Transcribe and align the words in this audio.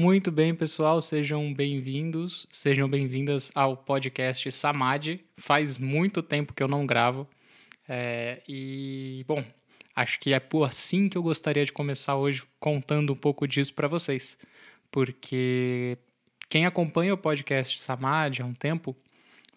Muito 0.00 0.32
bem, 0.32 0.54
pessoal, 0.54 1.02
sejam 1.02 1.52
bem-vindos, 1.52 2.46
sejam 2.50 2.88
bem-vindas 2.88 3.52
ao 3.54 3.76
podcast 3.76 4.50
Samadhi. 4.50 5.22
Faz 5.36 5.76
muito 5.76 6.22
tempo 6.22 6.54
que 6.54 6.62
eu 6.62 6.68
não 6.68 6.86
gravo. 6.86 7.28
É, 7.86 8.40
e, 8.48 9.22
bom, 9.28 9.44
acho 9.94 10.18
que 10.18 10.32
é 10.32 10.40
por 10.40 10.64
assim 10.64 11.06
que 11.06 11.18
eu 11.18 11.22
gostaria 11.22 11.66
de 11.66 11.70
começar 11.70 12.16
hoje 12.16 12.44
contando 12.58 13.12
um 13.12 13.14
pouco 13.14 13.46
disso 13.46 13.74
para 13.74 13.88
vocês. 13.88 14.38
Porque 14.90 15.98
quem 16.48 16.64
acompanha 16.64 17.12
o 17.12 17.18
podcast 17.18 17.78
Samadhi 17.78 18.40
há 18.40 18.46
um 18.46 18.54
tempo 18.54 18.96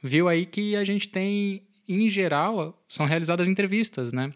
viu 0.04 0.28
aí 0.28 0.46
que 0.46 0.76
a 0.76 0.84
gente 0.84 1.08
tem, 1.08 1.64
em 1.88 2.10
geral, 2.10 2.78
são 2.90 3.06
realizadas 3.06 3.48
entrevistas, 3.48 4.12
né? 4.12 4.34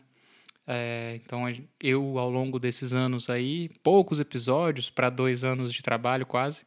É, 0.68 1.20
então, 1.24 1.44
eu, 1.82 2.20
ao 2.20 2.30
longo 2.30 2.60
desses 2.60 2.94
anos 2.94 3.30
aí, 3.30 3.70
poucos 3.82 4.20
episódios, 4.20 4.90
para 4.90 5.10
dois 5.10 5.46
anos 5.46 5.74
de 5.74 5.82
trabalho 5.82 6.26
quase, 6.26 6.66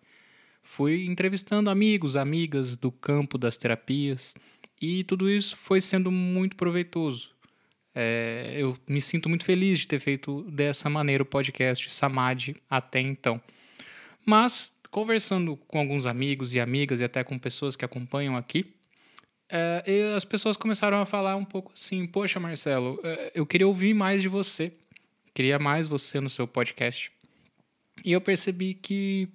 fui 0.63 1.05
entrevistando 1.05 1.69
amigos, 1.69 2.17
amigas 2.17 2.79
do 2.79 2.91
campo 2.91 3.37
das 3.37 3.59
terapias, 3.59 4.35
e 4.81 5.05
tudo 5.05 5.31
isso 5.31 5.55
foi 5.57 5.83
sendo 5.83 6.11
muito 6.11 6.57
proveitoso. 6.57 7.35
É, 7.95 8.55
eu 8.57 8.79
me 8.89 9.01
sinto 9.03 9.29
muito 9.29 9.45
feliz 9.45 9.81
de 9.81 9.89
ter 9.89 10.01
feito 10.01 10.43
dessa 10.51 10.89
maneira 10.89 11.23
o 11.23 11.27
podcast 11.27 11.91
Samadhi 11.93 12.57
até 12.71 13.01
então. 13.01 13.41
Mas, 14.25 14.75
conversando 14.91 15.57
com 15.57 15.79
alguns 15.79 16.07
amigos 16.07 16.55
e 16.55 16.61
amigas, 16.61 17.01
e 17.01 17.05
até 17.05 17.23
com 17.23 17.39
pessoas 17.39 17.77
que 17.77 17.85
acompanham 17.85 18.37
aqui, 18.37 18.65
é, 19.51 19.85
e 19.87 20.15
as 20.15 20.25
pessoas 20.25 20.57
começaram 20.57 21.01
a 21.01 21.07
falar 21.07 21.37
um 21.37 21.45
pouco 21.45 21.73
assim: 21.73 22.07
Poxa, 22.07 22.39
Marcelo, 22.39 23.01
é, 23.03 23.33
eu 23.35 23.47
queria 23.47 23.67
ouvir 23.67 23.95
mais 23.95 24.23
de 24.23 24.29
você, 24.29 24.73
queria 25.35 25.59
mais 25.59 25.89
você 25.89 26.21
no 26.21 26.31
seu 26.31 26.47
podcast. 26.47 27.11
E 28.05 28.13
eu 28.13 28.21
percebi 28.21 28.75
que 28.75 29.29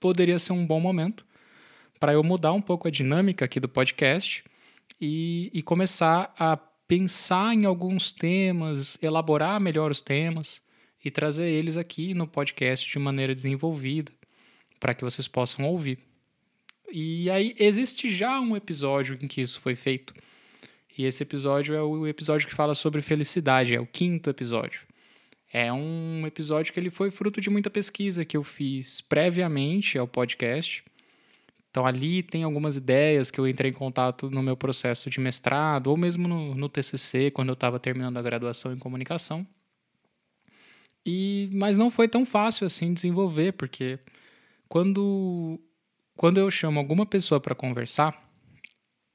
poderia 0.00 0.38
ser 0.38 0.52
um 0.52 0.66
bom 0.66 0.80
momento 0.80 1.24
para 1.98 2.12
eu 2.12 2.22
mudar 2.22 2.52
um 2.52 2.60
pouco 2.60 2.88
a 2.88 2.90
dinâmica 2.90 3.44
aqui 3.44 3.58
do 3.58 3.68
podcast 3.68 4.44
e, 5.00 5.50
e 5.54 5.62
começar 5.62 6.34
a 6.38 6.56
pensar 6.56 7.54
em 7.54 7.64
alguns 7.64 8.12
temas, 8.12 8.98
elaborar 9.00 9.58
melhor 9.58 9.90
os 9.90 10.02
temas 10.02 10.62
e 11.02 11.10
trazer 11.10 11.48
eles 11.48 11.76
aqui 11.76 12.12
no 12.12 12.26
podcast 12.26 12.90
de 12.90 12.98
maneira 12.98 13.34
desenvolvida 13.34 14.12
para 14.78 14.94
que 14.94 15.04
vocês 15.04 15.26
possam 15.26 15.64
ouvir. 15.64 15.98
E 16.92 17.28
aí 17.30 17.54
existe 17.58 18.08
já 18.08 18.40
um 18.40 18.56
episódio 18.56 19.18
em 19.20 19.26
que 19.26 19.40
isso 19.40 19.60
foi 19.60 19.74
feito. 19.74 20.14
E 20.96 21.04
esse 21.04 21.22
episódio 21.22 21.74
é 21.74 21.82
o 21.82 22.06
episódio 22.06 22.46
que 22.46 22.54
fala 22.54 22.74
sobre 22.74 23.02
felicidade, 23.02 23.74
é 23.74 23.80
o 23.80 23.86
quinto 23.86 24.30
episódio. 24.30 24.82
É 25.52 25.72
um 25.72 26.26
episódio 26.26 26.72
que 26.72 26.80
ele 26.80 26.90
foi 26.90 27.10
fruto 27.10 27.40
de 27.40 27.50
muita 27.50 27.70
pesquisa 27.70 28.24
que 28.24 28.36
eu 28.36 28.44
fiz 28.44 29.00
previamente 29.00 29.98
ao 29.98 30.06
podcast. 30.06 30.84
Então 31.70 31.84
ali 31.84 32.22
tem 32.22 32.44
algumas 32.44 32.76
ideias 32.76 33.30
que 33.30 33.40
eu 33.40 33.48
entrei 33.48 33.70
em 33.70 33.74
contato 33.74 34.30
no 34.30 34.42
meu 34.42 34.56
processo 34.56 35.10
de 35.10 35.18
mestrado, 35.18 35.88
ou 35.88 35.96
mesmo 35.96 36.28
no, 36.28 36.54
no 36.54 36.68
TCC, 36.68 37.32
quando 37.32 37.48
eu 37.48 37.54
estava 37.54 37.80
terminando 37.80 38.16
a 38.16 38.22
graduação 38.22 38.72
em 38.72 38.78
comunicação. 38.78 39.44
E, 41.04 41.50
mas 41.52 41.76
não 41.76 41.90
foi 41.90 42.08
tão 42.08 42.24
fácil 42.24 42.66
assim 42.66 42.94
desenvolver, 42.94 43.52
porque 43.52 43.98
quando 44.68 45.60
quando 46.16 46.38
eu 46.38 46.50
chamo 46.50 46.78
alguma 46.78 47.04
pessoa 47.04 47.40
para 47.40 47.54
conversar, 47.54 48.22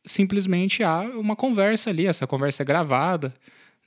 simplesmente 0.05 0.83
há 0.83 1.01
uma 1.01 1.35
conversa 1.35 1.89
ali, 1.89 2.05
essa 2.05 2.27
conversa 2.27 2.63
é 2.63 2.65
gravada, 2.65 3.33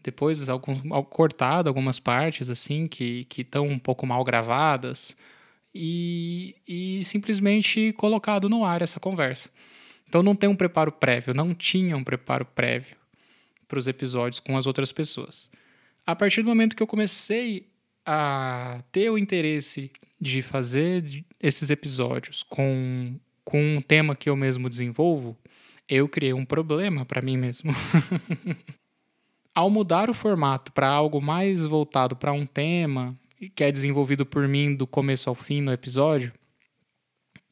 depois 0.02 0.48
algum, 0.48 0.76
cortada 1.04 1.70
algumas 1.70 1.98
partes 1.98 2.50
assim 2.50 2.88
que 2.88 3.26
estão 3.36 3.66
um 3.66 3.78
pouco 3.78 4.06
mal 4.06 4.24
gravadas 4.24 5.16
e, 5.74 6.56
e 6.66 7.04
simplesmente 7.04 7.92
colocado 7.92 8.48
no 8.48 8.64
ar 8.64 8.82
essa 8.82 8.98
conversa. 8.98 9.50
Então 10.08 10.22
não 10.22 10.34
tem 10.34 10.48
um 10.48 10.56
preparo 10.56 10.92
prévio, 10.92 11.32
não 11.32 11.54
tinha 11.54 11.96
um 11.96 12.04
preparo 12.04 12.44
prévio 12.44 12.96
para 13.66 13.78
os 13.78 13.86
episódios 13.86 14.40
com 14.40 14.58
as 14.58 14.66
outras 14.66 14.92
pessoas. 14.92 15.48
A 16.06 16.14
partir 16.14 16.42
do 16.42 16.48
momento 16.48 16.76
que 16.76 16.82
eu 16.82 16.86
comecei 16.86 17.71
a 18.04 18.82
ter 18.90 19.10
o 19.10 19.18
interesse 19.18 19.90
de 20.20 20.42
fazer 20.42 21.24
esses 21.40 21.70
episódios 21.70 22.42
com, 22.42 23.18
com 23.44 23.76
um 23.76 23.80
tema 23.80 24.14
que 24.14 24.30
eu 24.30 24.36
mesmo 24.36 24.68
desenvolvo, 24.68 25.36
eu 25.88 26.08
criei 26.08 26.32
um 26.32 26.44
problema 26.44 27.04
para 27.04 27.22
mim 27.22 27.36
mesmo. 27.36 27.72
Ao 29.54 29.68
mudar 29.68 30.08
o 30.08 30.14
formato 30.14 30.72
para 30.72 30.88
algo 30.88 31.20
mais 31.20 31.66
voltado 31.66 32.16
para 32.16 32.32
um 32.32 32.46
tema 32.46 33.18
que 33.54 33.64
é 33.64 33.72
desenvolvido 33.72 34.24
por 34.24 34.46
mim 34.46 34.74
do 34.74 34.86
começo 34.86 35.28
ao 35.28 35.34
fim 35.34 35.60
no 35.60 35.72
episódio, 35.72 36.32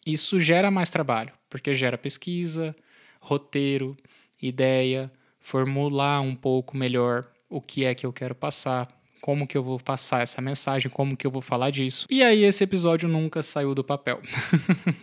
isso 0.06 0.38
gera 0.38 0.70
mais 0.70 0.88
trabalho, 0.88 1.32
porque 1.48 1.74
gera 1.74 1.98
pesquisa, 1.98 2.74
roteiro, 3.20 3.96
ideia, 4.40 5.10
formular 5.40 6.20
um 6.20 6.34
pouco 6.34 6.76
melhor 6.76 7.28
o 7.48 7.60
que 7.60 7.84
é 7.84 7.94
que 7.94 8.06
eu 8.06 8.12
quero 8.12 8.34
passar, 8.34 8.88
como 9.20 9.46
que 9.46 9.56
eu 9.56 9.62
vou 9.62 9.78
passar 9.78 10.22
essa 10.22 10.40
mensagem, 10.40 10.90
como 10.90 11.16
que 11.16 11.26
eu 11.26 11.30
vou 11.30 11.42
falar 11.42 11.70
disso. 11.70 12.06
E 12.10 12.22
aí 12.22 12.44
esse 12.44 12.64
episódio 12.64 13.08
nunca 13.08 13.42
saiu 13.42 13.74
do 13.74 13.84
papel. 13.84 14.20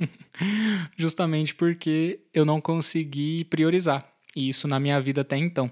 Justamente 0.97 1.55
porque 1.55 2.19
eu 2.33 2.45
não 2.45 2.59
consegui 2.59 3.43
priorizar 3.45 4.07
isso 4.35 4.67
na 4.67 4.79
minha 4.79 4.99
vida 4.99 5.21
até 5.21 5.37
então. 5.37 5.71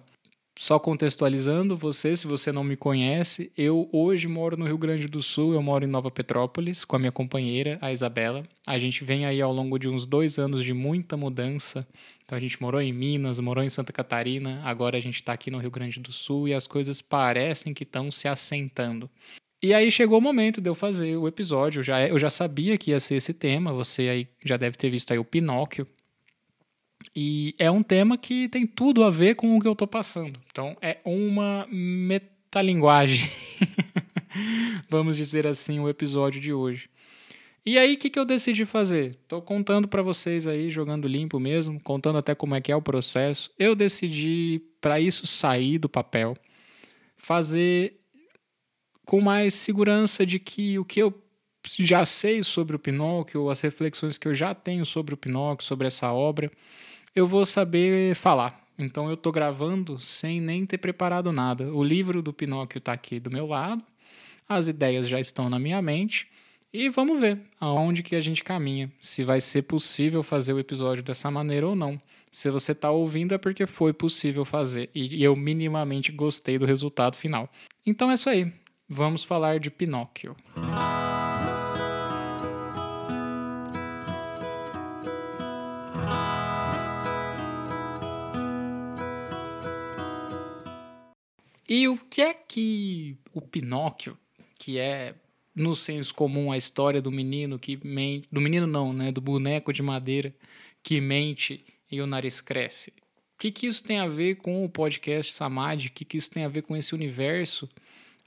Só 0.57 0.79
contextualizando 0.79 1.75
você, 1.75 2.15
se 2.15 2.25
você 2.25 2.49
não 2.49 2.63
me 2.63 2.77
conhece, 2.77 3.51
eu 3.57 3.89
hoje 3.91 4.25
moro 4.25 4.55
no 4.55 4.65
Rio 4.65 4.77
Grande 4.77 5.05
do 5.05 5.21
Sul, 5.21 5.53
eu 5.53 5.61
moro 5.61 5.83
em 5.83 5.87
Nova 5.87 6.09
Petrópolis 6.09 6.85
com 6.85 6.95
a 6.95 6.99
minha 6.99 7.11
companheira, 7.11 7.77
a 7.81 7.91
Isabela. 7.91 8.41
A 8.65 8.79
gente 8.79 9.03
vem 9.03 9.25
aí 9.25 9.41
ao 9.41 9.51
longo 9.51 9.77
de 9.77 9.89
uns 9.89 10.05
dois 10.05 10.39
anos 10.39 10.63
de 10.63 10.73
muita 10.73 11.17
mudança. 11.17 11.85
Então 12.25 12.37
a 12.37 12.41
gente 12.41 12.59
morou 12.61 12.81
em 12.81 12.91
Minas, 12.91 13.39
morou 13.39 13.63
em 13.63 13.69
Santa 13.69 13.93
Catarina, 13.93 14.61
agora 14.63 14.97
a 14.97 14.99
gente 14.99 15.15
está 15.15 15.33
aqui 15.33 15.51
no 15.51 15.59
Rio 15.59 15.71
Grande 15.71 15.99
do 15.99 16.11
Sul 16.11 16.47
e 16.47 16.53
as 16.53 16.65
coisas 16.65 17.01
parecem 17.01 17.73
que 17.73 17.83
estão 17.83 18.09
se 18.09 18.27
assentando. 18.27 19.09
E 19.61 19.73
aí 19.73 19.89
chegou 19.91 20.17
o 20.17 20.21
momento 20.21 20.59
de 20.59 20.69
eu 20.69 20.75
fazer 20.75 21.15
o 21.15 21.27
episódio. 21.27 21.79
Eu 21.79 21.83
já, 21.83 22.07
eu 22.07 22.19
já 22.19 22.29
sabia 22.29 22.77
que 22.77 22.91
ia 22.91 22.99
ser 22.99 23.15
esse 23.15 23.33
tema. 23.33 23.71
Você 23.73 24.09
aí 24.09 24.27
já 24.43 24.57
deve 24.57 24.77
ter 24.77 24.89
visto 24.89 25.11
aí 25.11 25.17
o 25.17 25.23
Pinóquio, 25.23 25.87
e 27.13 27.55
é 27.59 27.69
um 27.69 27.83
tema 27.83 28.17
que 28.17 28.47
tem 28.47 28.65
tudo 28.65 29.03
a 29.03 29.09
ver 29.09 29.35
com 29.35 29.55
o 29.55 29.61
que 29.61 29.67
eu 29.67 29.73
estou 29.73 29.87
passando. 29.87 30.39
Então, 30.51 30.77
é 30.81 30.99
uma 31.03 31.67
metalinguagem, 31.69 33.29
vamos 34.89 35.17
dizer 35.17 35.45
assim, 35.45 35.79
o 35.79 35.89
episódio 35.89 36.39
de 36.39 36.53
hoje. 36.53 36.89
E 37.65 37.79
aí, 37.79 37.95
o 37.95 37.97
que, 37.97 38.11
que 38.11 38.19
eu 38.19 38.25
decidi 38.25 38.63
fazer? 38.63 39.17
Estou 39.23 39.41
contando 39.41 39.87
para 39.87 40.03
vocês 40.03 40.45
aí, 40.45 40.69
jogando 40.69 41.07
limpo 41.07 41.39
mesmo, 41.39 41.79
contando 41.79 42.19
até 42.19 42.35
como 42.35 42.53
é 42.53 42.61
que 42.61 42.71
é 42.71 42.75
o 42.75 42.81
processo. 42.81 43.51
Eu 43.57 43.75
decidi, 43.75 44.61
para 44.79 44.99
isso 44.99 45.25
sair 45.25 45.79
do 45.79 45.89
papel, 45.89 46.37
fazer 47.17 47.99
com 49.03 49.19
mais 49.19 49.55
segurança 49.55 50.23
de 50.27 50.37
que 50.37 50.77
o 50.77 50.85
que 50.85 50.99
eu 50.99 51.11
já 51.79 52.05
sei 52.05 52.43
sobre 52.43 52.75
o 52.75 52.79
Pinóquio, 52.79 53.49
as 53.49 53.61
reflexões 53.61 54.19
que 54.19 54.27
eu 54.27 54.33
já 54.35 54.53
tenho 54.53 54.85
sobre 54.85 55.15
o 55.15 55.17
Pinóquio, 55.17 55.65
sobre 55.65 55.87
essa 55.87 56.13
obra, 56.13 56.51
eu 57.15 57.27
vou 57.27 57.47
saber 57.47 58.13
falar. 58.15 58.63
Então 58.77 59.07
eu 59.07 59.15
estou 59.15 59.31
gravando 59.31 59.99
sem 59.99 60.39
nem 60.39 60.67
ter 60.67 60.77
preparado 60.77 61.31
nada. 61.31 61.73
O 61.73 61.83
livro 61.83 62.21
do 62.21 62.31
Pinóquio 62.31 62.77
está 62.77 62.93
aqui 62.93 63.19
do 63.19 63.31
meu 63.31 63.47
lado, 63.47 63.83
as 64.47 64.67
ideias 64.67 65.07
já 65.07 65.19
estão 65.19 65.49
na 65.49 65.57
minha 65.57 65.81
mente 65.81 66.27
e 66.75 66.89
vamos 66.89 67.21
ver 67.21 67.39
aonde 67.57 68.03
que 68.03 68.17
a 68.17 68.19
gente 68.19 68.43
caminha, 68.43 68.91
se 68.99 69.23
vai 69.23 69.39
ser 69.39 69.61
possível 69.61 70.21
fazer 70.21 70.51
o 70.51 70.59
episódio 70.59 71.01
dessa 71.01 71.31
maneira 71.31 71.65
ou 71.65 71.73
não. 71.73 71.99
Se 72.29 72.51
você 72.51 72.73
está 72.73 72.91
ouvindo 72.91 73.33
é 73.33 73.37
porque 73.37 73.65
foi 73.65 73.93
possível 73.93 74.43
fazer 74.43 74.89
e 74.93 75.23
eu 75.23 75.37
minimamente 75.37 76.11
gostei 76.11 76.57
do 76.57 76.65
resultado 76.65 77.15
final. 77.15 77.49
Então 77.85 78.11
é 78.11 78.15
isso 78.15 78.29
aí. 78.29 78.51
Vamos 78.89 79.23
falar 79.23 79.57
de 79.57 79.71
Pinóquio. 79.71 80.35
E 91.69 91.87
o 91.87 91.97
que 91.97 92.21
é 92.21 92.33
que 92.33 93.17
o 93.33 93.41
Pinóquio, 93.41 94.17
que 94.59 94.77
é 94.77 95.15
no 95.55 95.75
senso 95.75 96.13
comum 96.13 96.51
a 96.51 96.57
história 96.57 97.01
do 97.01 97.11
menino 97.11 97.57
que 97.57 97.79
mente, 97.85 98.27
do 98.31 98.41
menino 98.41 98.67
não, 98.67 98.91
né, 98.91 99.11
do 99.11 99.21
boneco 99.21 99.71
de 99.71 99.81
madeira 99.81 100.33
que 100.83 100.99
mente 100.99 101.65
e 101.89 102.01
o 102.01 102.07
nariz 102.07 102.41
cresce. 102.41 102.91
O 103.35 103.37
que, 103.39 103.51
que 103.51 103.67
isso 103.67 103.83
tem 103.83 103.99
a 103.99 104.07
ver 104.07 104.35
com 104.35 104.63
o 104.63 104.69
podcast 104.69 105.33
Samadhi? 105.33 105.87
O 105.87 105.91
que, 105.91 106.05
que 106.05 106.17
isso 106.17 106.31
tem 106.31 106.43
a 106.43 106.47
ver 106.47 106.61
com 106.61 106.75
esse 106.75 106.93
universo 106.93 107.69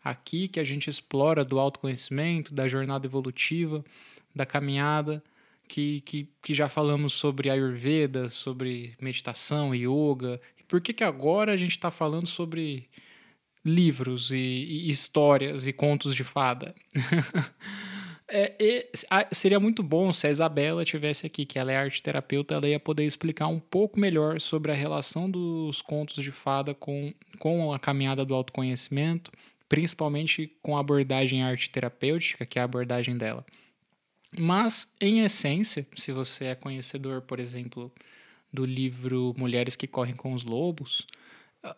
aqui 0.03 0.49
que 0.49 0.61
a 0.61 0.65
gente 0.65 0.89
explora 0.89 1.45
do 1.45 1.59
autoconhecimento, 1.59 2.55
da 2.55 2.69
jornada 2.69 3.07
evolutiva, 3.07 3.85
da 4.35 4.47
caminhada, 4.47 5.23
que, 5.67 6.01
que, 6.03 6.29
que 6.43 6.55
já 6.55 6.69
falamos 6.69 7.13
sobre 7.13 7.51
Ayurveda, 7.51 8.29
sobre 8.31 8.95
meditação, 9.01 9.75
yoga. 9.75 10.41
E 10.59 10.63
por 10.63 10.81
que, 10.81 10.93
que 10.93 11.05
agora 11.05 11.53
a 11.53 11.57
gente 11.57 11.73
está 11.73 11.91
falando 11.91 12.27
sobre 12.27 12.89
livros 13.69 14.31
e, 14.31 14.37
e 14.37 14.91
histórias 14.91 15.67
e 15.67 15.73
contos 15.73 16.15
de 16.15 16.25
fada. 16.25 16.75
É, 18.31 18.87
seria 19.33 19.59
muito 19.59 19.83
bom 19.83 20.13
se 20.13 20.27
a 20.27 20.31
Isabela 20.31 20.85
tivesse 20.85 21.27
aqui, 21.27 21.47
que 21.47 21.59
ela 21.59 21.73
é 21.73 21.77
arte 21.79 22.03
terapeuta, 22.03 22.55
ela 22.55 22.69
ia 22.69 22.79
poder 22.79 23.07
explicar 23.07 23.47
um 23.47 23.59
pouco 23.59 23.99
melhor 23.99 24.39
sobre 24.39 24.71
a 24.71 24.75
relação 24.75 25.31
dos 25.31 25.81
contos 25.81 26.23
de 26.23 26.31
fada 26.31 26.75
com, 26.75 27.11
com 27.39 27.73
a 27.73 27.79
caminhada 27.79 28.27
do 28.27 28.35
autoconhecimento, 28.35 29.33
principalmente 29.67 30.53
com 30.61 30.77
a 30.77 30.81
abordagem 30.81 31.43
arte 31.43 31.71
terapêutica, 31.71 32.45
que 32.45 32.59
é 32.59 32.63
a 32.63 32.67
abordagem 32.67 33.17
dela. 33.17 33.47
Mas, 34.39 34.87
em 35.01 35.21
essência, 35.21 35.87
se 35.97 36.13
você 36.13 36.47
é 36.47 36.55
conhecedor, 36.55 37.23
por 37.23 37.41
exemplo, 37.41 37.91
do 38.53 38.67
livro 38.67 39.35
Mulheres 39.39 39.75
que 39.75 39.87
Correm 39.87 40.15
com 40.15 40.35
os 40.35 40.45
Lobos, 40.45 41.07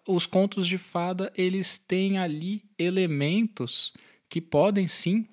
os 0.07 0.27
contos 0.27 0.67
de 0.67 0.79
fada, 0.79 1.33
eles 1.37 1.79
têm 1.79 2.19
ali 2.19 2.63
elementos 2.79 3.93
que 4.29 4.41
podem 4.41 4.87
sim 4.87 5.27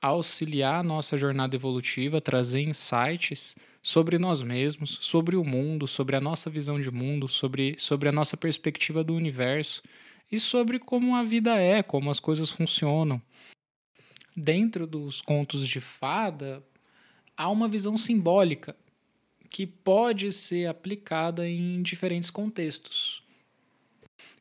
auxiliar 0.00 0.80
a 0.80 0.82
nossa 0.82 1.16
jornada 1.16 1.56
evolutiva, 1.56 2.20
trazer 2.20 2.62
insights 2.62 3.56
sobre 3.82 4.18
nós 4.18 4.42
mesmos, 4.42 4.98
sobre 5.00 5.36
o 5.36 5.44
mundo, 5.44 5.86
sobre 5.86 6.16
a 6.16 6.20
nossa 6.20 6.50
visão 6.50 6.80
de 6.80 6.90
mundo, 6.90 7.28
sobre, 7.28 7.76
sobre 7.78 8.08
a 8.08 8.12
nossa 8.12 8.36
perspectiva 8.36 9.02
do 9.02 9.14
universo 9.14 9.82
e 10.30 10.38
sobre 10.38 10.78
como 10.78 11.14
a 11.14 11.22
vida 11.22 11.56
é, 11.56 11.82
como 11.82 12.10
as 12.10 12.20
coisas 12.20 12.50
funcionam. 12.50 13.20
Dentro 14.36 14.86
dos 14.86 15.20
contos 15.20 15.66
de 15.66 15.80
fada, 15.80 16.62
há 17.36 17.48
uma 17.48 17.68
visão 17.68 17.96
simbólica 17.96 18.76
que 19.48 19.66
pode 19.66 20.30
ser 20.32 20.66
aplicada 20.66 21.48
em 21.48 21.82
diferentes 21.82 22.30
contextos. 22.30 23.25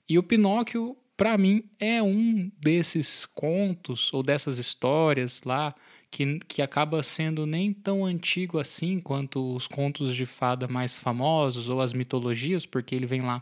E 0.07 0.17
o 0.17 0.23
Pinóquio 0.23 0.97
para 1.17 1.37
mim, 1.37 1.63
é 1.79 2.03
um 2.03 2.51
desses 2.59 3.25
contos 3.25 4.13
ou 4.13 4.21
dessas 4.21 4.57
histórias 4.57 5.41
lá 5.43 5.73
que, 6.11 6.39
que 6.47 6.61
acaba 6.61 7.01
sendo 7.03 7.45
nem 7.45 7.73
tão 7.73 8.05
antigo 8.05 8.57
assim 8.57 8.99
quanto 8.99 9.55
os 9.55 9.67
contos 9.67 10.15
de 10.15 10.25
fada 10.25 10.67
mais 10.67 10.97
famosos 10.97 11.69
ou 11.69 11.79
as 11.79 11.93
mitologias, 11.93 12.65
porque 12.65 12.95
ele 12.95 13.05
vem 13.05 13.21
lá 13.21 13.41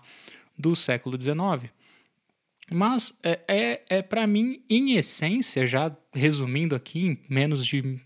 do 0.58 0.76
século 0.76 1.20
XIX. 1.20 1.72
Mas 2.72 3.18
é, 3.24 3.40
é, 3.48 3.82
é 3.90 4.02
para 4.02 4.26
mim, 4.28 4.64
em 4.70 4.94
essência, 4.94 5.66
já 5.66 5.96
resumindo 6.14 6.76
aqui 6.76 7.08
em 7.08 7.20
menos 7.28 7.66
de 7.66 8.00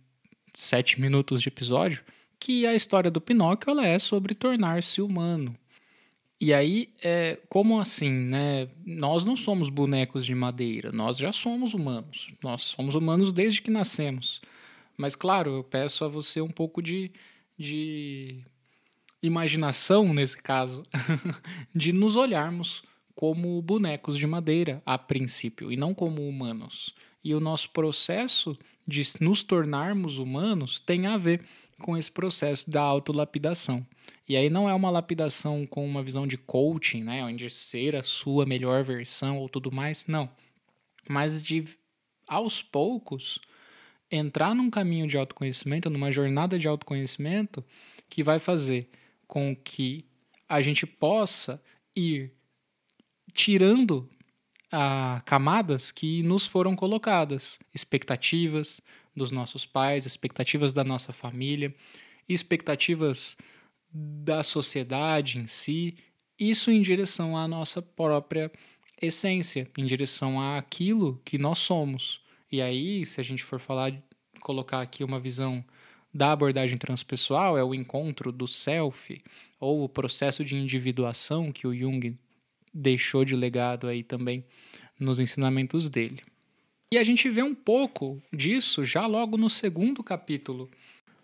sete 0.56 1.00
minutos 1.00 1.42
de 1.42 1.50
episódio, 1.50 2.03
que 2.39 2.65
a 2.65 2.74
história 2.74 3.12
do 3.12 3.21
Pinóquio 3.21 3.71
ela 3.71 3.86
é 3.86 4.00
sobre 4.00 4.33
tornar-se 4.33 5.01
humano. 5.01 5.56
E 6.39 6.54
aí, 6.54 6.89
é, 7.04 7.39
como 7.50 7.80
assim, 7.80 8.12
né? 8.12 8.69
Nós 8.86 9.25
não 9.25 9.36
somos 9.36 9.69
bonecos 9.69 10.25
de 10.25 10.36
madeira, 10.36 10.92
nós 10.92 11.18
já 11.18 11.31
somos 11.31 11.74
humanos. 11.74 12.31
Nós 12.44 12.63
somos 12.63 12.94
humanos 12.94 13.34
desde 13.34 13.62
que 13.62 13.72
nascemos. 13.72 14.42
Mas, 14.95 15.16
claro, 15.16 15.56
eu 15.56 15.63
peço 15.63 16.06
a 16.06 16.07
você 16.07 16.39
um 16.39 16.50
pouco 16.50 16.81
de, 16.81 17.12
de 17.57 18.44
imaginação, 19.22 20.13
nesse 20.13 20.38
caso, 20.42 20.84
de 21.74 21.92
nos 21.92 22.16
olharmos 22.16 22.84
como 23.16 23.60
bonecos 23.63 24.16
de 24.16 24.28
madeira, 24.28 24.81
a 24.86 24.95
princípio, 24.95 25.72
e 25.72 25.75
não 25.75 25.92
como 25.92 26.28
humanos. 26.28 26.94
E 27.24 27.34
o 27.34 27.39
nosso 27.39 27.72
processo 27.72 28.56
de 28.88 29.04
nos 29.19 29.42
tornarmos 29.42 30.19
humanos 30.19 30.80
tem 30.80 31.07
a 31.07 31.18
ver 31.18 31.42
com 31.80 31.98
esse 31.98 32.12
processo 32.12 32.69
da 32.69 32.81
autolapidação. 32.81 33.86
E 34.27 34.35
aí 34.35 34.50
não 34.50 34.68
é 34.68 34.74
uma 34.74 34.89
lapidação 34.89 35.65
com 35.65 35.85
uma 35.85 36.03
visão 36.03 36.27
de 36.27 36.38
coaching, 36.38 37.03
né, 37.03 37.24
onde 37.24 37.50
ser 37.50 37.95
a 37.95 38.03
sua 38.03 38.45
melhor 38.45 38.83
versão 38.83 39.38
ou 39.38 39.47
tudo 39.47 39.71
mais, 39.71 40.06
não. 40.06 40.29
Mas 41.07 41.41
de 41.41 41.65
aos 42.27 42.62
poucos 42.62 43.39
entrar 44.12 44.53
num 44.53 44.69
caminho 44.69 45.07
de 45.07 45.18
autoconhecimento, 45.18 45.89
numa 45.89 46.12
jornada 46.12 46.59
de 46.59 46.68
autoconhecimento 46.68 47.63
que 48.09 48.24
vai 48.24 48.39
fazer 48.39 48.89
com 49.25 49.56
que 49.56 50.06
a 50.47 50.62
gente 50.62 50.85
possa 50.85 51.62
ir 51.95 52.33
tirando 53.33 54.09
a 54.71 55.21
camadas 55.25 55.91
que 55.91 56.21
nos 56.24 56.45
foram 56.45 56.75
colocadas, 56.75 57.59
expectativas 57.74 58.81
dos 59.15 59.31
nossos 59.31 59.65
pais, 59.65 60.06
expectativas 60.06 60.74
da 60.74 60.83
nossa 60.83 61.13
família, 61.13 61.74
expectativas 62.27 63.38
da 63.92 64.44
sociedade 64.44 65.39
em 65.39 65.48
si, 65.48 65.95
isso 66.39 66.69
em 66.69 66.81
direção 66.81 67.38
à 67.38 67.48
nossa 67.48 67.81
própria 67.81 68.51
essência, 69.01 69.69
em 69.78 69.86
direção 69.86 70.39
àquilo 70.39 71.22
que 71.24 71.38
nós 71.38 71.60
somos. 71.60 72.22
E 72.51 72.62
aí, 72.62 73.06
se 73.06 73.19
a 73.19 73.24
gente 73.24 73.44
for 73.44 73.60
falar, 73.60 73.94
colocar 74.39 74.81
aqui 74.81 75.04
uma 75.04 75.19
visão 75.19 75.63
da 76.13 76.31
abordagem 76.31 76.78
transpessoal, 76.78 77.57
é 77.57 77.63
o 77.63 77.75
encontro 77.75 78.31
do 78.31 78.48
self, 78.48 79.22
ou 79.60 79.84
o 79.84 79.89
processo 79.89 80.44
de 80.44 80.56
individuação 80.56 81.51
que 81.51 81.68
o 81.68 81.75
Jung 81.75 82.18
deixou 82.74 83.25
de 83.25 83.36
legado 83.36 83.88
aí 83.88 84.04
também 84.04 84.44
nos 85.00 85.19
ensinamentos 85.19 85.89
dele. 85.89 86.22
E 86.92 86.98
a 86.98 87.04
gente 87.04 87.30
vê 87.30 87.44
um 87.44 87.54
pouco 87.54 88.22
disso 88.31 88.86
já 88.86 89.06
logo 89.06 89.38
no 89.38 89.50
segundo 89.50 90.01
capítulo 90.01 90.69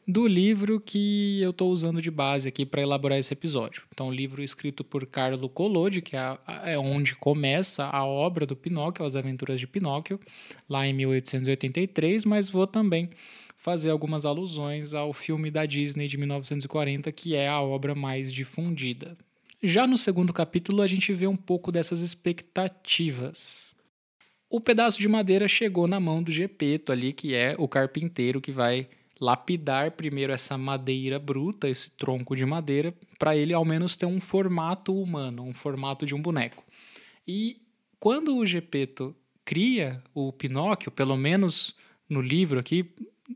do 0.07 0.27
livro 0.27 0.79
que 0.79 1.41
eu 1.41 1.51
estou 1.51 1.71
usando 1.71 2.01
de 2.01 2.11
base 2.11 2.49
aqui 2.49 2.65
para 2.65 2.81
elaborar 2.81 3.17
esse 3.17 3.33
episódio. 3.33 3.83
Então, 3.93 4.07
um 4.07 4.13
livro 4.13 4.43
escrito 4.43 4.83
por 4.83 5.05
Carlo 5.05 5.47
Collodi, 5.47 6.01
que 6.01 6.15
é, 6.15 6.37
é 6.63 6.77
onde 6.77 7.15
começa 7.15 7.85
a 7.85 8.05
obra 8.05 8.45
do 8.45 8.55
Pinóquio, 8.55 9.05
As 9.05 9.15
Aventuras 9.15 9.59
de 9.59 9.67
Pinóquio, 9.67 10.19
lá 10.69 10.85
em 10.85 10.93
1883, 10.93 12.25
mas 12.25 12.49
vou 12.49 12.67
também 12.67 13.09
fazer 13.57 13.91
algumas 13.91 14.25
alusões 14.25 14.93
ao 14.93 15.13
filme 15.13 15.49
da 15.49 15.65
Disney 15.65 16.07
de 16.07 16.17
1940, 16.17 17.11
que 17.13 17.33
é 17.33 17.47
a 17.47 17.61
obra 17.61 17.95
mais 17.95 18.31
difundida. 18.33 19.17
Já 19.61 19.87
no 19.87 19.97
segundo 19.97 20.33
capítulo, 20.33 20.81
a 20.81 20.87
gente 20.87 21.13
vê 21.13 21.27
um 21.27 21.37
pouco 21.37 21.71
dessas 21.71 22.01
expectativas. 22.01 23.73
O 24.49 24.59
pedaço 24.59 24.99
de 24.99 25.07
madeira 25.07 25.47
chegou 25.47 25.87
na 25.87 25.97
mão 25.97 26.21
do 26.21 26.29
Gepeto 26.29 26.91
ali, 26.91 27.13
que 27.13 27.33
é 27.33 27.55
o 27.57 27.65
carpinteiro 27.65 28.41
que 28.41 28.51
vai 28.51 28.89
lapidar 29.19 29.91
primeiro 29.91 30.33
essa 30.33 30.57
madeira 30.57 31.19
bruta, 31.19 31.69
esse 31.69 31.91
tronco 31.91 32.35
de 32.35 32.45
madeira, 32.45 32.93
para 33.17 33.35
ele 33.35 33.53
ao 33.53 33.63
menos 33.63 33.95
ter 33.95 34.05
um 34.05 34.19
formato 34.19 34.99
humano, 34.99 35.43
um 35.43 35.53
formato 35.53 36.05
de 36.05 36.13
um 36.13 36.21
boneco. 36.21 36.63
E 37.27 37.61
quando 37.99 38.35
o 38.35 38.45
Gepeto 38.45 39.15
cria 39.45 40.01
o 40.13 40.31
Pinóquio, 40.33 40.91
pelo 40.91 41.15
menos 41.15 41.75
no 42.09 42.21
livro 42.21 42.59
aqui, 42.59 42.91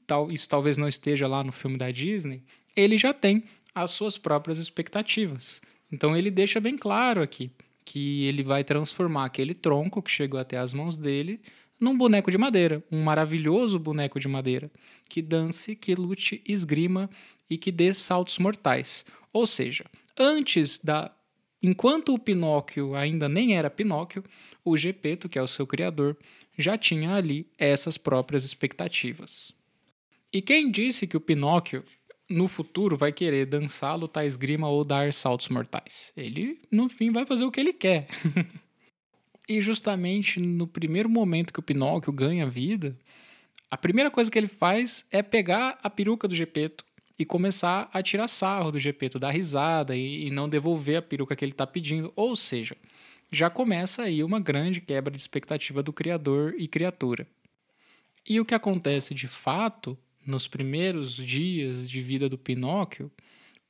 tal, 0.05 0.31
isso 0.31 0.47
talvez 0.49 0.77
não 0.77 0.87
esteja 0.87 1.27
lá 1.27 1.43
no 1.43 1.51
filme 1.51 1.77
da 1.77 1.91
Disney, 1.91 2.43
ele 2.75 2.97
já 2.97 3.13
tem 3.13 3.43
as 3.73 3.91
suas 3.91 4.17
próprias 4.17 4.57
expectativas. 4.57 5.61
Então 5.91 6.15
ele 6.15 6.29
deixa 6.29 6.59
bem 6.59 6.77
claro 6.77 7.21
aqui 7.21 7.51
que 7.85 8.25
ele 8.25 8.43
vai 8.43 8.63
transformar 8.63 9.25
aquele 9.25 9.53
tronco 9.53 10.01
que 10.01 10.11
chegou 10.11 10.39
até 10.39 10.57
as 10.57 10.73
mãos 10.73 10.97
dele 10.97 11.39
num 11.79 11.97
boneco 11.97 12.29
de 12.31 12.37
madeira, 12.37 12.83
um 12.91 13.03
maravilhoso 13.03 13.79
boneco 13.79 14.19
de 14.19 14.27
madeira, 14.27 14.69
que 15.07 15.21
dance, 15.21 15.75
que 15.75 15.95
lute, 15.95 16.41
esgrima 16.45 17.09
e 17.49 17.57
que 17.57 17.71
dê 17.71 17.93
saltos 17.93 18.37
mortais. 18.37 19.05
Ou 19.31 19.45
seja, 19.45 19.85
antes 20.17 20.79
da. 20.79 21.13
Enquanto 21.61 22.13
o 22.13 22.19
Pinóquio 22.19 22.95
ainda 22.95 23.27
nem 23.27 23.55
era 23.55 23.69
Pinóquio, 23.69 24.23
o 24.63 24.77
Gepeto, 24.77 25.27
que 25.27 25.39
é 25.39 25.41
o 25.41 25.47
seu 25.47 25.65
criador, 25.65 26.15
já 26.57 26.77
tinha 26.77 27.15
ali 27.15 27.47
essas 27.57 27.97
próprias 27.97 28.43
expectativas. 28.43 29.51
E 30.31 30.41
quem 30.41 30.69
disse 30.69 31.07
que 31.07 31.17
o 31.17 31.21
Pinóquio 31.21 31.83
no 32.29 32.47
futuro 32.47 32.95
vai 32.95 33.11
querer 33.11 33.45
dançar, 33.45 33.97
lutar 33.97 34.25
esgrima 34.25 34.69
ou 34.69 34.83
dar 34.83 35.11
saltos 35.13 35.49
mortais? 35.49 36.11
Ele, 36.15 36.61
no 36.71 36.89
fim, 36.89 37.11
vai 37.11 37.25
fazer 37.25 37.45
o 37.45 37.51
que 37.51 37.59
ele 37.59 37.73
quer. 37.73 38.07
E 39.49 39.61
justamente 39.61 40.41
no 40.41 40.67
primeiro 40.67 41.09
momento 41.09 41.53
que 41.53 41.59
o 41.59 41.63
Pinóquio 41.63 42.11
ganha 42.11 42.45
vida, 42.49 42.97
a 43.69 43.77
primeira 43.77 44.09
coisa 44.09 44.31
que 44.31 44.37
ele 44.37 44.47
faz 44.47 45.05
é 45.11 45.21
pegar 45.21 45.77
a 45.83 45.89
peruca 45.89 46.27
do 46.27 46.35
Gepeto 46.35 46.85
e 47.19 47.25
começar 47.25 47.89
a 47.91 48.01
tirar 48.01 48.27
sarro 48.27 48.71
do 48.71 48.79
Gepeto, 48.79 49.19
dar 49.19 49.31
risada 49.31 49.95
e, 49.95 50.27
e 50.27 50.31
não 50.31 50.47
devolver 50.47 50.97
a 50.97 51.01
peruca 51.01 51.35
que 51.35 51.43
ele 51.43 51.51
está 51.51 51.67
pedindo. 51.67 52.13
Ou 52.15 52.35
seja, 52.35 52.77
já 53.31 53.49
começa 53.49 54.03
aí 54.03 54.23
uma 54.23 54.39
grande 54.39 54.79
quebra 54.79 55.11
de 55.11 55.19
expectativa 55.19 55.83
do 55.83 55.91
criador 55.91 56.55
e 56.57 56.67
criatura. 56.67 57.27
E 58.27 58.39
o 58.39 58.45
que 58.45 58.55
acontece 58.55 59.13
de 59.13 59.27
fato 59.27 59.97
nos 60.25 60.47
primeiros 60.47 61.15
dias 61.15 61.89
de 61.89 62.01
vida 62.01 62.29
do 62.29 62.37
Pinóquio, 62.37 63.11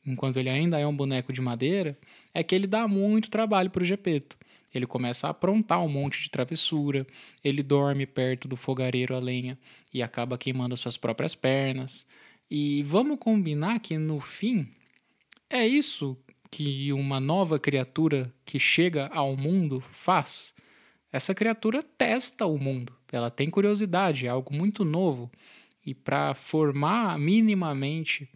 enquanto 0.05 0.37
ele 0.37 0.49
ainda 0.49 0.79
é 0.79 0.85
um 0.85 0.95
boneco 0.95 1.31
de 1.31 1.41
madeira, 1.41 1.97
é 2.33 2.43
que 2.43 2.53
ele 2.53 2.67
dá 2.67 2.87
muito 2.87 3.29
trabalho 3.29 3.69
para 3.69 3.83
o 3.83 3.85
Gepeto. 3.85 4.37
Ele 4.73 4.85
começa 4.85 5.27
a 5.27 5.29
aprontar 5.31 5.83
um 5.83 5.89
monte 5.89 6.21
de 6.21 6.29
travessura, 6.29 7.05
ele 7.43 7.63
dorme 7.63 8.05
perto 8.05 8.47
do 8.47 8.55
fogareiro 8.55 9.15
a 9.15 9.19
lenha 9.19 9.57
e 9.93 10.03
acaba 10.03 10.37
queimando 10.37 10.75
suas 10.75 10.97
próprias 10.97 11.33
pernas. 11.35 12.05
E 12.49 12.83
vamos 12.83 13.17
combinar 13.19 13.79
que 13.79 13.97
no 13.97 14.19
fim 14.19 14.67
é 15.49 15.65
isso 15.65 16.17
que 16.49 16.91
uma 16.93 17.19
nova 17.19 17.59
criatura 17.59 18.33
que 18.45 18.59
chega 18.59 19.07
ao 19.07 19.35
mundo 19.35 19.83
faz. 19.91 20.53
Essa 21.11 21.33
criatura 21.33 21.81
testa 21.81 22.45
o 22.45 22.57
mundo, 22.57 22.93
ela 23.11 23.29
tem 23.29 23.49
curiosidade, 23.49 24.25
é 24.25 24.29
algo 24.29 24.53
muito 24.53 24.83
novo. 24.83 25.31
E 25.85 25.93
para 25.93 26.33
formar 26.35 27.17
minimamente 27.17 28.29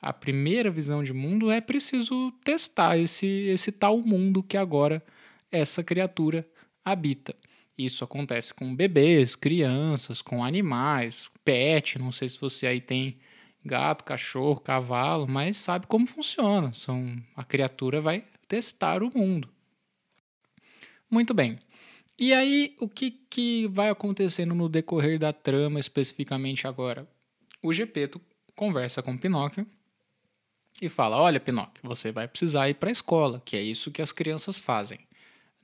a 0.00 0.12
primeira 0.12 0.70
visão 0.70 1.02
de 1.02 1.12
mundo 1.12 1.50
é 1.50 1.60
preciso 1.60 2.30
testar 2.44 2.96
esse, 2.96 3.26
esse 3.26 3.72
tal 3.72 3.98
mundo 3.98 4.42
que 4.42 4.56
agora 4.56 5.02
essa 5.50 5.82
criatura 5.82 6.46
habita. 6.84 7.34
Isso 7.76 8.02
acontece 8.02 8.54
com 8.54 8.74
bebês, 8.74 9.36
crianças, 9.36 10.22
com 10.22 10.42
animais, 10.42 11.30
pet. 11.44 11.98
Não 11.98 12.10
sei 12.10 12.28
se 12.28 12.38
você 12.38 12.66
aí 12.66 12.80
tem 12.80 13.18
gato, 13.64 14.04
cachorro, 14.04 14.60
cavalo, 14.60 15.26
mas 15.28 15.56
sabe 15.58 15.86
como 15.86 16.06
funciona. 16.06 16.72
São, 16.72 17.16
a 17.34 17.44
criatura 17.44 18.00
vai 18.00 18.24
testar 18.48 19.02
o 19.02 19.10
mundo. 19.14 19.48
Muito 21.10 21.34
bem. 21.34 21.58
E 22.18 22.32
aí, 22.32 22.74
o 22.80 22.88
que, 22.88 23.10
que 23.10 23.68
vai 23.68 23.90
acontecendo 23.90 24.54
no 24.54 24.70
decorrer 24.70 25.18
da 25.18 25.32
trama 25.32 25.78
especificamente 25.78 26.66
agora? 26.66 27.06
O 27.62 27.72
Gepeto 27.72 28.20
conversa 28.54 29.02
com 29.02 29.18
Pinóquio 29.18 29.66
e 30.80 30.88
fala: 30.88 31.18
Olha, 31.18 31.38
Pinóquio, 31.38 31.82
você 31.84 32.10
vai 32.10 32.26
precisar 32.26 32.70
ir 32.70 32.74
para 32.74 32.88
a 32.88 32.92
escola, 32.92 33.42
que 33.44 33.54
é 33.54 33.60
isso 33.60 33.90
que 33.90 34.00
as 34.00 34.12
crianças 34.12 34.58
fazem. 34.58 35.05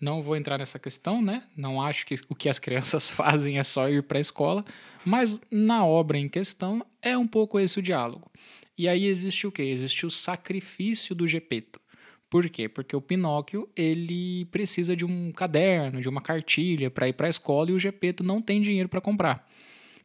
Não 0.03 0.21
vou 0.21 0.37
entrar 0.37 0.59
nessa 0.59 0.81
questão, 0.81 1.23
né? 1.23 1.45
Não 1.57 1.81
acho 1.81 2.05
que 2.05 2.17
o 2.29 2.35
que 2.35 2.49
as 2.49 2.59
crianças 2.59 3.09
fazem 3.13 3.59
é 3.59 3.63
só 3.63 3.89
ir 3.89 4.03
para 4.03 4.19
a 4.19 4.21
escola, 4.21 4.65
mas 5.05 5.41
na 5.49 5.87
obra 5.87 6.19
em 6.19 6.29
questão 6.29 6.85
é 7.01 7.17
um 7.17 7.27
pouco 7.27 7.61
esse 7.61 7.79
o 7.79 7.83
diálogo. 7.83 8.29
E 8.77 8.89
aí 8.89 9.07
existe 9.07 9.47
o 9.47 9.53
quê? 9.53 9.63
Existe 9.63 10.05
o 10.05 10.11
sacrifício 10.11 11.15
do 11.15 11.29
Gepeto. 11.29 11.81
Por 12.29 12.51
quê? 12.51 12.69
Porque 12.69 12.97
o 12.97 13.01
Pinóquio 13.01 13.69
ele 13.77 14.45
precisa 14.47 14.97
de 14.97 15.05
um 15.05 15.31
caderno, 15.31 16.01
de 16.01 16.09
uma 16.09 16.21
cartilha 16.21 16.91
para 16.91 17.07
ir 17.07 17.13
para 17.13 17.29
a 17.29 17.31
escola 17.31 17.71
e 17.71 17.75
o 17.75 17.79
Gepeto 17.79 18.25
não 18.25 18.43
tem 18.43 18.61
dinheiro 18.61 18.89
para 18.89 19.01
comprar. 19.01 19.49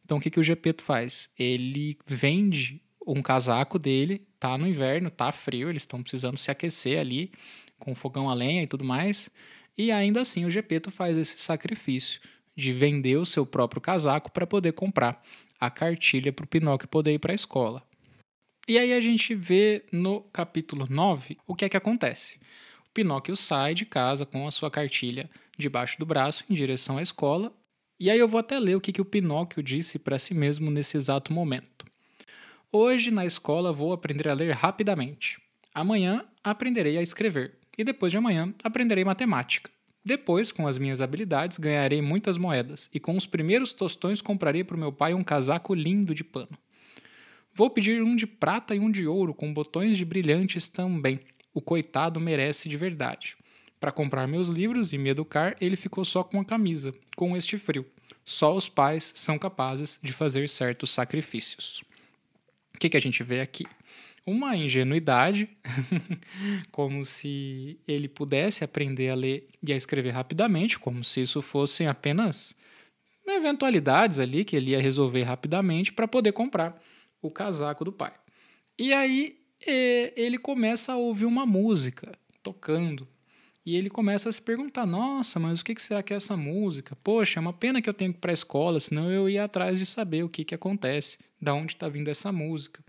Então 0.04 0.18
o 0.18 0.20
que, 0.20 0.30
que 0.30 0.38
o 0.38 0.44
Gepeto 0.44 0.80
faz? 0.80 1.28
Ele 1.36 1.98
vende 2.06 2.80
um 3.04 3.20
casaco 3.20 3.80
dele, 3.80 4.22
tá 4.38 4.56
no 4.56 4.68
inverno, 4.68 5.10
tá 5.10 5.32
frio, 5.32 5.70
eles 5.70 5.82
estão 5.82 6.00
precisando 6.02 6.38
se 6.38 6.52
aquecer 6.52 7.00
ali 7.00 7.32
com 7.78 7.94
fogão 7.94 8.30
a 8.30 8.34
lenha 8.34 8.62
e 8.62 8.66
tudo 8.66 8.84
mais. 8.84 9.28
E 9.78 9.92
ainda 9.92 10.20
assim 10.20 10.44
o 10.44 10.50
Gepeto 10.50 10.90
faz 10.90 11.16
esse 11.16 11.38
sacrifício 11.38 12.20
de 12.56 12.72
vender 12.72 13.16
o 13.16 13.24
seu 13.24 13.46
próprio 13.46 13.80
casaco 13.80 14.32
para 14.32 14.44
poder 14.44 14.72
comprar 14.72 15.24
a 15.60 15.70
cartilha 15.70 16.32
para 16.32 16.44
o 16.44 16.48
Pinóquio 16.48 16.88
poder 16.88 17.14
ir 17.14 17.20
para 17.20 17.32
a 17.32 17.34
escola. 17.34 17.82
E 18.66 18.76
aí 18.76 18.92
a 18.92 19.00
gente 19.00 19.34
vê 19.36 19.84
no 19.92 20.20
capítulo 20.20 20.86
9 20.90 21.38
o 21.46 21.54
que 21.54 21.64
é 21.64 21.68
que 21.68 21.76
acontece. 21.76 22.40
O 22.88 22.90
Pinóquio 22.92 23.36
sai 23.36 23.74
de 23.74 23.86
casa 23.86 24.26
com 24.26 24.46
a 24.46 24.50
sua 24.50 24.70
cartilha 24.70 25.30
debaixo 25.56 25.98
do 25.98 26.04
braço 26.04 26.44
em 26.50 26.54
direção 26.54 26.98
à 26.98 27.02
escola. 27.02 27.52
E 28.00 28.10
aí 28.10 28.18
eu 28.18 28.28
vou 28.28 28.40
até 28.40 28.58
ler 28.58 28.76
o 28.76 28.80
que, 28.80 28.92
que 28.92 29.00
o 29.00 29.04
Pinóquio 29.04 29.62
disse 29.62 29.98
para 29.98 30.18
si 30.18 30.34
mesmo 30.34 30.70
nesse 30.70 30.96
exato 30.96 31.32
momento. 31.32 31.86
Hoje 32.72 33.10
na 33.10 33.24
escola 33.24 33.72
vou 33.72 33.92
aprender 33.92 34.28
a 34.28 34.34
ler 34.34 34.52
rapidamente. 34.52 35.40
Amanhã 35.72 36.24
aprenderei 36.42 36.98
a 36.98 37.02
escrever 37.02 37.57
e 37.78 37.84
depois 37.84 38.10
de 38.10 38.18
amanhã 38.18 38.52
aprenderei 38.62 39.04
matemática. 39.04 39.70
Depois, 40.04 40.50
com 40.50 40.66
as 40.66 40.78
minhas 40.78 41.00
habilidades, 41.00 41.58
ganharei 41.58 42.02
muitas 42.02 42.36
moedas 42.36 42.90
e 42.92 42.98
com 42.98 43.16
os 43.16 43.26
primeiros 43.26 43.72
tostões 43.72 44.20
comprarei 44.20 44.64
para 44.64 44.76
o 44.76 44.78
meu 44.78 44.92
pai 44.92 45.14
um 45.14 45.22
casaco 45.22 45.74
lindo 45.74 46.14
de 46.14 46.24
pano. 46.24 46.58
Vou 47.54 47.70
pedir 47.70 48.02
um 48.02 48.16
de 48.16 48.26
prata 48.26 48.74
e 48.74 48.78
um 48.78 48.90
de 48.90 49.06
ouro 49.06 49.34
com 49.34 49.52
botões 49.52 49.98
de 49.98 50.04
brilhantes 50.04 50.68
também. 50.68 51.20
O 51.52 51.60
coitado 51.60 52.20
merece 52.20 52.68
de 52.68 52.76
verdade. 52.76 53.36
Para 53.80 53.92
comprar 53.92 54.26
meus 54.26 54.48
livros 54.48 54.92
e 54.92 54.98
me 54.98 55.10
educar, 55.10 55.56
ele 55.60 55.76
ficou 55.76 56.04
só 56.04 56.24
com 56.24 56.40
a 56.40 56.44
camisa, 56.44 56.92
com 57.16 57.36
este 57.36 57.58
frio. 57.58 57.86
Só 58.24 58.54
os 58.54 58.68
pais 58.68 59.12
são 59.14 59.38
capazes 59.38 59.98
de 60.02 60.12
fazer 60.12 60.48
certos 60.48 60.90
sacrifícios. 60.90 61.82
O 62.74 62.78
que, 62.78 62.88
que 62.88 62.96
a 62.96 63.00
gente 63.00 63.22
vê 63.22 63.40
aqui? 63.40 63.64
Uma 64.28 64.56
ingenuidade, 64.56 65.48
como 66.70 67.04
se 67.04 67.78
ele 67.86 68.08
pudesse 68.08 68.64
aprender 68.64 69.10
a 69.10 69.14
ler 69.14 69.48
e 69.62 69.72
a 69.72 69.76
escrever 69.76 70.10
rapidamente, 70.10 70.78
como 70.78 71.02
se 71.02 71.22
isso 71.22 71.40
fossem 71.42 71.86
apenas 71.86 72.56
eventualidades 73.26 74.18
ali 74.18 74.44
que 74.44 74.56
ele 74.56 74.70
ia 74.70 74.80
resolver 74.80 75.22
rapidamente 75.22 75.92
para 75.92 76.08
poder 76.08 76.32
comprar 76.32 76.80
o 77.20 77.30
casaco 77.30 77.84
do 77.84 77.92
pai. 77.92 78.12
E 78.78 78.92
aí 78.92 79.36
ele 80.16 80.38
começa 80.38 80.92
a 80.92 80.96
ouvir 80.96 81.24
uma 81.24 81.44
música 81.44 82.12
tocando. 82.42 83.06
E 83.66 83.76
ele 83.76 83.90
começa 83.90 84.30
a 84.30 84.32
se 84.32 84.40
perguntar: 84.40 84.86
nossa, 84.86 85.38
mas 85.38 85.60
o 85.60 85.64
que 85.64 85.78
será 85.80 86.02
que 86.02 86.14
é 86.14 86.16
essa 86.16 86.36
música? 86.36 86.96
Poxa, 87.04 87.38
é 87.38 87.40
uma 87.40 87.52
pena 87.52 87.82
que 87.82 87.88
eu 87.90 87.94
tenho 87.94 88.12
que 88.12 88.18
ir 88.18 88.20
para 88.20 88.32
a 88.32 88.34
escola, 88.34 88.80
senão 88.80 89.10
eu 89.10 89.28
ia 89.28 89.44
atrás 89.44 89.78
de 89.78 89.84
saber 89.84 90.22
o 90.22 90.28
que, 90.28 90.44
que 90.44 90.54
acontece, 90.54 91.18
da 91.40 91.52
onde 91.52 91.74
está 91.74 91.88
vindo 91.88 92.08
essa 92.08 92.32
música. 92.32 92.82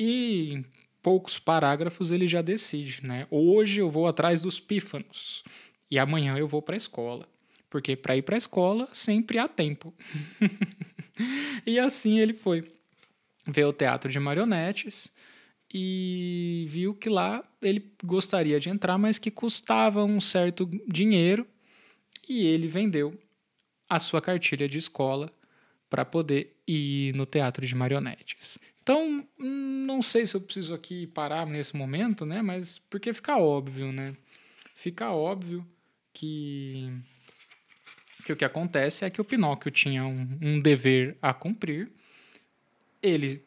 E 0.00 0.54
em 0.54 0.64
poucos 1.02 1.38
parágrafos 1.38 2.10
ele 2.10 2.26
já 2.26 2.40
decide, 2.40 3.06
né? 3.06 3.26
Hoje 3.30 3.82
eu 3.82 3.90
vou 3.90 4.06
atrás 4.06 4.40
dos 4.40 4.58
pífanos 4.58 5.44
e 5.90 5.98
amanhã 5.98 6.38
eu 6.38 6.48
vou 6.48 6.62
para 6.62 6.74
a 6.74 6.78
escola. 6.78 7.28
Porque 7.68 7.94
para 7.94 8.16
ir 8.16 8.22
para 8.22 8.34
a 8.34 8.38
escola 8.38 8.88
sempre 8.94 9.38
há 9.38 9.46
tempo. 9.46 9.92
e 11.66 11.78
assim 11.78 12.18
ele 12.18 12.32
foi. 12.32 12.66
ver 13.46 13.66
o 13.66 13.74
teatro 13.74 14.10
de 14.10 14.18
marionetes 14.18 15.12
e 15.72 16.64
viu 16.66 16.94
que 16.94 17.10
lá 17.10 17.44
ele 17.60 17.92
gostaria 18.02 18.58
de 18.58 18.70
entrar, 18.70 18.96
mas 18.96 19.18
que 19.18 19.30
custava 19.30 20.02
um 20.02 20.18
certo 20.18 20.66
dinheiro 20.88 21.46
e 22.26 22.46
ele 22.46 22.68
vendeu 22.68 23.20
a 23.86 24.00
sua 24.00 24.22
cartilha 24.22 24.66
de 24.66 24.78
escola 24.78 25.30
para 25.90 26.06
poder 26.06 26.56
ir 26.66 27.14
no 27.14 27.26
teatro 27.26 27.66
de 27.66 27.74
marionetes. 27.74 28.58
Então, 28.90 29.24
não 29.38 30.02
sei 30.02 30.26
se 30.26 30.34
eu 30.34 30.40
preciso 30.40 30.74
aqui 30.74 31.06
parar 31.06 31.46
nesse 31.46 31.76
momento, 31.76 32.26
né? 32.26 32.42
Mas 32.42 32.76
porque 32.90 33.12
fica 33.12 33.38
óbvio, 33.38 33.92
né? 33.92 34.16
Fica 34.74 35.12
óbvio 35.12 35.64
que, 36.12 36.92
que 38.24 38.32
o 38.32 38.36
que 38.36 38.44
acontece 38.44 39.04
é 39.04 39.10
que 39.10 39.20
o 39.20 39.24
Pinóquio 39.24 39.70
tinha 39.70 40.04
um, 40.04 40.36
um 40.42 40.60
dever 40.60 41.16
a 41.22 41.32
cumprir. 41.32 41.88
Ele, 43.00 43.40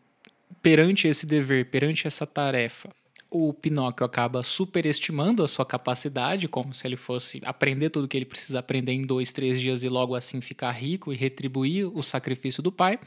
perante 0.61 1.09
esse 1.09 1.25
dever, 1.25 1.69
perante 1.69 2.07
essa 2.07 2.25
tarefa, 2.25 2.89
o 3.29 3.53
Pinóquio 3.53 4.05
acaba 4.05 4.43
superestimando 4.43 5.43
a 5.43 5.47
sua 5.49 5.65
capacidade, 5.65 6.47
como 6.47 6.73
se 6.73 6.87
ele 6.87 6.95
fosse 6.95 7.41
aprender 7.43 7.89
tudo 7.89 8.07
que 8.07 8.15
ele 8.15 8.23
precisa 8.23 8.59
aprender 8.59 8.93
em 8.93 9.01
dois, 9.01 9.33
três 9.33 9.59
dias 9.59 9.83
e 9.83 9.89
logo 9.89 10.15
assim 10.15 10.39
ficar 10.39 10.71
rico 10.71 11.11
e 11.11 11.17
retribuir 11.17 11.85
o 11.93 12.01
sacrifício 12.01 12.63
do 12.63 12.71
pai. 12.71 12.97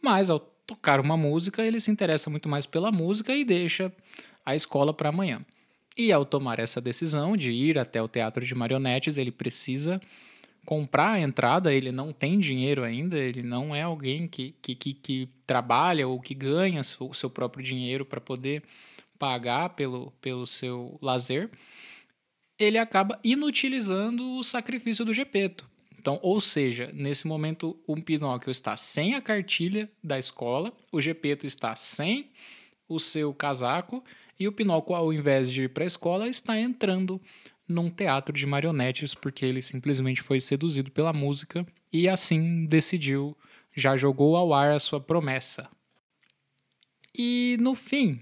Mas 0.00 0.30
ao 0.30 0.56
tocar 0.68 1.00
uma 1.00 1.16
música, 1.16 1.64
ele 1.64 1.80
se 1.80 1.90
interessa 1.90 2.28
muito 2.28 2.46
mais 2.46 2.66
pela 2.66 2.92
música 2.92 3.34
e 3.34 3.42
deixa 3.42 3.90
a 4.44 4.54
escola 4.54 4.92
para 4.92 5.08
amanhã. 5.08 5.40
E 5.96 6.12
ao 6.12 6.26
tomar 6.26 6.58
essa 6.58 6.78
decisão 6.78 7.34
de 7.34 7.50
ir 7.50 7.78
até 7.78 8.02
o 8.02 8.06
teatro 8.06 8.44
de 8.44 8.54
marionetes, 8.54 9.16
ele 9.16 9.32
precisa 9.32 9.98
comprar 10.66 11.12
a 11.12 11.20
entrada, 11.20 11.72
ele 11.72 11.90
não 11.90 12.12
tem 12.12 12.38
dinheiro 12.38 12.84
ainda, 12.84 13.18
ele 13.18 13.42
não 13.42 13.74
é 13.74 13.80
alguém 13.80 14.28
que, 14.28 14.54
que, 14.60 14.74
que, 14.74 14.92
que 14.92 15.28
trabalha 15.46 16.06
ou 16.06 16.20
que 16.20 16.34
ganha 16.34 16.82
o 16.82 17.14
seu 17.14 17.30
próprio 17.30 17.64
dinheiro 17.64 18.04
para 18.04 18.20
poder 18.20 18.62
pagar 19.18 19.70
pelo, 19.70 20.12
pelo 20.20 20.46
seu 20.46 20.98
lazer, 21.00 21.50
ele 22.58 22.76
acaba 22.76 23.18
inutilizando 23.24 24.36
o 24.36 24.44
sacrifício 24.44 25.04
do 25.04 25.14
Gepeto. 25.14 25.67
Então, 26.08 26.18
ou 26.22 26.40
seja, 26.40 26.90
nesse 26.94 27.26
momento 27.26 27.78
o 27.86 27.94
Pinóquio 27.94 28.50
está 28.50 28.74
sem 28.78 29.14
a 29.14 29.20
cartilha 29.20 29.90
da 30.02 30.18
escola, 30.18 30.72
o 30.90 31.02
Gepeto 31.02 31.46
está 31.46 31.76
sem 31.76 32.30
o 32.88 32.98
seu 32.98 33.34
casaco 33.34 34.02
e 34.40 34.48
o 34.48 34.52
Pinóquio, 34.52 34.96
ao 34.96 35.12
invés 35.12 35.52
de 35.52 35.64
ir 35.64 35.68
para 35.68 35.84
a 35.84 35.86
escola, 35.86 36.26
está 36.26 36.58
entrando 36.58 37.20
num 37.68 37.90
teatro 37.90 38.34
de 38.34 38.46
marionetes 38.46 39.14
porque 39.14 39.44
ele 39.44 39.60
simplesmente 39.60 40.22
foi 40.22 40.40
seduzido 40.40 40.90
pela 40.90 41.12
música 41.12 41.66
e 41.92 42.08
assim 42.08 42.64
decidiu, 42.64 43.36
já 43.76 43.94
jogou 43.94 44.34
ao 44.34 44.54
ar 44.54 44.70
a 44.70 44.80
sua 44.80 45.02
promessa. 45.02 45.68
E 47.14 47.58
no 47.60 47.74
fim, 47.74 48.18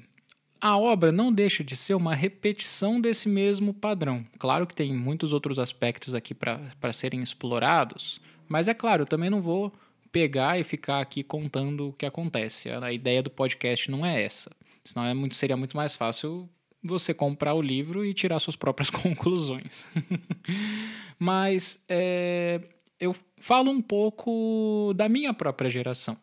a 0.61 0.79
obra 0.79 1.13
não 1.13 1.33
deixa 1.33 1.63
de 1.63 1.77
ser 1.77 1.95
uma 1.95 2.15
repetição 2.15 3.01
desse 3.01 3.29
mesmo 3.29 3.75
padrão. 3.75 4.25
Claro 4.39 4.67
que 4.67 4.75
tem 4.75 4.95
muitos 4.95 5.33
outros 5.33 5.59
aspectos 5.59 6.15
aqui 6.15 6.35
para 6.35 6.93
serem 6.93 7.23
explorados, 7.23 8.21
mas 8.49 8.69
é 8.69 8.75
claro, 8.75 9.03
eu 9.03 9.07
também 9.07 9.31
não 9.31 9.43
vou 9.43 9.73
pegar 10.11 10.59
e 10.59 10.65
ficar 10.65 11.01
aqui 11.01 11.23
contando 11.23 11.89
o 11.89 11.93
que 11.93 12.07
acontece. 12.07 12.71
A 12.71 12.93
ideia 12.93 13.23
do 13.23 13.31
podcast 13.31 13.91
não 13.91 14.05
é 14.05 14.23
essa. 14.23 14.51
Senão 14.85 15.05
é 15.05 15.13
muito, 15.13 15.35
seria 15.37 15.57
muito 15.57 15.77
mais 15.77 15.95
fácil 15.95 16.49
você 16.83 17.13
comprar 17.13 17.55
o 17.55 17.61
livro 17.61 18.05
e 18.05 18.15
tirar 18.15 18.39
suas 18.39 18.57
próprias 18.57 18.89
conclusões. 18.91 19.91
mas 21.19 21.85
é, 21.89 22.61
eu 22.99 23.15
falo 23.39 23.71
um 23.71 23.83
pouco 23.83 24.93
da 24.95 25.09
minha 25.09 25.35
própria 25.35 25.69
geração 25.69 26.17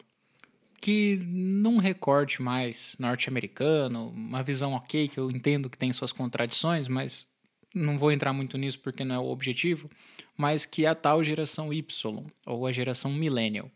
que 0.84 1.16
num 1.26 1.78
recorte 1.78 2.42
mais 2.42 2.98
norte-americano, 3.00 4.10
uma 4.10 4.44
visão 4.44 4.74
ok, 4.74 5.08
que 5.08 5.18
eu 5.18 5.32
entendo 5.32 5.70
que 5.70 5.78
tem 5.78 5.94
suas 5.94 6.12
contradições, 6.12 6.90
mas 6.90 7.26
não 7.74 7.98
vou 7.98 8.12
entrar 8.12 8.34
muito 8.34 8.58
nisso 8.58 8.80
porque 8.80 9.06
não 9.06 9.16
é 9.16 9.18
o 9.18 9.30
objetivo, 9.30 9.90
mas 10.36 10.66
que 10.66 10.84
é 10.84 10.90
a 10.90 10.94
tal 10.94 11.24
geração 11.24 11.72
Y, 11.72 12.26
ou 12.46 12.68
a 12.68 12.72
geração 12.74 13.14
millennial, 13.14 13.72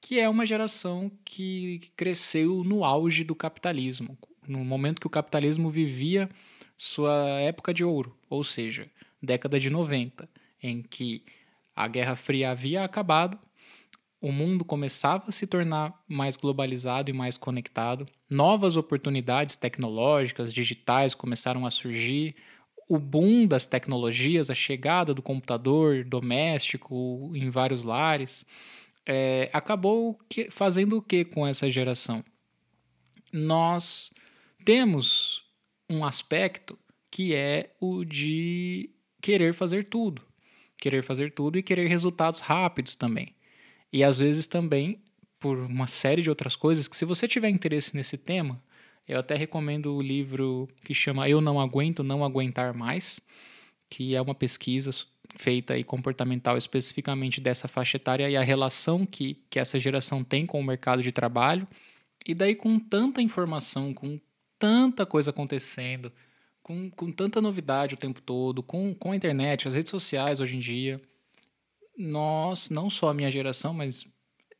que 0.00 0.20
é 0.20 0.28
uma 0.28 0.46
geração 0.46 1.10
que 1.24 1.80
cresceu 1.96 2.62
no 2.62 2.84
auge 2.84 3.24
do 3.24 3.34
capitalismo, 3.34 4.16
no 4.46 4.64
momento 4.64 5.00
que 5.00 5.08
o 5.08 5.10
capitalismo 5.10 5.68
vivia 5.68 6.30
sua 6.76 7.40
época 7.40 7.74
de 7.74 7.82
ouro, 7.82 8.16
ou 8.30 8.44
seja, 8.44 8.88
década 9.20 9.58
de 9.58 9.70
90, 9.70 10.28
em 10.62 10.82
que 10.82 11.24
a 11.74 11.88
Guerra 11.88 12.14
Fria 12.14 12.52
havia 12.52 12.84
acabado, 12.84 13.36
o 14.20 14.32
mundo 14.32 14.64
começava 14.64 15.24
a 15.28 15.32
se 15.32 15.46
tornar 15.46 15.94
mais 16.08 16.36
globalizado 16.36 17.10
e 17.10 17.12
mais 17.12 17.36
conectado, 17.36 18.06
novas 18.28 18.76
oportunidades 18.76 19.56
tecnológicas, 19.56 20.52
digitais 20.52 21.14
começaram 21.14 21.64
a 21.64 21.70
surgir, 21.70 22.34
o 22.88 22.98
boom 22.98 23.46
das 23.46 23.66
tecnologias, 23.66 24.50
a 24.50 24.54
chegada 24.54 25.12
do 25.12 25.22
computador 25.22 26.04
doméstico 26.04 27.30
em 27.34 27.50
vários 27.50 27.84
lares, 27.84 28.46
é, 29.06 29.50
acabou 29.52 30.18
que, 30.28 30.50
fazendo 30.50 30.96
o 30.96 31.02
que 31.02 31.24
com 31.24 31.46
essa 31.46 31.70
geração? 31.70 32.24
Nós 33.32 34.10
temos 34.64 35.44
um 35.88 36.04
aspecto 36.04 36.78
que 37.10 37.34
é 37.34 37.74
o 37.80 38.04
de 38.04 38.90
querer 39.20 39.54
fazer 39.54 39.84
tudo. 39.84 40.22
Querer 40.78 41.02
fazer 41.02 41.32
tudo 41.32 41.58
e 41.58 41.62
querer 41.62 41.88
resultados 41.88 42.40
rápidos 42.40 42.96
também. 42.96 43.34
E 43.92 44.04
às 44.04 44.18
vezes 44.18 44.46
também 44.46 45.00
por 45.38 45.58
uma 45.58 45.86
série 45.86 46.22
de 46.22 46.28
outras 46.28 46.56
coisas 46.56 46.88
que 46.88 46.96
se 46.96 47.04
você 47.04 47.28
tiver 47.28 47.48
interesse 47.48 47.94
nesse 47.94 48.16
tema, 48.16 48.60
eu 49.06 49.18
até 49.18 49.34
recomendo 49.34 49.94
o 49.94 50.02
livro 50.02 50.68
que 50.84 50.92
chama 50.92 51.28
Eu 51.28 51.40
Não 51.40 51.60
Aguento, 51.60 52.02
Não 52.02 52.24
Aguentar 52.24 52.76
Mais, 52.76 53.20
que 53.88 54.14
é 54.14 54.20
uma 54.20 54.34
pesquisa 54.34 54.90
feita 55.36 55.78
e 55.78 55.84
comportamental 55.84 56.56
especificamente 56.56 57.40
dessa 57.40 57.68
faixa 57.68 57.96
etária 57.96 58.28
e 58.28 58.36
a 58.36 58.42
relação 58.42 59.06
que, 59.06 59.42
que 59.48 59.58
essa 59.58 59.78
geração 59.78 60.24
tem 60.24 60.44
com 60.44 60.60
o 60.60 60.64
mercado 60.64 61.02
de 61.02 61.12
trabalho. 61.12 61.66
E 62.26 62.34
daí, 62.34 62.54
com 62.54 62.78
tanta 62.78 63.22
informação, 63.22 63.94
com 63.94 64.20
tanta 64.58 65.06
coisa 65.06 65.30
acontecendo, 65.30 66.12
com, 66.62 66.90
com 66.90 67.10
tanta 67.12 67.40
novidade 67.40 67.94
o 67.94 67.98
tempo 67.98 68.20
todo, 68.20 68.62
com, 68.62 68.94
com 68.94 69.12
a 69.12 69.16
internet, 69.16 69.68
as 69.68 69.74
redes 69.74 69.90
sociais 69.90 70.40
hoje 70.40 70.56
em 70.56 70.58
dia, 70.58 71.00
nós, 71.98 72.70
não 72.70 72.88
só 72.88 73.08
a 73.08 73.14
minha 73.14 73.30
geração, 73.30 73.74
mas 73.74 74.06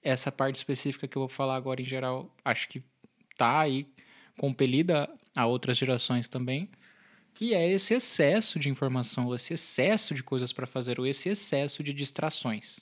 essa 0.03 0.33
parte 0.33 0.57
específica 0.57 1.07
que 1.07 1.17
eu 1.17 1.23
vou 1.23 1.29
falar 1.29 1.55
agora 1.55 1.81
em 1.81 1.85
geral, 1.85 2.35
acho 2.45 2.69
que 2.69 2.83
tá 3.37 3.61
aí 3.61 3.87
compelida 4.37 5.09
a 5.37 5.47
outras 5.47 5.79
gerações 5.79 6.29
também, 6.29 6.69
que 7.33 7.55
é 7.55 7.71
esse 7.71 7.95
excesso 7.95 8.59
de 8.59 8.69
informação, 8.69 9.33
esse 9.33 9.55
excesso 9.55 10.15
de 10.15 10.23
coisas 10.23 10.53
para 10.53 10.67
fazer, 10.67 10.99
ou 10.99 11.07
esse 11.07 11.29
excesso 11.29 11.83
de 11.83 11.93
distrações. 11.93 12.81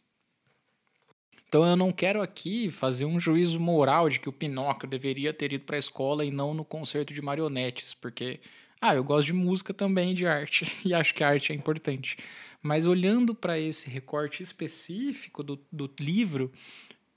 Então 1.49 1.65
eu 1.65 1.77
não 1.77 1.93
quero 1.93 2.23
aqui 2.23 2.71
fazer 2.71 3.05
um 3.05 3.21
juízo 3.21 3.61
moral 3.61 4.09
de 4.09 4.19
que 4.19 4.29
o 4.29 4.33
Pinóquio 4.33 4.89
deveria 4.89 5.33
ter 5.33 5.53
ido 5.53 5.65
para 5.65 5.77
a 5.77 5.79
escola 5.79 6.25
e 6.25 6.31
não 6.31 6.55
no 6.55 6.65
concerto 6.65 7.13
de 7.13 7.23
marionetes, 7.23 7.95
porque 7.95 8.41
ah, 8.81 8.95
eu 8.95 9.05
gosto 9.05 9.27
de 9.27 9.33
música 9.33 9.73
também, 9.73 10.15
de 10.15 10.27
arte, 10.27 10.71
e 10.85 10.93
acho 10.93 11.15
que 11.15 11.25
a 11.25 11.29
arte 11.29 11.53
é 11.53 11.55
importante. 11.55 12.17
Mas 12.66 12.85
olhando 12.85 13.32
para 13.32 13.61
esse 13.61 13.88
recorte 13.88 14.42
específico 14.42 15.44
do, 15.44 15.64
do 15.70 15.88
livro, 16.00 16.52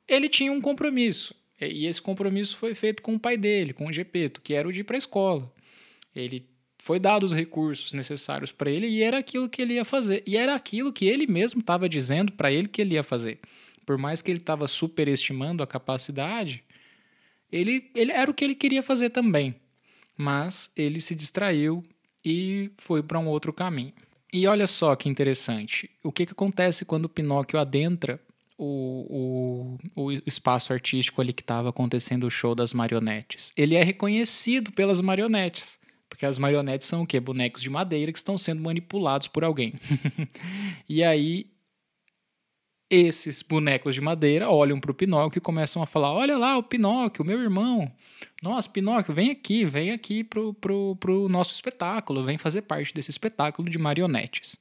ele 0.07 0.29
tinha 0.29 0.51
um 0.51 0.61
compromisso. 0.61 1.33
E 1.59 1.87
esse 1.87 1.99
compromisso 1.99 2.55
foi 2.55 2.75
feito 2.75 3.01
com 3.01 3.15
o 3.15 3.19
pai 3.19 3.35
dele, 3.35 3.73
com 3.73 3.87
o 3.87 3.91
Gepeto, 3.91 4.41
que 4.41 4.53
era 4.53 4.67
o 4.67 4.71
de 4.71 4.81
ir 4.81 4.83
para 4.83 4.95
a 4.95 4.99
escola. 4.99 5.51
Ele 6.15 6.47
foi 6.77 6.99
dado 6.99 7.23
os 7.23 7.33
recursos 7.33 7.93
necessários 7.93 8.51
para 8.51 8.69
ele 8.69 8.87
e 8.87 9.01
era 9.01 9.17
aquilo 9.17 9.49
que 9.49 9.61
ele 9.61 9.73
ia 9.73 9.83
fazer. 9.83 10.23
E 10.25 10.37
era 10.37 10.53
aquilo 10.53 10.93
que 10.93 11.05
ele 11.05 11.25
mesmo 11.25 11.61
estava 11.61 11.89
dizendo 11.89 12.31
para 12.33 12.51
ele 12.51 12.67
que 12.67 12.79
ele 12.79 12.93
ia 12.93 13.03
fazer. 13.03 13.39
Por 13.87 13.97
mais 13.97 14.21
que 14.21 14.29
ele 14.29 14.37
estava 14.37 14.67
superestimando 14.67 15.63
a 15.63 15.67
capacidade, 15.67 16.63
ele, 17.51 17.89
ele 17.95 18.11
era 18.11 18.29
o 18.29 18.35
que 18.35 18.45
ele 18.45 18.55
queria 18.55 18.83
fazer 18.83 19.09
também. 19.09 19.55
Mas 20.15 20.69
ele 20.75 21.01
se 21.01 21.15
distraiu 21.15 21.83
e 22.23 22.69
foi 22.77 23.01
para 23.01 23.17
um 23.17 23.27
outro 23.27 23.51
caminho. 23.51 23.93
E 24.31 24.47
olha 24.47 24.67
só 24.67 24.95
que 24.95 25.09
interessante. 25.09 25.89
O 26.03 26.11
que, 26.11 26.25
que 26.25 26.31
acontece 26.31 26.85
quando 26.85 27.05
o 27.05 27.09
Pinóquio 27.09 27.59
adentra 27.59 28.19
o, 28.59 29.77
o, 29.95 30.03
o 30.03 30.11
espaço 30.25 30.73
artístico 30.73 31.21
ali 31.21 31.31
que 31.31 31.41
estava 31.41 31.69
acontecendo 31.69 32.27
o 32.27 32.29
show 32.29 32.53
das 32.53 32.73
marionetes. 32.73 33.53
Ele 33.55 33.75
é 33.75 33.83
reconhecido 33.83 34.71
pelas 34.73 34.99
marionetes. 34.99 35.79
Porque 36.09 36.25
as 36.25 36.37
marionetes 36.37 36.87
são 36.87 37.03
o 37.03 37.07
quê? 37.07 37.19
Bonecos 37.19 37.61
de 37.61 37.69
madeira 37.69 38.11
que 38.11 38.17
estão 38.17 38.37
sendo 38.37 38.61
manipulados 38.61 39.27
por 39.29 39.43
alguém. 39.43 39.73
e 40.89 41.03
aí, 41.03 41.45
esses 42.89 43.41
bonecos 43.41 43.95
de 43.95 44.01
madeira 44.01 44.49
olham 44.49 44.79
para 44.79 44.91
o 44.91 44.95
Pinóquio 44.95 45.37
e 45.37 45.41
começam 45.41 45.81
a 45.81 45.85
falar: 45.85 46.11
Olha 46.11 46.37
lá, 46.37 46.57
o 46.57 46.63
Pinóquio, 46.63 47.23
meu 47.23 47.39
irmão. 47.39 47.89
Nossa, 48.41 48.69
Pinóquio, 48.69 49.13
vem 49.13 49.31
aqui, 49.31 49.65
vem 49.65 49.91
aqui 49.91 50.23
pro, 50.23 50.53
pro, 50.53 50.95
pro 50.95 51.29
nosso 51.29 51.53
espetáculo, 51.53 52.23
vem 52.23 52.37
fazer 52.37 52.61
parte 52.63 52.93
desse 52.93 53.11
espetáculo 53.11 53.69
de 53.69 53.77
marionetes. 53.77 54.55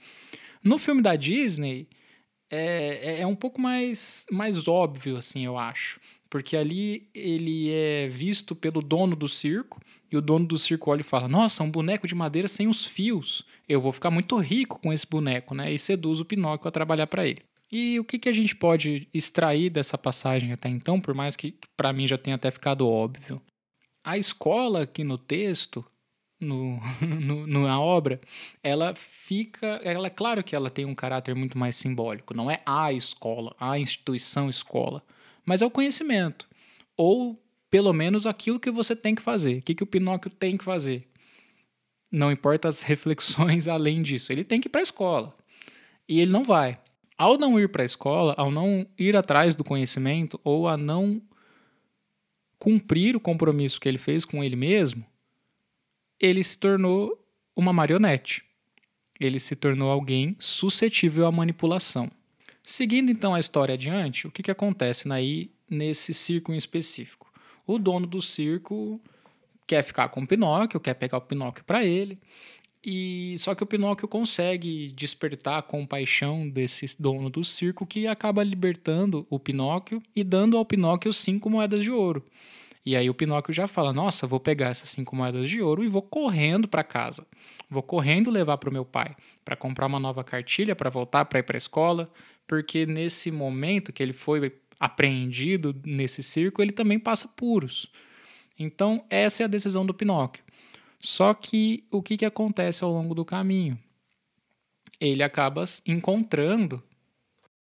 No 0.63 0.79
filme 0.79 1.01
da 1.01 1.15
Disney, 1.17 1.89
é, 2.51 3.17
é, 3.17 3.21
é 3.21 3.27
um 3.27 3.37
pouco 3.37 3.61
mais, 3.61 4.27
mais 4.31 4.67
óbvio, 4.67 5.17
assim, 5.17 5.45
eu 5.45 5.57
acho. 5.57 6.01
Porque 6.31 6.57
ali 6.57 7.09
ele 7.15 7.71
é 7.71 8.07
visto 8.09 8.55
pelo 8.55 8.83
dono 8.83 9.17
do 9.17 9.29
circo, 9.29 9.81
e 10.11 10.17
o 10.17 10.23
dono 10.23 10.47
do 10.47 10.59
circo 10.59 10.91
olha 10.91 11.01
e 11.01 11.05
fala: 11.05 11.29
Nossa, 11.29 11.63
um 11.63 11.71
boneco 11.71 12.07
de 12.07 12.15
madeira 12.15 12.49
sem 12.49 12.67
os 12.67 12.85
fios. 12.85 13.45
Eu 13.69 13.81
vou 13.81 13.93
ficar 13.93 14.11
muito 14.11 14.37
rico 14.39 14.79
com 14.79 14.93
esse 14.93 15.07
boneco, 15.07 15.55
né? 15.55 15.73
E 15.73 15.79
seduz 15.79 16.21
o 16.21 16.25
Pinóquio 16.25 16.69
a 16.69 16.73
trabalhar 16.73 17.07
para 17.07 17.27
ele. 17.27 17.43
E 17.71 18.01
o 18.01 18.05
que, 18.05 18.19
que 18.19 18.29
a 18.29 18.33
gente 18.33 18.57
pode 18.57 19.09
extrair 19.13 19.71
dessa 19.71 19.99
passagem 19.99 20.53
até 20.53 20.69
então, 20.69 21.01
por 21.01 21.15
mais 21.15 21.37
que 21.37 21.55
para 21.77 21.93
mim 21.93 22.07
já 22.07 22.17
tenha 22.17 22.37
até 22.37 22.51
ficado 22.51 22.89
óbvio? 22.89 23.43
A 24.03 24.17
escola 24.17 24.83
aqui 24.83 25.05
no 25.05 25.19
texto 25.19 25.85
no, 26.41 26.81
no, 27.47 27.67
na 27.67 27.81
obra, 27.81 28.21
ela 28.63 28.95
fica. 28.95 29.81
Ela, 29.83 30.07
é 30.07 30.11
claro 30.11 30.43
que 30.45 30.55
ela 30.55 30.71
tem 30.71 30.85
um 30.85 30.95
caráter 30.95 31.35
muito 31.35 31.59
mais 31.59 31.77
simbólico. 31.77 32.35
Não 32.35 32.51
é 32.51 32.63
a 32.65 32.93
escola, 32.93 33.55
a 33.59 33.79
instituição 33.79 34.49
escola, 34.49 35.03
mas 35.45 35.63
é 35.63 35.67
o 35.67 35.71
conhecimento. 35.71 36.49
Ou, 36.97 37.41
pelo 37.69 37.93
menos, 37.93 38.27
aquilo 38.27 38.61
que 38.61 38.71
você 38.71 38.95
tem 38.95 39.15
que 39.15 39.23
fazer. 39.23 39.59
O 39.59 39.63
que, 39.63 39.75
que 39.75 39.83
o 39.83 39.87
Pinóquio 39.87 40.31
tem 40.31 40.57
que 40.57 40.65
fazer? 40.65 41.09
Não 42.11 42.31
importa 42.31 42.69
as 42.69 42.83
reflexões 42.83 43.67
além 43.67 44.03
disso. 44.03 44.33
Ele 44.33 44.45
tem 44.45 44.61
que 44.61 44.69
ir 44.69 44.71
para 44.71 44.81
a 44.81 44.83
escola. 44.83 45.37
E 46.09 46.21
ele 46.21 46.31
não 46.31 46.45
vai. 46.45 46.79
Ao 47.19 47.37
não 47.37 47.59
ir 47.59 47.69
para 47.69 47.83
a 47.83 47.87
escola, 47.87 48.33
ao 48.39 48.49
não 48.49 48.87
ir 48.97 49.17
atrás 49.17 49.57
do 49.57 49.65
conhecimento, 49.65 50.41
ou 50.45 50.69
a 50.69 50.77
não 50.77 51.21
cumprir 52.61 53.17
o 53.17 53.21
compromisso 53.21 53.81
que 53.81 53.89
ele 53.89 53.99
fez 53.99 54.25
com 54.25 54.43
ele 54.43 54.55
mesmo, 54.55 55.05
ele 56.21 56.43
se 56.45 56.57
tornou 56.57 57.19
uma 57.57 57.73
marionete. 57.73 58.45
Ele 59.19 59.41
se 59.41 59.57
tornou 59.57 59.91
alguém 59.91 60.37
suscetível 60.39 61.27
à 61.27 61.33
manipulação. 61.33 62.09
Seguindo 62.63 63.11
então 63.11 63.35
a 63.35 63.41
história 63.41 63.75
adiante, 63.75 64.27
o 64.27 64.31
que, 64.31 64.43
que 64.43 64.51
acontece 64.51 65.11
aí 65.11 65.51
nesse 65.69 66.15
circo 66.15 66.53
em 66.53 66.57
específico? 66.57 67.33
O 67.67 67.79
dono 67.79 68.07
do 68.07 68.23
circo 68.23 69.01
quer 69.67 69.83
ficar 69.83 70.09
com 70.09 70.21
o 70.21 70.27
Pinóquio, 70.27 70.79
quer 70.79 70.95
pegar 70.95 71.19
o 71.19 71.23
Pinóquio 71.23 71.65
para 71.65 71.85
ele, 71.85 72.19
e 72.85 73.37
só 73.39 73.55
que 73.55 73.63
o 73.63 73.67
Pinóquio 73.67 74.07
consegue 74.07 74.93
despertar 74.93 75.59
a 75.59 75.63
compaixão 75.63 76.49
desse 76.49 76.87
dono 77.01 77.29
do 77.29 77.43
circo 77.45 77.87
que 77.87 78.07
acaba 78.07 78.45
libertando 78.45 79.27
o 79.29 79.39
Pinóquio 79.39 80.03
e 80.15 80.23
dando 80.23 80.57
ao 80.57 80.65
Pinóquio 80.65 81.13
cinco 81.13 81.51
moedas 81.51 81.81
de 81.81 81.91
ouro. 81.91 82.25
E 82.87 82.97
aí 82.97 83.11
o 83.11 83.15
Pinóquio 83.15 83.53
já 83.53 83.67
fala: 83.67 83.93
Nossa, 83.93 84.27
vou 84.27 84.41
pegar 84.41 84.69
essas 84.69 84.91
cinco 84.91 85.15
moedas 85.15 85.51
de 85.51 85.61
ouro 85.61 85.85
e 85.85 85.89
vou 85.89 86.03
correndo 86.03 86.69
para 86.69 86.85
casa. 86.85 87.27
Vou 87.69 87.83
correndo 87.83 88.31
levar 88.31 88.57
para 88.59 88.71
o 88.71 88.73
meu 88.73 88.85
pai 88.85 89.15
para 89.45 89.57
comprar 89.57 89.87
uma 89.87 90.01
nova 90.01 90.23
cartilha 90.25 90.77
para 90.77 90.89
voltar 90.89 91.25
para 91.25 91.41
ir 91.41 91.43
para 91.43 91.57
a 91.57 91.59
escola, 91.59 92.11
porque 92.47 92.87
nesse 92.87 93.31
momento 93.31 93.93
que 93.93 94.03
ele 94.03 94.13
foi 94.13 94.53
apreendido 94.79 95.75
nesse 95.85 96.23
circo, 96.23 96.63
ele 96.63 96.73
também 96.73 96.99
passa 96.99 97.29
puros. 97.29 97.91
Então, 98.59 99.05
essa 99.11 99.43
é 99.43 99.45
a 99.45 99.49
decisão 99.49 99.85
do 99.85 99.93
Pinóquio. 99.93 100.43
Só 101.01 101.33
que 101.33 101.85
o 101.91 102.03
que, 102.03 102.17
que 102.17 102.25
acontece 102.25 102.83
ao 102.83 102.93
longo 102.93 103.15
do 103.15 103.25
caminho? 103.25 103.79
Ele 105.01 105.23
acaba 105.23 105.65
encontrando 105.87 106.83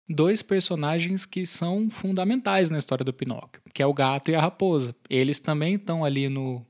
dois 0.08 0.42
personagens 0.42 1.26
que 1.26 1.46
são 1.46 1.88
fundamentais 1.90 2.70
na 2.70 2.78
história 2.78 3.04
do 3.04 3.12
Pinóquio, 3.12 3.62
que 3.72 3.82
é 3.82 3.86
o 3.86 3.94
gato 3.94 4.30
e 4.30 4.34
a 4.34 4.40
raposa. 4.40 4.94
Eles 5.08 5.38
também 5.38 5.74
estão 5.74 6.04
ali 6.04 6.28
no, 6.28 6.66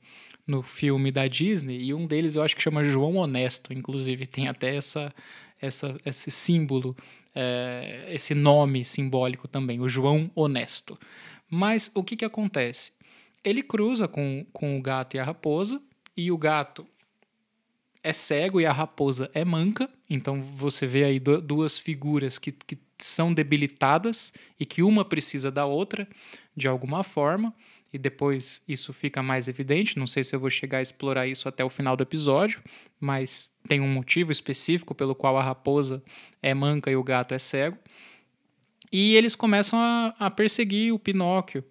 no 0.46 0.62
filme 0.62 1.10
da 1.10 1.26
Disney 1.26 1.80
e 1.84 1.94
um 1.94 2.06
deles 2.06 2.34
eu 2.34 2.42
acho 2.42 2.56
que 2.56 2.62
chama 2.62 2.84
João 2.84 3.16
Honesto, 3.16 3.72
inclusive 3.72 4.26
tem 4.26 4.48
até 4.48 4.74
essa, 4.74 5.14
essa 5.60 5.96
esse 6.04 6.30
símbolo, 6.30 6.96
é, 7.34 8.06
esse 8.10 8.34
nome 8.34 8.84
simbólico 8.84 9.46
também, 9.46 9.80
o 9.80 9.88
João 9.88 10.30
Honesto. 10.34 10.98
Mas 11.48 11.90
o 11.94 12.04
que, 12.04 12.16
que 12.16 12.24
acontece? 12.24 12.92
Ele 13.42 13.62
cruza 13.62 14.08
com, 14.08 14.44
com 14.52 14.76
o 14.76 14.82
gato 14.82 15.16
e 15.16 15.18
a 15.20 15.24
raposa 15.24 15.80
e 16.18 16.32
o 16.32 16.36
gato 16.36 16.84
é 18.02 18.12
cego 18.12 18.60
e 18.60 18.66
a 18.66 18.72
raposa 18.72 19.30
é 19.32 19.44
manca. 19.44 19.88
Então 20.10 20.42
você 20.42 20.84
vê 20.84 21.04
aí 21.04 21.20
duas 21.20 21.78
figuras 21.78 22.40
que, 22.40 22.50
que 22.50 22.76
são 22.98 23.32
debilitadas 23.32 24.32
e 24.58 24.66
que 24.66 24.82
uma 24.82 25.04
precisa 25.04 25.48
da 25.48 25.64
outra 25.64 26.08
de 26.56 26.66
alguma 26.66 27.04
forma. 27.04 27.54
E 27.92 27.96
depois 27.96 28.60
isso 28.66 28.92
fica 28.92 29.22
mais 29.22 29.46
evidente. 29.46 29.96
Não 29.96 30.08
sei 30.08 30.24
se 30.24 30.34
eu 30.34 30.40
vou 30.40 30.50
chegar 30.50 30.78
a 30.78 30.82
explorar 30.82 31.28
isso 31.28 31.48
até 31.48 31.64
o 31.64 31.70
final 31.70 31.96
do 31.96 32.02
episódio, 32.02 32.60
mas 32.98 33.52
tem 33.68 33.80
um 33.80 33.88
motivo 33.88 34.32
específico 34.32 34.96
pelo 34.96 35.14
qual 35.14 35.38
a 35.38 35.42
raposa 35.42 36.02
é 36.42 36.52
manca 36.52 36.90
e 36.90 36.96
o 36.96 37.04
gato 37.04 37.32
é 37.32 37.38
cego. 37.38 37.78
E 38.90 39.14
eles 39.14 39.36
começam 39.36 39.78
a, 39.78 40.14
a 40.18 40.30
perseguir 40.30 40.92
o 40.92 40.98
Pinóquio. 40.98 41.62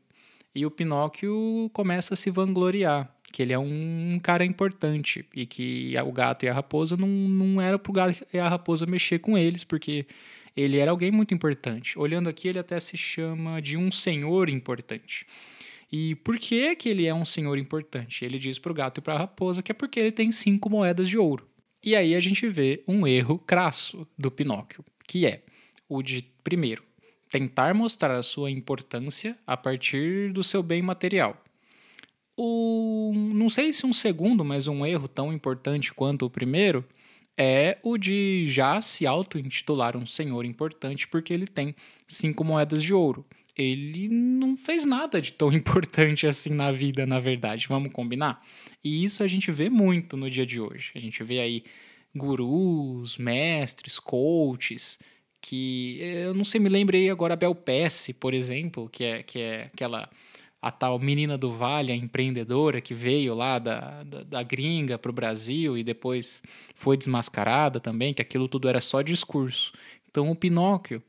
E 0.55 0.65
o 0.65 0.71
Pinóquio 0.71 1.69
começa 1.73 2.13
a 2.13 2.17
se 2.17 2.31
vangloriar 2.31 3.16
que 3.31 3.41
ele 3.41 3.53
é 3.53 3.59
um 3.59 4.19
cara 4.21 4.45
importante 4.45 5.25
e 5.35 5.45
que 5.45 5.93
o 6.05 6.11
gato 6.11 6.45
e 6.45 6.49
a 6.49 6.53
raposa 6.53 6.95
não, 6.95 7.07
não 7.07 7.61
era 7.61 7.77
pro 7.77 7.93
gato 7.93 8.25
e 8.33 8.39
a 8.39 8.47
raposa 8.47 8.85
mexer 8.85 9.19
com 9.19 9.37
eles, 9.37 9.63
porque 9.63 10.05
ele 10.55 10.77
era 10.77 10.91
alguém 10.91 11.11
muito 11.11 11.33
importante. 11.33 11.97
Olhando 11.99 12.29
aqui, 12.29 12.47
ele 12.47 12.59
até 12.59 12.79
se 12.79 12.97
chama 12.97 13.61
de 13.61 13.77
um 13.77 13.91
senhor 13.91 14.49
importante. 14.49 15.25
E 15.91 16.15
por 16.15 16.37
que, 16.37 16.75
que 16.75 16.89
ele 16.89 17.05
é 17.05 17.13
um 17.13 17.23
senhor 17.25 17.57
importante? 17.57 18.25
Ele 18.25 18.39
diz 18.39 18.57
para 18.57 18.71
o 18.71 18.75
gato 18.75 18.97
e 18.97 19.01
para 19.01 19.13
a 19.13 19.19
raposa 19.19 19.61
que 19.61 19.71
é 19.71 19.75
porque 19.75 19.99
ele 19.99 20.11
tem 20.11 20.31
cinco 20.31 20.69
moedas 20.69 21.07
de 21.07 21.17
ouro. 21.17 21.47
E 21.83 21.95
aí 21.95 22.15
a 22.15 22.19
gente 22.19 22.47
vê 22.47 22.83
um 22.87 23.05
erro 23.05 23.39
crasso 23.39 24.07
do 24.17 24.31
Pinóquio, 24.31 24.83
que 25.07 25.25
é 25.25 25.43
o 25.87 26.01
de, 26.01 26.25
primeiro, 26.43 26.83
tentar 27.29 27.73
mostrar 27.73 28.15
a 28.15 28.23
sua 28.23 28.49
importância 28.49 29.37
a 29.45 29.55
partir 29.55 30.33
do 30.33 30.43
seu 30.43 30.63
bem 30.63 30.81
material 30.81 31.41
o, 32.37 33.11
não 33.33 33.49
sei 33.49 33.73
se 33.73 33.85
um 33.85 33.91
segundo, 33.91 34.45
mas 34.45 34.67
um 34.67 34.85
erro 34.85 35.07
tão 35.07 35.33
importante 35.33 35.91
quanto 35.91 36.25
o 36.25 36.29
primeiro 36.29 36.85
é 37.35 37.79
o 37.83 37.97
de 37.97 38.45
já 38.47 38.79
se 38.79 39.07
auto-intitular 39.07 39.97
um 39.97 40.05
senhor 40.05 40.45
importante 40.45 41.07
porque 41.07 41.33
ele 41.33 41.47
tem 41.47 41.75
cinco 42.07 42.43
moedas 42.43 42.83
de 42.83 42.93
ouro. 42.93 43.25
Ele 43.55 44.07
não 44.07 44.55
fez 44.55 44.85
nada 44.85 45.19
de 45.19 45.31
tão 45.31 45.51
importante 45.53 46.27
assim 46.27 46.51
na 46.51 46.71
vida, 46.71 47.07
na 47.07 47.19
verdade, 47.19 47.67
vamos 47.67 47.91
combinar? 47.91 48.43
E 48.83 49.03
isso 49.03 49.23
a 49.23 49.27
gente 49.27 49.51
vê 49.51 49.67
muito 49.67 50.15
no 50.15 50.29
dia 50.29 50.45
de 50.45 50.61
hoje. 50.61 50.91
A 50.95 50.99
gente 50.99 51.23
vê 51.23 51.39
aí 51.39 51.63
gurus, 52.15 53.17
mestres, 53.17 53.99
coaches, 53.99 54.99
que 55.41 55.99
eu 56.01 56.33
não 56.33 56.43
sei, 56.43 56.59
me 56.59 56.69
lembrei 56.69 57.09
agora 57.09 57.33
a 57.33 57.37
Bel 57.37 57.55
Pesce, 57.55 58.13
por 58.13 58.33
exemplo, 58.33 58.89
que 58.89 59.03
é, 59.03 59.23
que 59.23 59.39
é 59.39 59.63
aquela 59.73 60.09
a 60.61 60.71
tal 60.71 60.97
menina 60.99 61.37
do 61.37 61.51
Vale, 61.51 61.91
a 61.91 61.95
empreendedora 61.95 62.81
que 62.81 62.93
veio 62.93 63.35
lá 63.35 63.59
da, 63.59 64.03
da, 64.03 64.23
da 64.23 64.43
gringa 64.43 64.97
para 64.97 65.11
o 65.11 65.13
Brasil 65.13 65.77
e 65.77 65.83
depois 65.83 66.41
foi 66.75 66.97
desmascarada 66.97 67.79
também, 67.79 68.13
que 68.13 68.21
aquilo 68.21 68.47
tudo 68.47 68.67
era 68.67 68.81
só 68.81 69.01
discurso. 69.01 69.71
Então 70.09 70.31
o 70.31 70.35
Pinóquio 70.35 71.01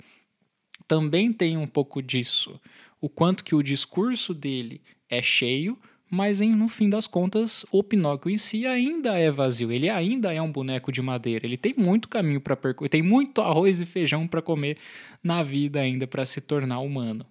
também 0.87 1.32
tem 1.32 1.56
um 1.56 1.66
pouco 1.66 2.02
disso. 2.02 2.61
O 3.00 3.08
quanto 3.08 3.44
que 3.44 3.54
o 3.54 3.62
discurso 3.62 4.34
dele 4.34 4.80
é 5.08 5.22
cheio, 5.22 5.78
mas 6.11 6.40
em, 6.40 6.54
no 6.54 6.68
fim 6.68 6.88
das 6.88 7.06
contas 7.06 7.64
o 7.70 7.82
Pinóquio 7.82 8.30
em 8.30 8.38
si 8.38 8.66
ainda 8.66 9.18
é 9.18 9.30
vazio. 9.30 9.72
Ele 9.72 9.88
ainda 9.88 10.32
é 10.32 10.40
um 10.42 10.50
boneco 10.50 10.92
de 10.92 11.00
madeira. 11.00 11.46
Ele 11.46 11.56
tem 11.56 11.74
muito 11.76 12.08
caminho 12.08 12.40
para 12.40 12.56
percorrer, 12.56 12.88
tem 12.88 13.02
muito 13.02 13.40
arroz 13.40 13.80
e 13.80 13.87
feijão 13.87 14.26
para 14.26 14.42
comer 14.42 14.78
na 15.22 15.42
vida 15.42 15.80
ainda 15.80 16.06
para 16.06 16.26
se 16.26 16.40
tornar 16.40 16.80
humano. 16.80 17.24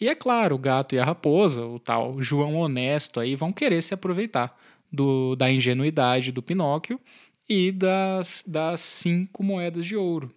E 0.00 0.08
é 0.08 0.14
claro, 0.14 0.54
o 0.54 0.58
gato 0.58 0.94
e 0.94 0.98
a 0.98 1.04
raposa, 1.04 1.64
o 1.64 1.78
tal 1.78 2.22
João 2.22 2.56
honesto 2.56 3.18
aí, 3.18 3.34
vão 3.34 3.52
querer 3.52 3.82
se 3.82 3.92
aproveitar 3.92 4.56
do, 4.92 5.34
da 5.34 5.50
ingenuidade 5.50 6.30
do 6.30 6.42
Pinóquio 6.42 7.00
e 7.48 7.72
das, 7.72 8.44
das 8.46 8.80
cinco 8.80 9.42
moedas 9.42 9.84
de 9.84 9.96
ouro. 9.96 10.30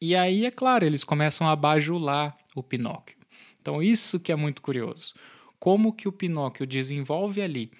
E 0.00 0.16
aí, 0.16 0.46
é 0.46 0.50
claro, 0.50 0.84
eles 0.84 1.04
começam 1.04 1.48
a 1.48 1.54
bajular 1.54 2.36
o 2.54 2.62
Pinóquio. 2.62 3.16
Então, 3.60 3.82
isso 3.82 4.18
que 4.18 4.32
é 4.32 4.36
muito 4.36 4.62
curioso. 4.62 5.14
Como 5.58 5.92
que 5.92 6.08
o 6.08 6.12
Pinóquio 6.12 6.66
desenvolve 6.66 7.42
ali 7.42 7.70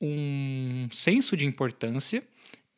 um 0.00 0.88
senso 0.92 1.36
de 1.36 1.44
importância 1.44 2.22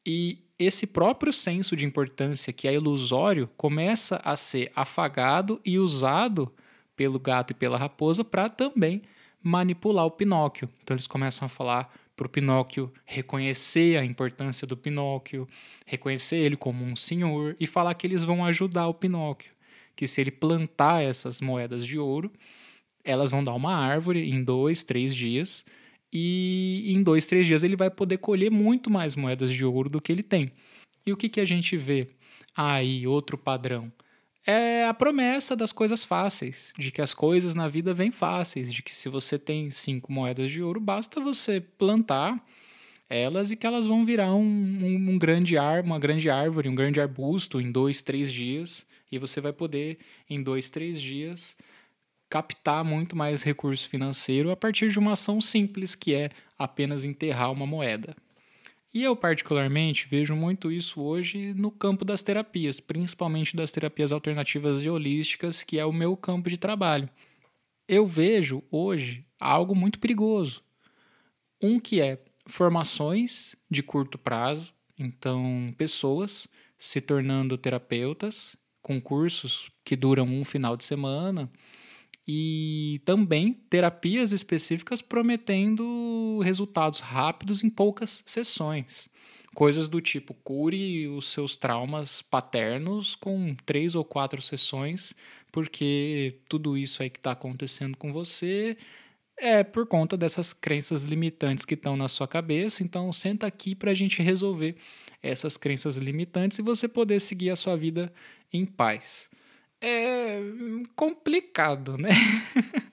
e 0.05 0.39
esse 0.59 0.87
próprio 0.87 1.33
senso 1.33 1.77
de 1.77 1.85
importância, 1.85 2.53
que 2.53 2.67
é 2.67 2.75
ilusório, 2.75 3.49
começa 3.57 4.21
a 4.25 4.37
ser 4.37 4.73
afagado 4.75 5.61
e 5.65 5.79
usado 5.79 6.53
pelo 7.01 7.19
gato 7.19 7.53
e 7.53 7.55
pela 7.55 7.79
raposa 7.79 8.23
para 8.23 8.51
também 8.51 9.01
manipular 9.43 10.05
o 10.05 10.11
Pinóquio. 10.11 10.69
Então 10.83 10.95
eles 10.95 11.07
começam 11.07 11.47
a 11.47 11.49
falar 11.49 11.91
para 12.15 12.27
o 12.27 12.29
Pinóquio 12.29 12.93
reconhecer 13.07 13.97
a 13.97 14.05
importância 14.05 14.67
do 14.67 14.77
Pinóquio, 14.77 15.49
reconhecer 15.87 16.37
ele 16.37 16.59
como 16.59 16.85
um 16.85 16.95
senhor 16.95 17.57
e 17.59 17.67
falar 17.67 17.95
que 17.95 18.07
eles 18.07 18.23
vão 18.23 18.45
ajudar 18.45 18.87
o 18.87 18.93
Pinóquio, 18.93 19.51
que 19.97 20.07
se 20.07 20.21
ele 20.21 20.31
plantar 20.31 21.03
essas 21.03 21.41
moedas 21.41 21.87
de 21.87 21.99
ouro, 21.99 22.31
elas 23.03 23.31
vão 23.31 23.43
dar 23.43 23.55
uma 23.55 23.75
árvore 23.75 24.29
em 24.29 24.45
dois, 24.45 24.85
três 24.85 25.17
dias 25.17 25.65
e 26.13 26.93
em 26.93 27.03
dois, 27.03 27.27
três 27.27 27.47
dias 27.47 27.63
ele 27.63 27.77
vai 27.77 27.89
poder 27.89 28.19
colher 28.19 28.51
muito 28.51 28.91
mais 28.91 29.17
moedas 29.17 29.51
de 29.51 29.65
ouro 29.65 29.89
do 29.89 30.03
que 30.03 30.13
ele 30.13 30.23
tem. 30.23 30.53
E 31.07 31.15
o 31.15 31.17
que, 31.17 31.31
que 31.31 31.41
a 31.41 31.47
gente 31.47 31.79
vê 31.79 32.09
aí, 32.55 33.07
outro 33.07 33.39
padrão? 33.39 33.91
É 34.47 34.87
a 34.87 34.95
promessa 34.95 35.55
das 35.55 35.73
coisas 35.73 36.05
fáceis, 36.05 36.73
de 36.79 36.91
que 36.91 37.03
as 37.03 37.13
coisas 37.13 37.55
na 37.55 37.69
vida 37.69 37.93
vêm 37.93 38.11
fáceis, 38.11 38.73
de 38.73 38.83
que 38.83 38.93
se 38.93 39.09
você 39.09 39.39
tem 39.39 39.71
cinco 39.71 40.13
moedas 40.13 40.51
de 40.51 40.63
ouro, 40.63 40.81
basta 40.81 41.21
você 41.21 41.61
plantar 41.61 42.43
elas 43.09 43.51
e 43.51 43.57
que 43.57 43.67
elas 43.67 43.87
vão 43.87 44.05
virar 44.05 44.35
um, 44.35 44.41
um, 44.41 45.11
um 45.11 45.19
grande 45.19 45.59
ar, 45.59 45.83
uma 45.83 45.99
grande 45.99 46.31
árvore, 46.31 46.69
um 46.69 46.75
grande 46.75 47.01
arbusto 47.01 47.61
em 47.61 47.71
dois, 47.71 48.01
três 48.01 48.33
dias, 48.33 48.87
e 49.11 49.19
você 49.19 49.41
vai 49.41 49.53
poder, 49.53 49.99
em 50.29 50.41
dois, 50.41 50.71
três 50.71 51.01
dias, 51.01 51.57
captar 52.31 52.85
muito 52.85 53.17
mais 53.17 53.43
recurso 53.43 53.89
financeiro 53.89 54.53
a 54.53 54.57
partir 54.57 54.89
de 54.89 54.99
uma 54.99 55.15
ação 55.15 55.41
simples, 55.41 55.97
que 55.97 56.15
é 56.15 56.31
apenas 56.57 57.05
enterrar 57.05 57.51
uma 57.51 57.67
moeda. 57.67 58.17
E 58.93 59.05
eu, 59.05 59.15
particularmente, 59.15 60.09
vejo 60.09 60.35
muito 60.35 60.73
isso 60.73 61.01
hoje 61.01 61.55
no 61.55 61.71
campo 61.71 62.05
das 62.05 62.23
terapias, 62.23 62.81
principalmente 62.81 63.55
das 63.55 63.71
terapias 63.71 64.11
alternativas 64.11 64.83
e 64.83 64.91
holísticas, 64.91 65.63
que 65.63 65.79
é 65.79 65.87
o 65.87 65.93
meu 65.93 66.17
campo 66.17 66.51
de 66.51 66.57
trabalho. 66.57 67.09
Eu 67.87 68.07
vejo 68.07 68.65
hoje 68.71 69.25
algo 69.39 69.77
muito 69.77 70.01
perigoso. 70.01 70.63
Um 71.63 71.79
que 71.79 72.01
é 72.01 72.19
formações 72.47 73.55
de 73.71 73.83
curto 73.83 74.19
prazo, 74.19 74.75
então 74.99 75.73
pessoas 75.79 76.49
se 76.77 77.01
tornando 77.01 77.57
terapeutas 77.57 78.57
com 78.83 79.01
cursos 79.01 79.71
que 79.85 79.95
duram 79.95 80.27
um 80.27 80.45
final 80.45 80.77
de 80.77 80.85
semana 80.85 81.49
e 82.27 83.01
também 83.05 83.55
terapias 83.69 84.33
específicas 84.33 85.03
prometendo 85.03 86.41
resultados 86.45 87.01
rápidos 87.01 87.65
em 87.65 87.71
poucas 87.71 88.23
sessões. 88.27 89.09
Coisas 89.55 89.89
do 89.89 90.01
tipo 90.01 90.33
cure 90.35 91.09
os 91.09 91.33
seus 91.33 91.57
traumas 91.57 92.23
paternos 92.23 93.17
com 93.17 93.55
três 93.67 93.97
ou 93.97 94.05
quatro 94.05 94.41
sessões, 94.41 95.13
porque 95.51 96.39
tudo 96.49 96.79
isso 96.79 97.03
aí 97.03 97.11
que 97.11 97.19
está 97.19 97.33
acontecendo 97.33 97.97
com 97.97 98.13
você 98.13 98.77
é 99.37 99.65
por 99.65 99.87
conta 99.87 100.17
dessas 100.17 100.53
crenças 100.53 101.05
limitantes 101.05 101.65
que 101.65 101.75
estão 101.75 101.97
na 101.97 102.07
sua 102.07 102.29
cabeça. 102.29 102.83
Então, 102.85 103.11
senta 103.11 103.47
aqui 103.47 103.75
para 103.75 103.91
a 103.91 103.95
gente 103.95 104.23
resolver 104.23 104.77
essas 105.23 105.57
crenças 105.57 105.97
limitantes 105.97 106.59
e 106.59 106.63
você 106.63 106.87
poder 106.87 107.21
seguir 107.21 107.51
a 107.51 107.57
sua 107.57 107.77
vida 107.77 108.13
em 108.53 108.65
paz 108.65 109.31
é 109.81 110.41
complicado, 110.95 111.97
né? 111.97 112.11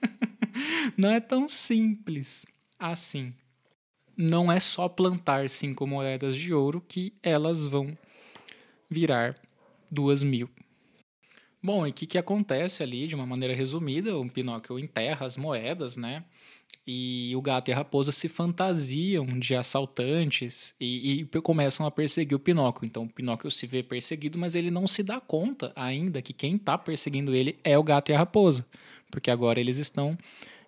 Não 0.96 1.10
é 1.10 1.20
tão 1.20 1.48
simples 1.48 2.46
assim. 2.78 3.32
Não 4.16 4.50
é 4.50 4.58
só 4.58 4.88
plantar 4.88 5.48
cinco 5.48 5.86
moedas 5.86 6.36
de 6.36 6.52
ouro 6.52 6.80
que 6.80 7.12
elas 7.22 7.64
vão 7.66 7.96
virar 8.90 9.36
duas 9.90 10.22
mil. 10.22 10.50
Bom, 11.62 11.86
e 11.86 11.90
o 11.90 11.92
que, 11.92 12.06
que 12.06 12.18
acontece 12.18 12.82
ali, 12.82 13.06
de 13.06 13.14
uma 13.14 13.26
maneira 13.26 13.54
resumida? 13.54 14.16
O 14.16 14.28
Pinóquio 14.28 14.78
enterra 14.78 15.26
as 15.26 15.36
moedas, 15.36 15.96
né? 15.96 16.24
E 16.90 17.36
o 17.36 17.42
gato 17.42 17.68
e 17.68 17.72
a 17.72 17.76
raposa 17.76 18.10
se 18.10 18.30
fantasiam 18.30 19.26
de 19.38 19.54
assaltantes 19.54 20.74
e, 20.80 21.20
e, 21.20 21.40
começam 21.42 21.84
a 21.84 21.90
perseguir 21.90 22.34
o 22.34 22.40
Pinóquio. 22.40 22.86
Então 22.86 23.02
o 23.02 23.08
Pinóquio 23.08 23.50
se 23.50 23.66
vê 23.66 23.82
perseguido, 23.82 24.38
mas 24.38 24.54
ele 24.54 24.70
não 24.70 24.86
se 24.86 25.02
dá 25.02 25.20
conta 25.20 25.70
ainda 25.76 26.22
que 26.22 26.32
quem 26.32 26.56
está 26.56 26.78
perseguindo 26.78 27.34
ele 27.34 27.58
é 27.62 27.76
o 27.76 27.82
gato 27.82 28.10
e 28.10 28.14
a 28.14 28.18
raposa, 28.18 28.66
porque 29.10 29.30
agora 29.30 29.60
eles 29.60 29.76
estão 29.76 30.16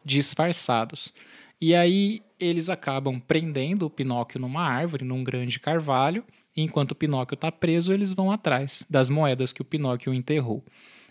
disfarçados. 0.05 1.15
E 1.59 1.75
aí 1.75 2.21
eles 2.39 2.69
acabam 2.69 3.19
prendendo 3.19 3.87
o 3.87 3.91
Pinóquio 3.91 4.39
numa 4.39 4.63
árvore, 4.63 5.07
num 5.07 5.25
grande 5.25 5.59
carvalho, 5.59 6.23
e 6.55 6.61
enquanto 6.61 6.91
o 6.91 6.97
Pinóquio 6.97 7.35
está 7.35 7.51
preso, 7.51 7.95
eles 7.95 8.13
vão 8.13 8.31
atrás 8.31 8.85
das 8.91 9.09
moedas 9.09 9.55
que 9.55 9.63
o 9.63 9.65
Pinóquio 9.65 10.13
enterrou. 10.13 10.63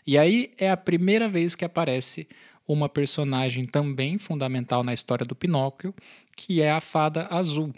E 0.05 0.19
aí 0.19 0.51
é 0.57 0.69
a 0.69 0.77
primeira 0.77 1.27
vez 1.27 1.55
que 1.55 1.65
aparece 1.65 2.27
uma 2.73 2.87
personagem 2.87 3.65
também 3.65 4.17
fundamental 4.17 4.83
na 4.83 4.93
história 4.93 5.25
do 5.25 5.35
Pinóquio, 5.35 5.93
que 6.35 6.61
é 6.61 6.71
a 6.71 6.79
fada 6.79 7.27
azul. 7.31 7.73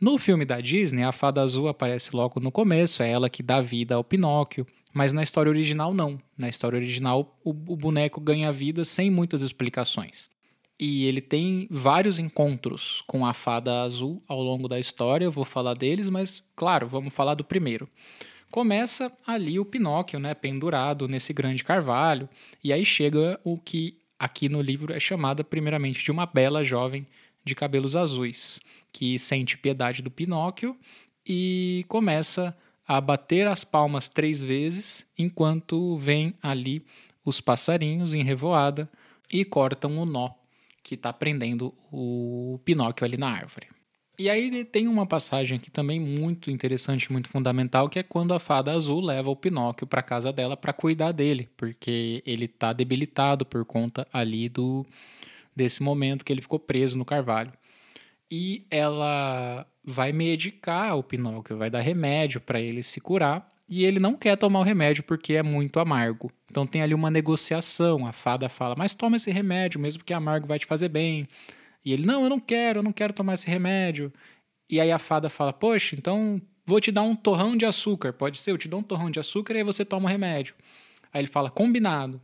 No 0.00 0.18
filme 0.18 0.44
da 0.44 0.60
Disney, 0.60 1.04
a 1.04 1.12
fada 1.12 1.42
azul 1.42 1.68
aparece 1.68 2.16
logo 2.16 2.40
no 2.40 2.50
começo, 2.50 3.02
é 3.02 3.10
ela 3.10 3.30
que 3.30 3.42
dá 3.42 3.60
vida 3.60 3.94
ao 3.94 4.02
Pinóquio, 4.02 4.66
mas 4.92 5.12
na 5.12 5.22
história 5.22 5.50
original 5.50 5.94
não. 5.94 6.18
Na 6.36 6.48
história 6.48 6.76
original, 6.76 7.38
o, 7.44 7.50
o 7.50 7.76
boneco 7.76 8.20
ganha 8.20 8.50
vida 8.50 8.84
sem 8.84 9.10
muitas 9.10 9.42
explicações. 9.42 10.28
E 10.80 11.04
ele 11.04 11.20
tem 11.20 11.68
vários 11.70 12.18
encontros 12.18 13.04
com 13.06 13.24
a 13.24 13.32
fada 13.32 13.82
azul 13.82 14.20
ao 14.26 14.42
longo 14.42 14.66
da 14.66 14.80
história, 14.80 15.24
eu 15.24 15.30
vou 15.30 15.44
falar 15.44 15.74
deles, 15.74 16.10
mas 16.10 16.42
claro, 16.56 16.88
vamos 16.88 17.14
falar 17.14 17.34
do 17.34 17.44
primeiro. 17.44 17.88
Começa 18.50 19.10
ali 19.26 19.60
o 19.60 19.64
Pinóquio, 19.64 20.18
né, 20.18 20.34
pendurado 20.34 21.06
nesse 21.06 21.32
grande 21.32 21.62
carvalho, 21.62 22.28
e 22.62 22.72
aí 22.72 22.84
chega 22.84 23.38
o 23.44 23.56
que 23.56 24.01
aqui 24.22 24.48
no 24.48 24.62
livro 24.62 24.92
é 24.92 25.00
chamada 25.00 25.42
primeiramente 25.42 26.00
de 26.00 26.12
uma 26.12 26.24
bela 26.24 26.62
jovem 26.62 27.04
de 27.44 27.56
cabelos 27.56 27.96
azuis, 27.96 28.60
que 28.92 29.18
sente 29.18 29.58
piedade 29.58 30.00
do 30.00 30.12
Pinóquio 30.12 30.78
e 31.26 31.84
começa 31.88 32.56
a 32.86 33.00
bater 33.00 33.48
as 33.48 33.64
palmas 33.64 34.08
três 34.08 34.40
vezes 34.40 35.04
enquanto 35.18 35.98
vem 35.98 36.34
ali 36.40 36.86
os 37.24 37.40
passarinhos 37.40 38.14
em 38.14 38.22
revoada 38.22 38.88
e 39.32 39.44
cortam 39.44 39.98
o 39.98 40.06
nó 40.06 40.30
que 40.84 40.94
está 40.94 41.12
prendendo 41.12 41.74
o 41.90 42.60
Pinóquio 42.64 43.04
ali 43.04 43.16
na 43.16 43.28
árvore. 43.28 43.66
E 44.18 44.28
aí 44.28 44.64
tem 44.64 44.86
uma 44.88 45.06
passagem 45.06 45.56
aqui 45.56 45.70
também 45.70 45.98
muito 45.98 46.50
interessante, 46.50 47.10
muito 47.10 47.28
fundamental, 47.30 47.88
que 47.88 47.98
é 47.98 48.02
quando 48.02 48.34
a 48.34 48.38
fada 48.38 48.70
azul 48.72 49.00
leva 49.00 49.30
o 49.30 49.36
Pinóquio 49.36 49.86
para 49.86 50.02
casa 50.02 50.30
dela 50.32 50.56
para 50.56 50.72
cuidar 50.72 51.12
dele, 51.12 51.48
porque 51.56 52.22
ele 52.26 52.44
está 52.44 52.72
debilitado 52.72 53.46
por 53.46 53.64
conta 53.64 54.06
ali 54.12 54.48
do 54.48 54.84
desse 55.56 55.82
momento 55.82 56.24
que 56.24 56.32
ele 56.32 56.42
ficou 56.42 56.58
preso 56.58 56.98
no 56.98 57.04
carvalho. 57.04 57.52
E 58.30 58.66
ela 58.70 59.66
vai 59.84 60.12
medicar 60.12 60.96
o 60.98 61.02
Pinóquio, 61.02 61.58
vai 61.58 61.70
dar 61.70 61.80
remédio 61.80 62.40
para 62.40 62.60
ele 62.60 62.82
se 62.82 63.00
curar, 63.00 63.50
e 63.68 63.84
ele 63.84 64.00
não 64.00 64.14
quer 64.16 64.36
tomar 64.36 64.60
o 64.60 64.62
remédio 64.64 65.02
porque 65.04 65.34
é 65.34 65.42
muito 65.42 65.80
amargo. 65.80 66.30
Então 66.50 66.66
tem 66.66 66.82
ali 66.82 66.94
uma 66.94 67.10
negociação. 67.10 68.06
A 68.06 68.12
fada 68.12 68.48
fala: 68.48 68.74
"Mas 68.78 68.94
toma 68.94 69.16
esse 69.16 69.30
remédio, 69.30 69.80
mesmo 69.80 70.04
que 70.04 70.14
amargo 70.14 70.46
vai 70.48 70.58
te 70.58 70.66
fazer 70.66 70.88
bem". 70.88 71.28
E 71.84 71.92
ele: 71.92 72.06
"Não, 72.06 72.22
eu 72.24 72.30
não 72.30 72.40
quero, 72.40 72.80
eu 72.80 72.82
não 72.82 72.92
quero 72.92 73.12
tomar 73.12 73.34
esse 73.34 73.46
remédio". 73.46 74.12
E 74.70 74.80
aí 74.80 74.90
a 74.90 74.98
fada 74.98 75.28
fala: 75.28 75.52
"Poxa, 75.52 75.96
então 75.96 76.40
vou 76.66 76.80
te 76.80 76.92
dar 76.92 77.02
um 77.02 77.16
torrão 77.16 77.56
de 77.56 77.66
açúcar, 77.66 78.12
pode 78.12 78.38
ser? 78.38 78.52
Eu 78.52 78.58
te 78.58 78.68
dou 78.68 78.80
um 78.80 78.82
torrão 78.82 79.10
de 79.10 79.20
açúcar 79.20 79.54
e 79.54 79.58
aí 79.58 79.64
você 79.64 79.84
toma 79.84 80.06
o 80.06 80.10
remédio". 80.10 80.54
Aí 81.12 81.20
ele 81.20 81.28
fala: 81.28 81.50
"Combinado". 81.50 82.20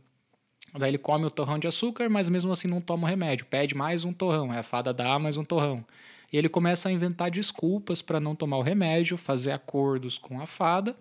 Daí 0.77 0.91
ele 0.91 0.97
come 0.97 1.25
o 1.25 1.31
torrão 1.31 1.57
de 1.57 1.67
açúcar, 1.67 2.09
mas 2.09 2.29
mesmo 2.29 2.51
assim 2.51 2.67
não 2.67 2.79
toma 2.79 3.07
o 3.07 3.09
remédio. 3.09 3.45
Pede 3.45 3.75
mais 3.75 4.05
um 4.05 4.13
torrão. 4.13 4.51
Aí 4.51 4.59
a 4.59 4.63
fada 4.63 4.93
dá 4.93 5.17
mais 5.17 5.35
um 5.35 5.43
torrão. 5.43 5.83
E 6.31 6.37
ele 6.37 6.47
começa 6.47 6.89
a 6.89 6.91
inventar 6.91 7.31
desculpas 7.31 8.01
para 8.01 8.19
não 8.19 8.35
tomar 8.35 8.57
o 8.57 8.61
remédio, 8.61 9.17
fazer 9.17 9.51
acordos 9.51 10.17
com 10.17 10.39
a 10.39 10.45
fada, 10.45 10.95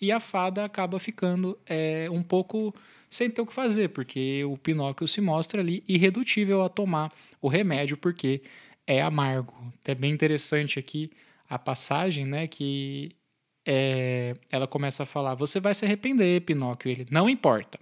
e 0.00 0.12
a 0.12 0.20
fada 0.20 0.64
acaba 0.64 0.98
ficando 1.00 1.58
é, 1.66 2.08
um 2.10 2.22
pouco 2.22 2.72
sem 3.10 3.28
ter 3.28 3.40
o 3.40 3.46
que 3.46 3.52
fazer, 3.52 3.88
porque 3.88 4.44
o 4.44 4.56
Pinóquio 4.56 5.08
se 5.08 5.20
mostra 5.20 5.60
ali 5.60 5.82
irredutível 5.88 6.62
a 6.62 6.68
tomar 6.68 7.12
o 7.40 7.48
remédio, 7.48 7.96
porque 7.96 8.42
é 8.86 9.02
amargo. 9.02 9.54
É 9.84 9.94
bem 9.94 10.12
interessante 10.12 10.78
aqui 10.78 11.10
a 11.48 11.58
passagem, 11.58 12.26
né, 12.26 12.46
que 12.46 13.16
é, 13.66 14.34
ela 14.50 14.66
começa 14.66 15.02
a 15.02 15.06
falar: 15.06 15.34
Você 15.34 15.60
vai 15.60 15.74
se 15.74 15.84
arrepender, 15.84 16.40
Pinóquio. 16.42 16.90
Ele 16.90 17.06
não 17.10 17.28
importa. 17.28 17.78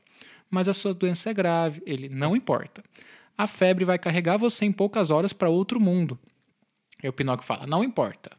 Mas 0.51 0.69
a 0.69 0.75
sua 0.75 0.93
doença 0.93 1.31
é 1.31 1.35
grave. 1.35 1.83
Ele 1.87 2.09
não 2.09 2.37
importa. 2.37 2.83
A 3.39 3.47
febre 3.47 3.85
vai 3.85 3.99
carregar 3.99 4.37
você 4.37 4.65
em 4.65 4.73
poucas 4.73 5.11
horas 5.11 5.33
para 5.33 5.49
outro 5.49 5.79
mundo. 5.79 6.19
E 7.03 7.09
o 7.09 7.13
Pinóquio 7.13 7.47
fala: 7.47 7.67
Não 7.67 7.85
importa. 7.85 8.31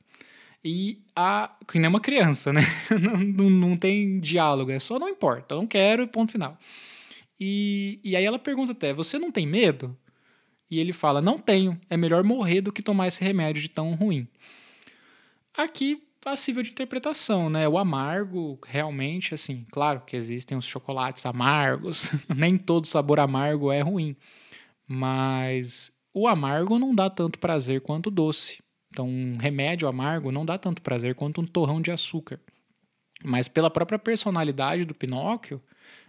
E 0.63 1.01
a. 1.15 1.55
Que 1.67 1.79
nem 1.79 1.87
uma 1.87 2.01
criança, 2.01 2.51
né? 2.51 2.61
não, 2.99 3.49
não, 3.49 3.75
tem 3.77 4.19
diálogo, 4.19 4.71
é 4.71 4.79
só 4.79 4.99
não 4.99 5.07
importa, 5.07 5.55
não 5.55 5.65
quero, 5.65 6.07
ponto 6.07 6.33
final. 6.33 6.57
E, 7.39 7.99
e 8.03 8.15
aí 8.15 8.25
ela 8.25 8.39
pergunta 8.39 8.73
até: 8.73 8.93
Você 8.93 9.17
não 9.17 9.31
tem 9.31 9.47
medo? 9.47 9.95
E 10.69 10.79
ele 10.79 10.93
fala: 10.93 11.21
Não 11.21 11.37
tenho, 11.37 11.79
é 11.89 11.97
melhor 11.97 12.23
morrer 12.23 12.61
do 12.61 12.71
que 12.71 12.81
tomar 12.81 13.07
esse 13.07 13.23
remédio 13.23 13.61
de 13.61 13.69
tão 13.69 13.93
ruim. 13.93 14.27
Aqui, 15.55 16.03
passível 16.21 16.61
de 16.61 16.71
interpretação, 16.71 17.49
né? 17.49 17.67
O 17.67 17.77
amargo, 17.77 18.59
realmente, 18.65 19.33
assim, 19.33 19.65
claro 19.71 20.01
que 20.01 20.15
existem 20.15 20.57
os 20.57 20.65
chocolates 20.65 21.25
amargos, 21.25 22.11
nem 22.35 22.57
todo 22.57 22.85
sabor 22.85 23.19
amargo 23.19 23.71
é 23.71 23.81
ruim, 23.81 24.15
mas 24.87 25.91
o 26.13 26.27
amargo 26.27 26.77
não 26.77 26.93
dá 26.93 27.09
tanto 27.09 27.39
prazer 27.39 27.81
quanto 27.81 28.07
o 28.07 28.11
doce. 28.11 28.61
Então, 28.89 29.07
um 29.07 29.37
remédio 29.37 29.87
amargo 29.87 30.31
não 30.31 30.45
dá 30.45 30.57
tanto 30.57 30.81
prazer 30.81 31.15
quanto 31.15 31.41
um 31.41 31.45
torrão 31.45 31.81
de 31.81 31.91
açúcar. 31.91 32.39
Mas 33.23 33.47
pela 33.47 33.69
própria 33.69 33.99
personalidade 33.99 34.85
do 34.85 34.93
Pinóquio, 34.93 35.61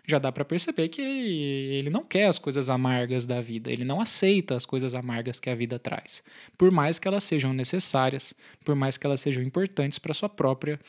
já 0.08 0.18
dá 0.18 0.32
para 0.32 0.44
perceber 0.44 0.88
que 0.88 1.02
ele 1.02 1.90
não 1.90 2.02
quer 2.02 2.26
as 2.26 2.38
coisas 2.38 2.70
amargas 2.70 3.26
da 3.26 3.42
vida, 3.42 3.70
ele 3.70 3.84
não 3.84 4.00
aceita 4.00 4.56
as 4.56 4.64
coisas 4.64 4.94
amargas 4.94 5.38
que 5.38 5.50
a 5.50 5.54
vida 5.54 5.78
traz, 5.78 6.24
por 6.56 6.70
mais 6.70 6.98
que 6.98 7.06
elas 7.06 7.22
sejam 7.24 7.52
necessárias, 7.52 8.32
por 8.64 8.74
mais 8.74 8.96
que 8.96 9.06
elas 9.06 9.20
sejam 9.20 9.42
importantes 9.42 9.98
para 9.98 10.14
sua 10.14 10.28
própria 10.28 10.80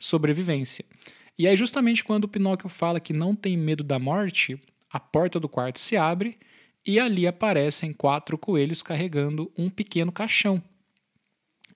sobrevivência. 0.00 0.84
E 1.38 1.46
aí 1.46 1.56
justamente 1.56 2.02
quando 2.02 2.24
o 2.24 2.28
Pinóquio 2.28 2.68
fala 2.68 2.98
que 2.98 3.12
não 3.12 3.36
tem 3.36 3.56
medo 3.56 3.84
da 3.84 4.00
morte, 4.00 4.60
a 4.90 4.98
porta 4.98 5.38
do 5.38 5.48
quarto 5.48 5.78
se 5.78 5.96
abre 5.96 6.36
e 6.84 6.98
ali 6.98 7.24
aparecem 7.24 7.92
quatro 7.92 8.36
coelhos 8.36 8.82
carregando 8.82 9.52
um 9.56 9.70
pequeno 9.70 10.10
caixão. 10.10 10.60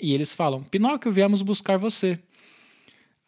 E 0.01 0.15
eles 0.15 0.35
falam: 0.35 0.63
Pinóquio, 0.65 1.13
viemos 1.13 1.43
buscar 1.43 1.77
você. 1.77 2.19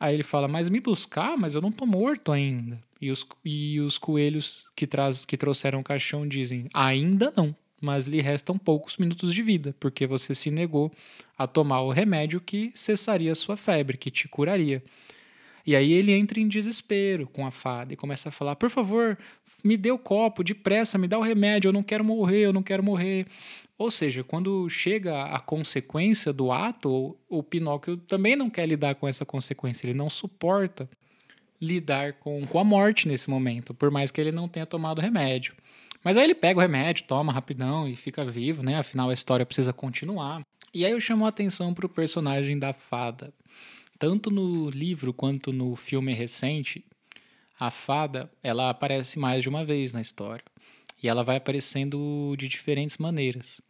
Aí 0.01 0.15
ele 0.15 0.23
fala: 0.23 0.49
Mas 0.49 0.71
me 0.71 0.81
buscar? 0.81 1.37
Mas 1.37 1.55
eu 1.55 1.61
não 1.61 1.71
tô 1.71 1.85
morto 1.85 2.33
ainda. 2.33 2.81
E 3.03 3.11
os, 3.11 3.27
e 3.45 3.81
os 3.81 3.99
coelhos 3.99 4.65
que, 4.77 4.87
traz, 4.87 5.25
que 5.25 5.37
trouxeram 5.37 5.81
o 5.81 5.85
caixão 5.85 6.27
dizem: 6.27 6.69
Ainda 6.73 7.33
não, 7.37 7.53
mas 7.81 8.07
lhe 8.07 8.21
restam 8.21 8.57
poucos 8.57 8.97
minutos 8.97 9.35
de 9.35 9.43
vida, 9.43 9.75
porque 9.81 10.07
você 10.07 10.37
se 10.37 10.53
negou 10.53 10.93
a 11.37 11.49
tomar 11.49 11.81
o 11.81 11.91
remédio 11.91 12.41
que 12.41 12.71
cessaria 12.77 13.33
a 13.33 13.35
sua 13.35 13.57
febre, 13.57 13.99
que 13.99 14.09
te 14.09 14.29
curaria. 14.29 14.81
E 15.67 15.75
aí 15.75 15.93
ele 15.93 16.13
entra 16.13 16.39
em 16.39 16.47
desespero 16.47 17.27
com 17.27 17.45
a 17.45 17.51
fada 17.51 17.93
e 17.93 17.97
começa 17.97 18.29
a 18.29 18.33
falar: 18.33 18.55
por 18.55 18.71
favor, 18.71 19.19
me 19.65 19.77
dê 19.77 19.91
o 19.91 19.99
copo, 19.99 20.45
depressa, 20.45 20.97
me 20.97 21.09
dá 21.09 21.19
o 21.19 21.23
remédio, 21.23 21.71
eu 21.71 21.73
não 21.73 21.83
quero 21.83 22.05
morrer, 22.05 22.43
eu 22.43 22.53
não 22.53 22.63
quero 22.63 22.85
morrer. 22.85 23.27
Ou 23.77 23.91
seja, 23.91 24.23
quando 24.23 24.71
chega 24.71 25.25
a 25.25 25.41
consequência 25.41 26.33
do 26.33 26.53
ato, 26.53 27.19
o 27.29 27.43
Pinóquio 27.43 27.97
também 27.97 28.37
não 28.37 28.49
quer 28.49 28.65
lidar 28.65 28.95
com 28.95 29.09
essa 29.09 29.27
consequência, 29.27 29.89
ele 29.89 29.99
não 29.99 30.09
suporta 30.09 30.89
lidar 31.63 32.15
com, 32.15 32.47
com 32.47 32.59
a 32.59 32.65
morte 32.65 33.09
nesse 33.09 33.31
momento, 33.31 33.73
por 33.73 33.91
mais 33.91 34.11
que 34.11 34.21
ele 34.21 34.33
não 34.33 34.49
tenha 34.49 34.67
tomado 34.67 35.01
remédio. 35.01 35.55
Mas 36.05 36.17
aí 36.17 36.25
ele 36.25 36.35
pega 36.35 36.59
o 36.59 36.63
remédio, 36.63 37.05
toma 37.05 37.33
rapidão 37.33 37.89
e 37.89 37.95
fica 37.95 38.25
vivo, 38.25 38.63
né? 38.63 38.77
Afinal, 38.77 39.09
a 39.09 39.15
história 39.15 39.47
precisa 39.47 39.73
continuar. 39.73 40.43
E 40.75 40.85
aí 40.85 40.93
eu 40.93 41.01
chamo 41.01 41.25
a 41.25 41.29
atenção 41.29 41.73
para 41.73 41.87
o 41.87 41.89
personagem 41.89 42.59
da 42.59 42.73
fada 42.73 43.33
tanto 44.03 44.33
no 44.33 44.69
livro 44.69 45.15
quanto 45.15 45.53
no 45.53 45.77
filme 45.77 46.13
recente, 46.13 46.85
a 47.57 47.71
fada 47.71 48.29
ela 48.43 48.69
aparece 48.69 49.17
mais 49.17 49.45
de 49.45 49.49
uma 49.49 49.65
vez 49.65 49.93
na 49.93 50.01
história 50.01 50.45
e 51.01 51.09
ela 51.09 51.23
vai 51.23 51.37
aparecendo 51.37 52.35
de 52.37 52.49
diferentes 52.49 52.99
maneiras. 52.99 53.63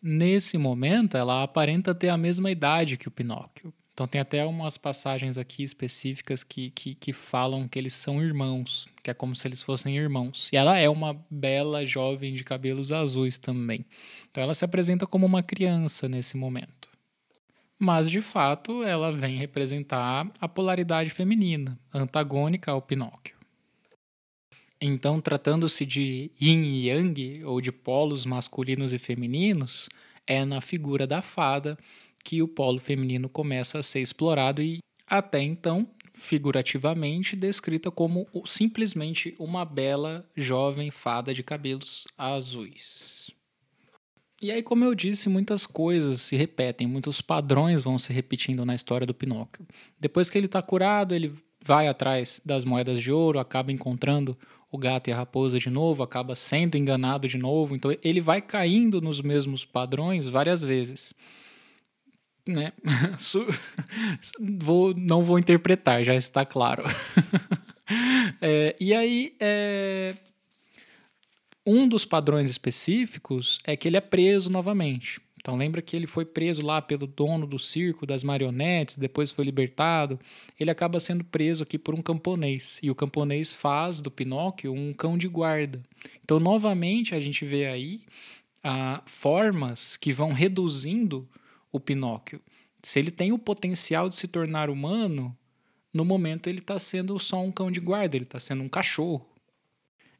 Nesse 0.00 0.56
momento, 0.56 1.18
ela 1.18 1.42
aparenta 1.42 1.94
ter 1.94 2.08
a 2.08 2.16
mesma 2.16 2.50
idade 2.50 2.96
que 2.96 3.08
o 3.08 3.10
Pinóquio. 3.10 3.74
Então, 3.96 4.06
tem 4.06 4.20
até 4.20 4.44
umas 4.44 4.76
passagens 4.76 5.38
aqui 5.38 5.62
específicas 5.62 6.44
que, 6.44 6.68
que, 6.68 6.94
que 6.94 7.14
falam 7.14 7.66
que 7.66 7.78
eles 7.78 7.94
são 7.94 8.22
irmãos, 8.22 8.86
que 9.02 9.10
é 9.10 9.14
como 9.14 9.34
se 9.34 9.48
eles 9.48 9.62
fossem 9.62 9.96
irmãos. 9.96 10.50
E 10.52 10.56
ela 10.58 10.76
é 10.76 10.86
uma 10.86 11.18
bela 11.30 11.82
jovem 11.86 12.34
de 12.34 12.44
cabelos 12.44 12.92
azuis 12.92 13.38
também. 13.38 13.86
Então, 14.30 14.44
ela 14.44 14.52
se 14.52 14.66
apresenta 14.66 15.06
como 15.06 15.24
uma 15.24 15.42
criança 15.42 16.06
nesse 16.10 16.36
momento 16.36 16.94
mas 17.78 18.10
de 18.10 18.22
fato 18.22 18.82
ela 18.82 19.12
vem 19.12 19.36
representar 19.36 20.30
a 20.40 20.48
polaridade 20.48 21.10
feminina, 21.10 21.78
antagônica 21.92 22.70
ao 22.70 22.80
Pinóquio. 22.80 23.36
Então, 24.80 25.20
tratando-se 25.20 25.84
de 25.84 26.30
yin 26.40 26.62
e 26.62 26.88
yang, 26.88 27.44
ou 27.44 27.60
de 27.60 27.70
polos 27.70 28.24
masculinos 28.24 28.94
e 28.94 28.98
femininos, 28.98 29.90
é 30.26 30.44
na 30.44 30.60
figura 30.60 31.06
da 31.06 31.22
fada 31.22 31.78
que 32.26 32.42
o 32.42 32.48
polo 32.48 32.80
feminino 32.80 33.28
começa 33.28 33.78
a 33.78 33.82
ser 33.84 34.00
explorado 34.00 34.60
e, 34.60 34.80
até 35.06 35.40
então, 35.40 35.88
figurativamente, 36.12 37.36
descrita 37.36 37.88
como 37.88 38.26
simplesmente 38.44 39.36
uma 39.38 39.64
bela 39.64 40.26
jovem 40.36 40.90
fada 40.90 41.32
de 41.32 41.44
cabelos 41.44 42.04
azuis. 42.18 43.30
E 44.42 44.50
aí, 44.50 44.60
como 44.60 44.84
eu 44.84 44.92
disse, 44.92 45.28
muitas 45.28 45.66
coisas 45.66 46.20
se 46.20 46.34
repetem, 46.34 46.84
muitos 46.84 47.20
padrões 47.20 47.84
vão 47.84 47.96
se 47.96 48.12
repetindo 48.12 48.66
na 48.66 48.74
história 48.74 49.06
do 49.06 49.14
Pinóquio. 49.14 49.64
Depois 50.00 50.28
que 50.28 50.36
ele 50.36 50.46
está 50.46 50.60
curado, 50.60 51.14
ele 51.14 51.32
vai 51.64 51.86
atrás 51.86 52.40
das 52.44 52.64
moedas 52.64 53.00
de 53.00 53.12
ouro, 53.12 53.38
acaba 53.38 53.70
encontrando 53.70 54.36
o 54.68 54.76
gato 54.76 55.08
e 55.08 55.12
a 55.12 55.16
raposa 55.16 55.60
de 55.60 55.70
novo, 55.70 56.02
acaba 56.02 56.34
sendo 56.34 56.76
enganado 56.76 57.28
de 57.28 57.38
novo. 57.38 57.76
Então, 57.76 57.96
ele 58.02 58.20
vai 58.20 58.42
caindo 58.42 59.00
nos 59.00 59.22
mesmos 59.22 59.64
padrões 59.64 60.26
várias 60.26 60.64
vezes. 60.64 61.14
Né? 62.46 62.72
vou, 64.38 64.94
não 64.94 65.24
vou 65.24 65.38
interpretar, 65.38 66.04
já 66.04 66.14
está 66.14 66.44
claro. 66.44 66.84
é, 68.40 68.76
e 68.78 68.94
aí, 68.94 69.34
é, 69.40 70.14
um 71.64 71.88
dos 71.88 72.04
padrões 72.04 72.48
específicos 72.48 73.58
é 73.64 73.76
que 73.76 73.88
ele 73.88 73.96
é 73.96 74.00
preso 74.00 74.48
novamente. 74.48 75.20
Então 75.46 75.56
lembra 75.56 75.80
que 75.80 75.94
ele 75.94 76.08
foi 76.08 76.24
preso 76.24 76.60
lá 76.60 76.82
pelo 76.82 77.06
dono 77.06 77.46
do 77.46 77.56
circo, 77.56 78.04
das 78.04 78.24
marionetes, 78.24 78.98
depois 78.98 79.30
foi 79.30 79.44
libertado. 79.44 80.18
Ele 80.58 80.72
acaba 80.72 80.98
sendo 80.98 81.22
preso 81.22 81.62
aqui 81.62 81.78
por 81.78 81.94
um 81.94 82.02
camponês. 82.02 82.80
E 82.82 82.90
o 82.90 82.96
camponês 82.96 83.52
faz 83.52 84.00
do 84.00 84.10
Pinóquio 84.10 84.72
um 84.72 84.92
cão 84.92 85.16
de 85.16 85.28
guarda. 85.28 85.80
Então, 86.24 86.40
novamente, 86.40 87.14
a 87.14 87.20
gente 87.20 87.44
vê 87.44 87.66
aí 87.66 88.00
ah, 88.62 89.00
formas 89.06 89.96
que 89.96 90.12
vão 90.12 90.32
reduzindo 90.32 91.28
o 91.72 91.80
Pinóquio. 91.80 92.40
Se 92.82 92.98
ele 92.98 93.10
tem 93.10 93.32
o 93.32 93.38
potencial 93.38 94.08
de 94.08 94.16
se 94.16 94.28
tornar 94.28 94.70
humano, 94.70 95.36
no 95.92 96.04
momento 96.04 96.48
ele 96.48 96.58
está 96.58 96.78
sendo 96.78 97.18
só 97.18 97.42
um 97.42 97.50
cão 97.50 97.70
de 97.70 97.80
guarda, 97.80 98.16
ele 98.16 98.24
está 98.24 98.38
sendo 98.38 98.62
um 98.62 98.68
cachorro. 98.68 99.26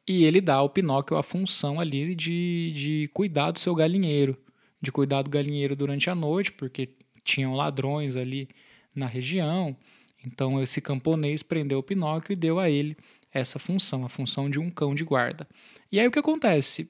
E 0.09 0.25
ele 0.25 0.41
dá 0.41 0.55
ao 0.55 0.71
Pinóquio 0.71 1.17
a 1.17 1.23
função 1.23 1.81
ali 1.81 2.15
de, 2.15 2.73
de 2.73 3.11
cuidar 3.13 3.51
do 3.51 3.59
seu 3.59 3.75
galinheiro 3.75 4.39
de 4.81 4.93
cuidar 4.93 5.23
do 5.23 5.31
galinheiro 5.31 5.75
durante 5.75 6.09
a 6.11 6.15
noite, 6.15 6.53
porque 6.53 6.91
tinham 7.25 7.55
ladrões 7.55 8.17
ali 8.17 8.49
na 8.95 9.07
região. 9.07 9.77
Então 10.25 10.63
esse 10.63 10.81
camponês 10.81 11.43
prendeu 11.43 11.79
o 11.79 11.83
Pinóquio 11.83 12.33
e 12.33 12.37
deu 12.37 12.59
a 12.59 12.71
ele 12.71 12.97
essa 13.33 13.59
função, 13.59 14.05
a 14.05 14.09
função 14.09 14.49
de 14.49 14.59
um 14.59 14.71
cão 14.71 14.95
de 14.95 15.05
guarda. 15.05 15.47
E 15.91 16.01
aí 16.01 16.07
o 16.07 16.11
que 16.11 16.19
acontece? 16.19 16.89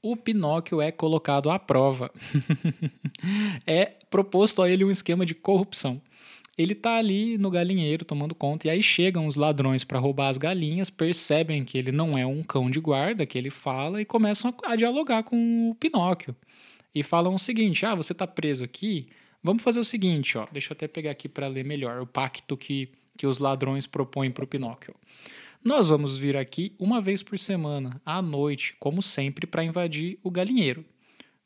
O 0.00 0.16
Pinóquio 0.16 0.80
é 0.80 0.92
colocado 0.92 1.50
à 1.50 1.58
prova. 1.58 2.10
é 3.66 3.86
proposto 4.08 4.62
a 4.62 4.70
ele 4.70 4.84
um 4.84 4.90
esquema 4.90 5.26
de 5.26 5.34
corrupção. 5.34 6.00
Ele 6.56 6.72
está 6.72 6.96
ali 6.96 7.38
no 7.38 7.50
galinheiro 7.50 8.04
tomando 8.04 8.34
conta, 8.34 8.66
e 8.66 8.70
aí 8.70 8.82
chegam 8.82 9.26
os 9.26 9.36
ladrões 9.36 9.84
para 9.84 9.98
roubar 10.00 10.28
as 10.28 10.38
galinhas, 10.38 10.90
percebem 10.90 11.64
que 11.64 11.78
ele 11.78 11.92
não 11.92 12.18
é 12.18 12.26
um 12.26 12.42
cão 12.42 12.68
de 12.68 12.80
guarda, 12.80 13.24
que 13.24 13.38
ele 13.38 13.50
fala, 13.50 14.00
e 14.00 14.04
começam 14.04 14.52
a, 14.64 14.74
dialogar 14.74 15.22
com 15.22 15.70
o 15.70 15.74
Pinóquio 15.76 16.34
e 16.92 17.02
falam 17.04 17.34
o 17.34 17.38
seguinte: 17.38 17.86
ah, 17.86 17.94
você 17.94 18.12
está 18.12 18.26
preso 18.26 18.64
aqui, 18.64 19.08
vamos 19.42 19.62
fazer 19.62 19.78
o 19.78 19.84
seguinte, 19.84 20.36
ó, 20.36 20.46
deixa 20.50 20.72
eu 20.72 20.74
até 20.74 20.88
pegar 20.88 21.12
aqui 21.12 21.28
para 21.28 21.46
ler 21.46 21.64
melhor 21.64 22.00
o 22.00 22.06
pacto 22.06 22.56
que, 22.56 22.88
que 23.16 23.26
os 23.26 23.38
ladrões 23.38 23.86
propõem 23.86 24.30
para 24.30 24.44
o 24.44 24.48
Pinóquio. 24.48 24.94
Nós 25.68 25.90
vamos 25.90 26.16
vir 26.16 26.34
aqui 26.34 26.74
uma 26.78 26.98
vez 26.98 27.22
por 27.22 27.38
semana, 27.38 28.00
à 28.02 28.22
noite, 28.22 28.74
como 28.80 29.02
sempre, 29.02 29.46
para 29.46 29.62
invadir 29.62 30.18
o 30.22 30.30
galinheiro. 30.30 30.82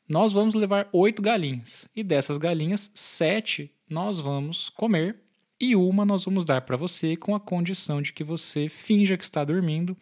Nós 0.07 0.31
vamos 0.31 0.55
levar 0.55 0.87
oito 0.93 1.21
galinhas, 1.21 1.89
e 1.93 2.01
dessas 2.01 2.37
galinhas, 2.37 2.89
sete 2.93 3.69
nós 3.89 4.21
vamos 4.21 4.69
comer 4.69 5.17
e 5.59 5.75
uma 5.75 6.05
nós 6.05 6.23
vamos 6.23 6.45
dar 6.45 6.61
para 6.61 6.77
você 6.77 7.17
com 7.17 7.35
a 7.35 7.39
condição 7.39 8.01
de 8.01 8.13
que 8.13 8.23
você 8.23 8.69
finja 8.69 9.17
que 9.17 9.25
está 9.25 9.43
dormindo 9.43 9.93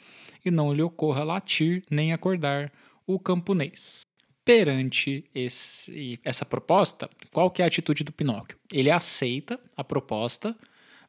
e 0.45 0.51
não 0.51 0.71
lhe 0.71 0.83
ocorra 0.83 1.23
latir 1.23 1.83
nem 1.89 2.13
acordar 2.13 2.71
o 3.07 3.17
camponês 3.17 4.05
perante 4.45 5.25
esse, 5.33 6.19
essa 6.23 6.45
proposta, 6.45 7.09
qual 7.31 7.49
que 7.49 7.63
é 7.63 7.65
a 7.65 7.67
atitude 7.67 8.03
do 8.03 8.11
Pinóquio? 8.11 8.59
Ele 8.71 8.91
aceita 8.91 9.59
a 9.75 9.83
proposta, 9.83 10.55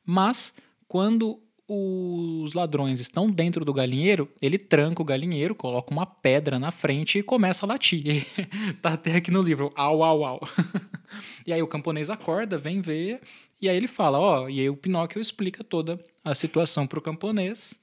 mas 0.03 0.55
quando 0.89 1.43
os 1.75 2.53
ladrões 2.53 3.01
estão 3.01 3.31
dentro 3.31 3.65
do 3.65 3.73
galinheiro, 3.73 4.29
ele 4.43 4.59
tranca 4.59 5.01
o 5.01 5.05
galinheiro, 5.05 5.55
coloca 5.55 5.91
uma 5.91 6.05
pedra 6.05 6.59
na 6.59 6.71
frente 6.71 7.19
e 7.19 7.23
começa 7.23 7.65
a 7.65 7.69
latir. 7.69 8.27
tá 8.83 8.93
até 8.93 9.15
aqui 9.15 9.31
no 9.31 9.41
livro, 9.41 9.73
au, 9.75 10.03
au, 10.03 10.25
au. 10.25 10.49
e 11.47 11.53
aí 11.53 11.63
o 11.63 11.67
camponês 11.67 12.11
acorda, 12.11 12.59
vem 12.59 12.83
ver, 12.83 13.21
e 13.61 13.69
aí 13.69 13.77
ele 13.77 13.89
fala, 13.89 14.19
ó, 14.19 14.49
e 14.51 14.61
aí 14.61 14.69
o 14.69 14.77
Pinóquio 14.77 15.21
explica 15.21 15.65
toda 15.65 15.99
a 16.23 16.35
situação 16.35 16.87
para 16.87 16.99
o 16.99 17.03
camponês. 17.03 17.81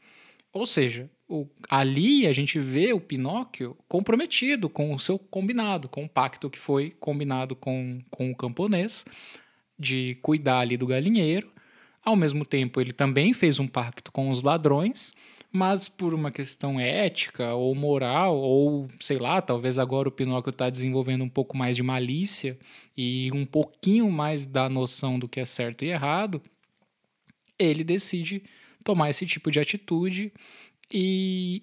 Ou 0.53 0.65
seja, 0.65 1.09
o, 1.27 1.47
ali 1.69 2.27
a 2.27 2.33
gente 2.33 2.59
vê 2.59 2.93
o 2.93 2.99
Pinóquio 2.99 3.75
comprometido 3.87 4.69
com 4.69 4.93
o 4.93 4.99
seu 4.99 5.17
combinado, 5.17 5.89
com 5.89 6.05
o 6.05 6.09
pacto 6.09 6.49
que 6.49 6.59
foi 6.59 6.91
combinado 6.99 7.55
com, 7.55 8.01
com 8.09 8.29
o 8.29 8.35
camponês 8.35 9.05
de 9.77 10.15
cuidar 10.21 10.59
ali 10.59 10.77
do 10.77 10.85
galinheiro. 10.85 11.49
Ao 12.09 12.15
mesmo 12.15 12.43
tempo, 12.43 12.81
ele 12.81 12.91
também 12.91 13.35
fez 13.35 13.59
um 13.59 13.67
pacto 13.67 14.11
com 14.11 14.31
os 14.31 14.41
ladrões, 14.41 15.13
mas 15.51 15.87
por 15.87 16.11
uma 16.11 16.31
questão 16.31 16.79
ética 16.79 17.53
ou 17.53 17.75
moral, 17.75 18.35
ou 18.35 18.87
sei 18.99 19.19
lá, 19.19 19.39
talvez 19.43 19.77
agora 19.77 20.09
o 20.09 20.11
Pinóquio 20.11 20.49
está 20.49 20.71
desenvolvendo 20.71 21.23
um 21.23 21.29
pouco 21.29 21.55
mais 21.55 21.75
de 21.75 21.83
malícia 21.83 22.57
e 22.97 23.29
um 23.31 23.45
pouquinho 23.45 24.09
mais 24.09 24.47
da 24.47 24.67
noção 24.67 25.19
do 25.19 25.27
que 25.27 25.39
é 25.39 25.45
certo 25.45 25.85
e 25.85 25.89
errado, 25.89 26.41
ele 27.59 27.83
decide 27.83 28.41
tomar 28.83 29.11
esse 29.11 29.27
tipo 29.27 29.51
de 29.51 29.59
atitude 29.59 30.33
e 30.91 31.61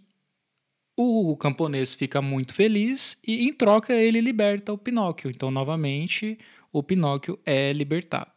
o 0.96 1.36
camponês 1.36 1.92
fica 1.92 2.22
muito 2.22 2.54
feliz 2.54 3.18
e, 3.26 3.48
em 3.48 3.52
troca, 3.52 3.92
ele 3.92 4.20
liberta 4.20 4.72
o 4.72 4.78
Pinóquio. 4.78 5.28
Então, 5.28 5.50
novamente, 5.50 6.38
o 6.72 6.84
Pinóquio 6.84 7.36
é 7.44 7.72
libertado. 7.72 8.35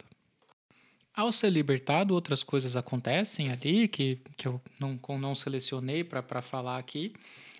Ao 1.19 1.34
ser 1.34 1.49
libertado, 1.49 2.13
outras 2.13 2.43
coisas 2.43 2.77
acontecem 2.77 3.51
ali 3.51 3.89
que, 3.89 4.21
que 4.38 4.47
eu 4.47 4.62
não, 4.79 4.97
não 5.19 5.36
selecionei 5.36 6.01
para 6.01 6.41
falar 6.41 6.77
aqui, 6.77 7.12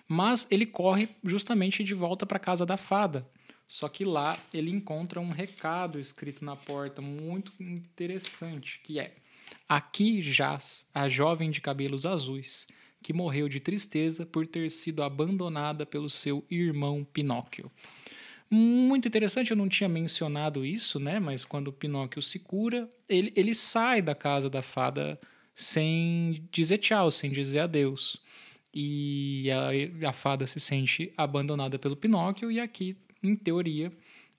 mas 0.08 0.46
ele 0.50 0.64
corre 0.64 1.10
justamente 1.22 1.84
de 1.84 1.92
volta 1.92 2.24
para 2.24 2.38
casa 2.38 2.64
da 2.64 2.78
fada. 2.78 3.28
Só 3.68 3.86
que 3.86 4.02
lá 4.02 4.38
ele 4.50 4.70
encontra 4.70 5.20
um 5.20 5.28
recado 5.28 6.00
escrito 6.00 6.42
na 6.42 6.56
porta 6.56 7.02
muito 7.02 7.52
interessante, 7.60 8.80
que 8.82 8.98
é: 8.98 9.12
Aqui 9.68 10.22
jaz 10.22 10.86
a 10.94 11.06
jovem 11.10 11.50
de 11.50 11.60
cabelos 11.60 12.06
azuis 12.06 12.66
que 13.02 13.12
morreu 13.12 13.46
de 13.46 13.60
tristeza 13.60 14.24
por 14.24 14.46
ter 14.46 14.70
sido 14.70 15.02
abandonada 15.02 15.84
pelo 15.84 16.08
seu 16.08 16.42
irmão 16.50 17.06
Pinóquio. 17.12 17.70
Muito 18.52 19.06
interessante, 19.06 19.52
eu 19.52 19.56
não 19.56 19.68
tinha 19.68 19.88
mencionado 19.88 20.64
isso, 20.64 20.98
né? 20.98 21.20
Mas 21.20 21.44
quando 21.44 21.68
o 21.68 21.72
Pinóquio 21.72 22.20
se 22.20 22.40
cura, 22.40 22.90
ele, 23.08 23.32
ele 23.36 23.54
sai 23.54 24.02
da 24.02 24.14
casa 24.14 24.50
da 24.50 24.60
fada 24.60 25.20
sem 25.54 26.42
dizer 26.50 26.78
tchau, 26.78 27.12
sem 27.12 27.30
dizer 27.30 27.60
adeus. 27.60 28.20
E 28.74 29.48
a, 30.02 30.08
a 30.08 30.12
fada 30.12 30.46
se 30.48 30.58
sente 30.58 31.12
abandonada 31.16 31.78
pelo 31.78 31.96
Pinóquio, 31.96 32.50
e 32.50 32.58
aqui, 32.58 32.96
em 33.22 33.36
teoria, 33.36 33.92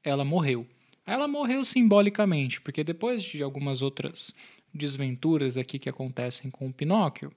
ela 0.04 0.26
morreu. 0.26 0.68
Ela 1.06 1.28
morreu 1.28 1.64
simbolicamente, 1.64 2.60
porque 2.60 2.84
depois 2.84 3.24
de 3.24 3.42
algumas 3.42 3.82
outras 3.82 4.36
desventuras 4.74 5.56
aqui 5.56 5.80
que 5.80 5.90
acontecem 5.90 6.52
com 6.52 6.68
o 6.68 6.74
Pinóquio, 6.74 7.32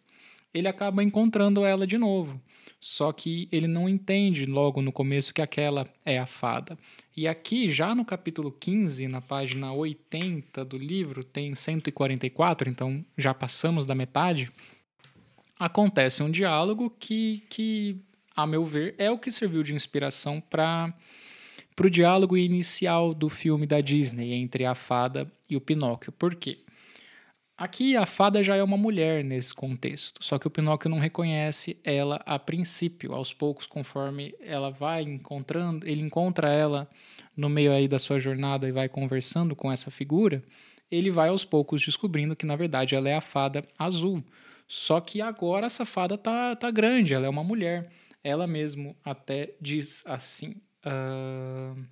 ele 0.53 0.69
acaba 0.69 1.03
encontrando 1.03 1.65
ela 1.65 1.87
de 1.87 1.99
novo. 1.99 2.41
Só 2.87 3.15
que 3.15 3.49
ele 3.51 3.67
não 3.67 3.89
entende 3.89 4.45
logo 4.45 4.83
no 4.83 4.93
começo 4.93 5.33
que 5.33 5.41
aquela 5.41 5.87
é 6.05 6.19
a 6.19 6.27
fada. 6.27 6.77
E 7.17 7.27
aqui, 7.27 7.67
já 7.71 7.95
no 7.95 8.05
capítulo 8.05 8.53
15, 8.53 9.09
na 9.09 9.23
página 9.23 9.73
80 9.73 10.63
do 10.67 10.77
livro, 10.77 11.25
tem 11.25 11.55
144, 11.55 12.69
então 12.69 13.03
já 13.17 13.33
passamos 13.33 13.87
da 13.87 13.95
metade. 13.95 14.53
Acontece 15.59 16.23
um 16.23 16.31
diálogo 16.31 16.95
que, 17.01 17.43
que 17.49 17.97
a 18.37 18.47
meu 18.47 18.67
ver, 18.67 18.95
é 18.99 19.11
o 19.11 19.19
que 19.19 19.33
serviu 19.33 19.63
de 19.63 19.73
inspiração 19.73 20.39
para 20.39 20.95
o 21.81 21.89
diálogo 21.89 22.37
inicial 22.37 23.15
do 23.15 23.31
filme 23.31 23.67
da 23.67 23.81
Disney 23.81 24.35
entre 24.35 24.67
a 24.67 24.75
fada 24.75 25.27
e 25.49 25.57
o 25.57 25.61
Pinóquio. 25.61 26.13
Por 26.13 26.35
quê? 26.35 26.59
Aqui 27.57 27.97
a 27.97 28.05
fada 28.05 28.43
já 28.43 28.57
é 28.57 28.63
uma 28.65 28.77
mulher 28.77 29.23
nesse 29.23 29.55
contexto, 29.55 30.25
só 30.25 30.41
que 30.41 30.47
o 30.47 30.51
Pinóquio 30.51 30.91
não 30.91 30.99
reconhece 30.99 31.79
ela 31.85 32.21
a 32.27 32.37
princípio, 32.37 33.15
aos 33.15 33.33
poucos, 33.33 33.65
conforme 33.65 34.35
ela 34.41 34.71
vai 34.71 35.03
encontrando, 35.03 35.87
ele 35.87 36.03
encontra 36.03 36.49
ela 36.53 36.91
no 37.37 37.49
meio 37.49 37.73
aí 37.73 37.87
da 37.87 38.01
sua 38.01 38.19
jornada 38.19 38.69
e 38.69 38.73
vai 38.73 38.89
conversando 38.89 39.55
com 39.55 39.71
essa 39.71 39.89
figura, 39.89 40.43
ele 40.91 41.13
vai 41.13 41.29
aos 41.29 41.45
poucos 41.45 41.85
descobrindo 41.85 42.35
que 42.35 42.45
na 42.45 42.57
verdade 42.57 42.97
ela 42.97 43.09
é 43.09 43.15
a 43.15 43.21
fada 43.21 43.63
azul. 43.79 44.25
Só 44.67 45.01
que 45.01 45.21
agora 45.21 45.67
essa 45.67 45.85
fada 45.85 46.19
tá, 46.19 46.57
tá 46.57 46.71
grande, 46.73 47.15
ela 47.15 47.27
é 47.27 47.29
uma 47.29 47.45
mulher. 47.45 47.89
Ela 48.23 48.47
mesmo 48.47 48.97
até 49.05 49.55
diz 49.61 50.03
assim. 50.07 50.57
Uh 50.85 51.85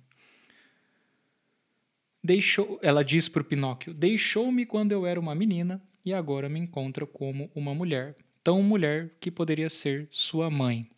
Deixou, 2.23 2.79
ela 2.81 3.03
diz 3.03 3.27
para 3.27 3.41
o 3.41 3.45
Pinóquio: 3.45 3.93
Deixou-me 3.93 4.65
quando 4.65 4.93
eu 4.93 5.05
era 5.05 5.19
uma 5.19 5.35
menina 5.35 5.83
e 6.05 6.13
agora 6.13 6.47
me 6.47 6.59
encontra 6.59 7.05
como 7.05 7.51
uma 7.53 7.75
mulher, 7.75 8.15
tão 8.41 8.63
mulher 8.63 9.11
que 9.19 9.29
poderia 9.29 9.69
ser 9.69 10.07
sua 10.09 10.49
mãe. 10.49 10.89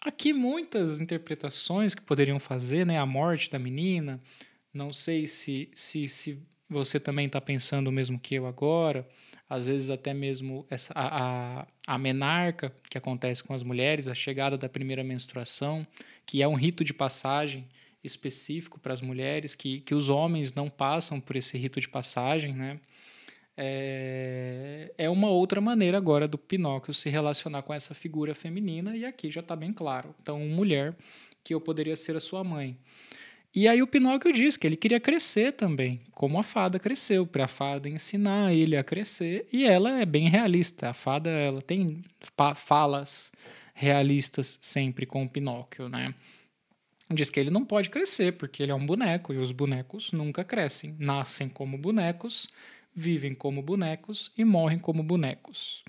Aqui 0.00 0.32
muitas 0.32 1.00
interpretações 1.00 1.94
que 1.94 2.02
poderiam 2.02 2.38
fazer, 2.38 2.86
né? 2.86 2.98
A 2.98 3.06
morte 3.06 3.50
da 3.50 3.58
menina. 3.58 4.22
Não 4.72 4.92
sei 4.92 5.26
se, 5.26 5.70
se, 5.74 6.06
se 6.06 6.38
você 6.68 7.00
também 7.00 7.26
está 7.26 7.40
pensando 7.40 7.88
o 7.88 7.92
mesmo 7.92 8.18
que 8.18 8.34
eu 8.34 8.46
agora. 8.46 9.08
Às 9.48 9.66
vezes 9.66 9.90
até 9.90 10.14
mesmo 10.14 10.66
essa, 10.70 10.92
a, 10.94 11.60
a, 11.60 11.66
a 11.86 11.98
menarca 11.98 12.74
que 12.88 12.98
acontece 12.98 13.42
com 13.42 13.52
as 13.52 13.62
mulheres, 13.62 14.06
a 14.06 14.14
chegada 14.14 14.56
da 14.56 14.68
primeira 14.68 15.02
menstruação, 15.02 15.86
que 16.24 16.42
é 16.42 16.48
um 16.48 16.54
rito 16.54 16.84
de 16.84 16.94
passagem 16.94 17.68
específico 18.04 18.78
para 18.78 18.92
as 18.92 19.00
mulheres, 19.00 19.54
que, 19.54 19.80
que 19.80 19.94
os 19.94 20.08
homens 20.08 20.52
não 20.52 20.68
passam 20.68 21.18
por 21.18 21.34
esse 21.34 21.56
rito 21.56 21.80
de 21.80 21.88
passagem, 21.88 22.52
né? 22.52 22.78
É, 23.56 24.92
é 24.98 25.08
uma 25.08 25.30
outra 25.30 25.60
maneira 25.60 25.96
agora 25.96 26.26
do 26.26 26.36
Pinóquio 26.36 26.92
se 26.92 27.08
relacionar 27.08 27.62
com 27.62 27.72
essa 27.72 27.94
figura 27.94 28.34
feminina, 28.34 28.96
e 28.96 29.04
aqui 29.04 29.30
já 29.30 29.40
está 29.40 29.54
bem 29.54 29.72
claro. 29.72 30.14
Então, 30.20 30.40
mulher, 30.40 30.94
que 31.42 31.54
eu 31.54 31.60
poderia 31.60 31.96
ser 31.96 32.16
a 32.16 32.20
sua 32.20 32.42
mãe. 32.42 32.76
E 33.54 33.68
aí 33.68 33.80
o 33.80 33.86
Pinóquio 33.86 34.32
diz 34.32 34.56
que 34.56 34.66
ele 34.66 34.76
queria 34.76 34.98
crescer 34.98 35.52
também, 35.52 36.00
como 36.10 36.40
a 36.40 36.42
fada 36.42 36.80
cresceu, 36.80 37.24
para 37.24 37.44
a 37.44 37.48
fada 37.48 37.88
ensinar 37.88 38.52
ele 38.52 38.76
a 38.76 38.82
crescer, 38.82 39.46
e 39.52 39.64
ela 39.64 40.00
é 40.00 40.04
bem 40.04 40.28
realista. 40.28 40.88
A 40.88 40.94
fada 40.94 41.30
ela 41.30 41.62
tem 41.62 42.02
falas 42.56 43.30
realistas 43.72 44.58
sempre 44.60 45.06
com 45.06 45.22
o 45.22 45.28
Pinóquio, 45.28 45.88
né? 45.88 46.12
Diz 47.10 47.28
que 47.28 47.38
ele 47.38 47.50
não 47.50 47.64
pode 47.64 47.90
crescer 47.90 48.32
porque 48.32 48.62
ele 48.62 48.72
é 48.72 48.74
um 48.74 48.86
boneco 48.86 49.32
e 49.32 49.38
os 49.38 49.52
bonecos 49.52 50.10
nunca 50.12 50.42
crescem, 50.42 50.96
nascem 50.98 51.48
como 51.48 51.76
bonecos, 51.76 52.48
vivem 52.94 53.34
como 53.34 53.62
bonecos 53.62 54.32
e 54.36 54.44
morrem 54.44 54.78
como 54.78 55.02
bonecos. 55.02 55.84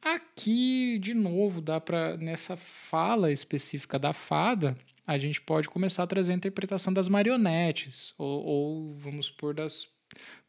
Aqui, 0.00 0.98
de 0.98 1.12
novo, 1.12 1.60
dá 1.60 1.80
para 1.80 2.16
nessa 2.16 2.56
fala 2.56 3.32
específica 3.32 3.98
da 3.98 4.12
fada, 4.12 4.76
a 5.06 5.18
gente 5.18 5.40
pode 5.40 5.68
começar 5.68 6.04
a 6.04 6.06
trazer 6.06 6.32
a 6.32 6.36
interpretação 6.36 6.92
das 6.92 7.08
marionetes, 7.08 8.14
ou, 8.16 8.44
ou 8.44 8.94
vamos 8.94 9.26
supor, 9.26 9.52
das 9.52 9.88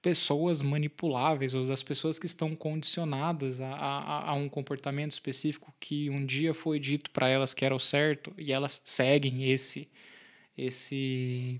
pessoas 0.01 0.61
manipuláveis, 0.61 1.53
ou 1.53 1.65
das 1.65 1.83
pessoas 1.83 2.17
que 2.17 2.25
estão 2.25 2.55
condicionadas 2.55 3.61
a, 3.61 3.71
a, 3.71 4.29
a 4.31 4.33
um 4.33 4.49
comportamento 4.49 5.11
específico 5.11 5.73
que 5.79 6.09
um 6.09 6.25
dia 6.25 6.53
foi 6.53 6.79
dito 6.79 7.11
para 7.11 7.29
elas 7.29 7.53
que 7.53 7.63
era 7.63 7.75
o 7.75 7.79
certo, 7.79 8.33
e 8.37 8.51
elas 8.51 8.81
seguem 8.83 9.51
esse, 9.51 9.87
esse 10.57 11.59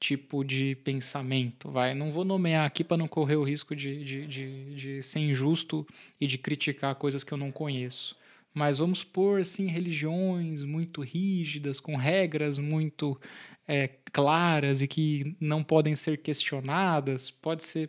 tipo 0.00 0.42
de 0.44 0.76
pensamento. 0.76 1.70
Vai, 1.70 1.94
não 1.94 2.10
vou 2.10 2.24
nomear 2.24 2.64
aqui 2.64 2.82
para 2.82 2.96
não 2.96 3.08
correr 3.08 3.36
o 3.36 3.42
risco 3.42 3.76
de, 3.76 4.02
de, 4.02 4.26
de, 4.26 4.74
de 4.74 5.02
ser 5.02 5.18
injusto 5.18 5.86
e 6.20 6.26
de 6.26 6.38
criticar 6.38 6.94
coisas 6.94 7.22
que 7.22 7.32
eu 7.32 7.38
não 7.38 7.52
conheço 7.52 8.16
mas 8.58 8.78
vamos 8.78 9.04
pôr 9.04 9.40
assim 9.40 9.68
religiões 9.68 10.64
muito 10.64 11.00
rígidas, 11.00 11.78
com 11.78 11.94
regras 11.94 12.58
muito 12.58 13.18
é, 13.68 13.88
claras 14.12 14.82
e 14.82 14.88
que 14.88 15.36
não 15.40 15.62
podem 15.62 15.94
ser 15.94 16.18
questionadas, 16.18 17.30
pode 17.30 17.62
ser 17.62 17.88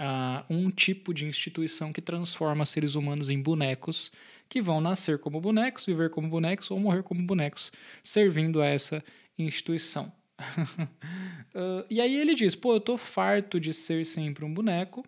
uh, 0.00 0.44
um 0.48 0.70
tipo 0.70 1.12
de 1.12 1.26
instituição 1.26 1.92
que 1.92 2.00
transforma 2.00 2.64
seres 2.64 2.94
humanos 2.94 3.30
em 3.30 3.42
bonecos 3.42 4.12
que 4.48 4.62
vão 4.62 4.80
nascer 4.80 5.18
como 5.18 5.40
bonecos, 5.40 5.84
viver 5.84 6.10
como 6.10 6.28
bonecos 6.28 6.70
ou 6.70 6.78
morrer 6.78 7.02
como 7.02 7.20
bonecos, 7.22 7.72
servindo 8.04 8.62
a 8.62 8.66
essa 8.66 9.02
instituição. 9.36 10.12
uh, 10.38 11.84
e 11.90 12.00
aí 12.00 12.14
ele 12.14 12.36
diz: 12.36 12.54
pô, 12.54 12.74
eu 12.74 12.80
tô 12.80 12.96
farto 12.96 13.58
de 13.58 13.72
ser 13.72 14.06
sempre 14.06 14.44
um 14.44 14.54
boneco 14.54 15.04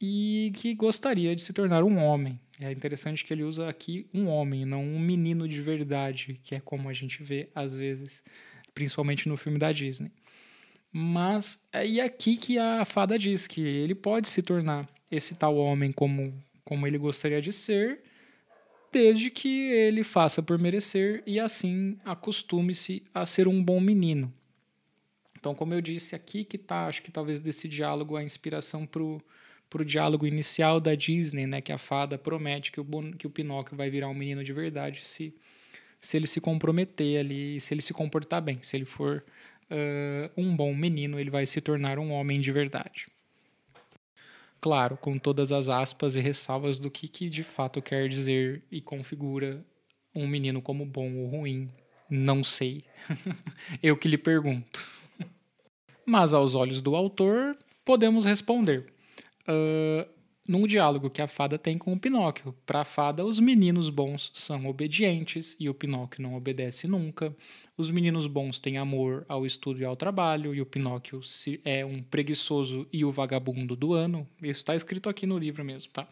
e 0.00 0.52
que 0.56 0.74
gostaria 0.74 1.36
de 1.36 1.42
se 1.42 1.52
tornar 1.52 1.82
um 1.82 1.98
homem. 1.98 2.40
É 2.58 2.72
interessante 2.72 3.24
que 3.24 3.32
ele 3.32 3.42
usa 3.42 3.68
aqui 3.68 4.06
um 4.14 4.26
homem, 4.28 4.64
não 4.64 4.82
um 4.82 4.98
menino 4.98 5.46
de 5.46 5.60
verdade, 5.60 6.40
que 6.42 6.54
é 6.54 6.60
como 6.60 6.88
a 6.88 6.92
gente 6.92 7.22
vê 7.22 7.48
às 7.54 7.76
vezes, 7.76 8.22
principalmente 8.74 9.28
no 9.28 9.36
filme 9.36 9.58
da 9.58 9.72
Disney. 9.72 10.10
Mas 10.92 11.58
é 11.72 12.00
aqui 12.00 12.36
que 12.36 12.58
a 12.58 12.84
fada 12.84 13.18
diz 13.18 13.46
que 13.46 13.60
ele 13.60 13.94
pode 13.94 14.28
se 14.28 14.42
tornar 14.42 14.88
esse 15.10 15.34
tal 15.34 15.56
homem 15.56 15.92
como, 15.92 16.34
como 16.64 16.86
ele 16.86 16.98
gostaria 16.98 17.40
de 17.40 17.52
ser, 17.52 18.00
desde 18.92 19.30
que 19.30 19.70
ele 19.70 20.02
faça 20.02 20.42
por 20.42 20.58
merecer 20.58 21.22
e 21.26 21.38
assim 21.38 21.98
acostume-se 22.04 23.04
a 23.14 23.24
ser 23.24 23.46
um 23.46 23.62
bom 23.62 23.80
menino. 23.80 24.32
Então, 25.38 25.54
como 25.54 25.72
eu 25.72 25.80
disse 25.80 26.14
aqui, 26.14 26.44
que 26.44 26.58
tá, 26.58 26.86
acho 26.86 27.02
que 27.02 27.10
talvez 27.10 27.40
desse 27.40 27.66
diálogo 27.66 28.16
a 28.16 28.22
inspiração 28.22 28.84
para 28.84 29.02
o 29.02 29.22
para 29.70 29.82
o 29.82 29.84
diálogo 29.84 30.26
inicial 30.26 30.80
da 30.80 30.96
Disney, 30.96 31.46
né, 31.46 31.60
que 31.60 31.72
a 31.72 31.78
fada 31.78 32.18
promete 32.18 32.72
que 32.72 32.80
o, 32.80 32.86
que 33.16 33.26
o 33.28 33.30
Pinóquio 33.30 33.76
vai 33.76 33.88
virar 33.88 34.08
um 34.08 34.14
menino 34.14 34.42
de 34.42 34.52
verdade 34.52 35.02
se, 35.02 35.32
se 36.00 36.16
ele 36.16 36.26
se 36.26 36.40
comprometer 36.40 37.20
ali, 37.20 37.60
se 37.60 37.72
ele 37.72 37.80
se 37.80 37.94
comportar 37.94 38.42
bem. 38.42 38.58
Se 38.60 38.76
ele 38.76 38.84
for 38.84 39.24
uh, 39.70 40.30
um 40.36 40.54
bom 40.54 40.74
menino, 40.74 41.20
ele 41.20 41.30
vai 41.30 41.46
se 41.46 41.60
tornar 41.60 42.00
um 42.00 42.10
homem 42.10 42.40
de 42.40 42.50
verdade. 42.50 43.06
Claro, 44.60 44.96
com 44.96 45.16
todas 45.16 45.52
as 45.52 45.68
aspas 45.68 46.16
e 46.16 46.20
ressalvas 46.20 46.80
do 46.80 46.90
que, 46.90 47.06
que 47.06 47.28
de 47.30 47.44
fato 47.44 47.80
quer 47.80 48.08
dizer 48.08 48.62
e 48.70 48.80
configura 48.80 49.64
um 50.12 50.26
menino 50.26 50.60
como 50.60 50.84
bom 50.84 51.14
ou 51.16 51.28
ruim. 51.28 51.70
Não 52.10 52.42
sei. 52.42 52.82
Eu 53.80 53.96
que 53.96 54.08
lhe 54.08 54.18
pergunto. 54.18 54.84
Mas 56.04 56.34
aos 56.34 56.56
olhos 56.56 56.82
do 56.82 56.96
autor, 56.96 57.56
podemos 57.84 58.24
responder 58.24 58.92
num 60.50 60.66
diálogo 60.66 61.08
que 61.08 61.22
a 61.22 61.28
fada 61.28 61.56
tem 61.56 61.78
com 61.78 61.92
o 61.92 61.98
Pinóquio. 61.98 62.52
Para 62.66 62.80
a 62.80 62.84
fada, 62.84 63.24
os 63.24 63.38
meninos 63.38 63.88
bons 63.88 64.32
são 64.34 64.66
obedientes 64.66 65.56
e 65.60 65.68
o 65.68 65.74
Pinóquio 65.74 66.22
não 66.22 66.34
obedece 66.34 66.88
nunca. 66.88 67.34
Os 67.76 67.88
meninos 67.90 68.26
bons 68.26 68.58
têm 68.58 68.76
amor 68.76 69.24
ao 69.28 69.46
estudo 69.46 69.80
e 69.80 69.84
ao 69.84 69.94
trabalho 69.94 70.52
e 70.52 70.60
o 70.60 70.66
Pinóquio 70.66 71.20
é 71.64 71.86
um 71.86 72.02
preguiçoso 72.02 72.86
e 72.92 73.04
o 73.04 73.12
vagabundo 73.12 73.76
do 73.76 73.94
ano. 73.94 74.26
Isso 74.42 74.60
está 74.60 74.74
escrito 74.74 75.08
aqui 75.08 75.24
no 75.24 75.38
livro 75.38 75.64
mesmo, 75.64 75.92
tá? 75.92 76.08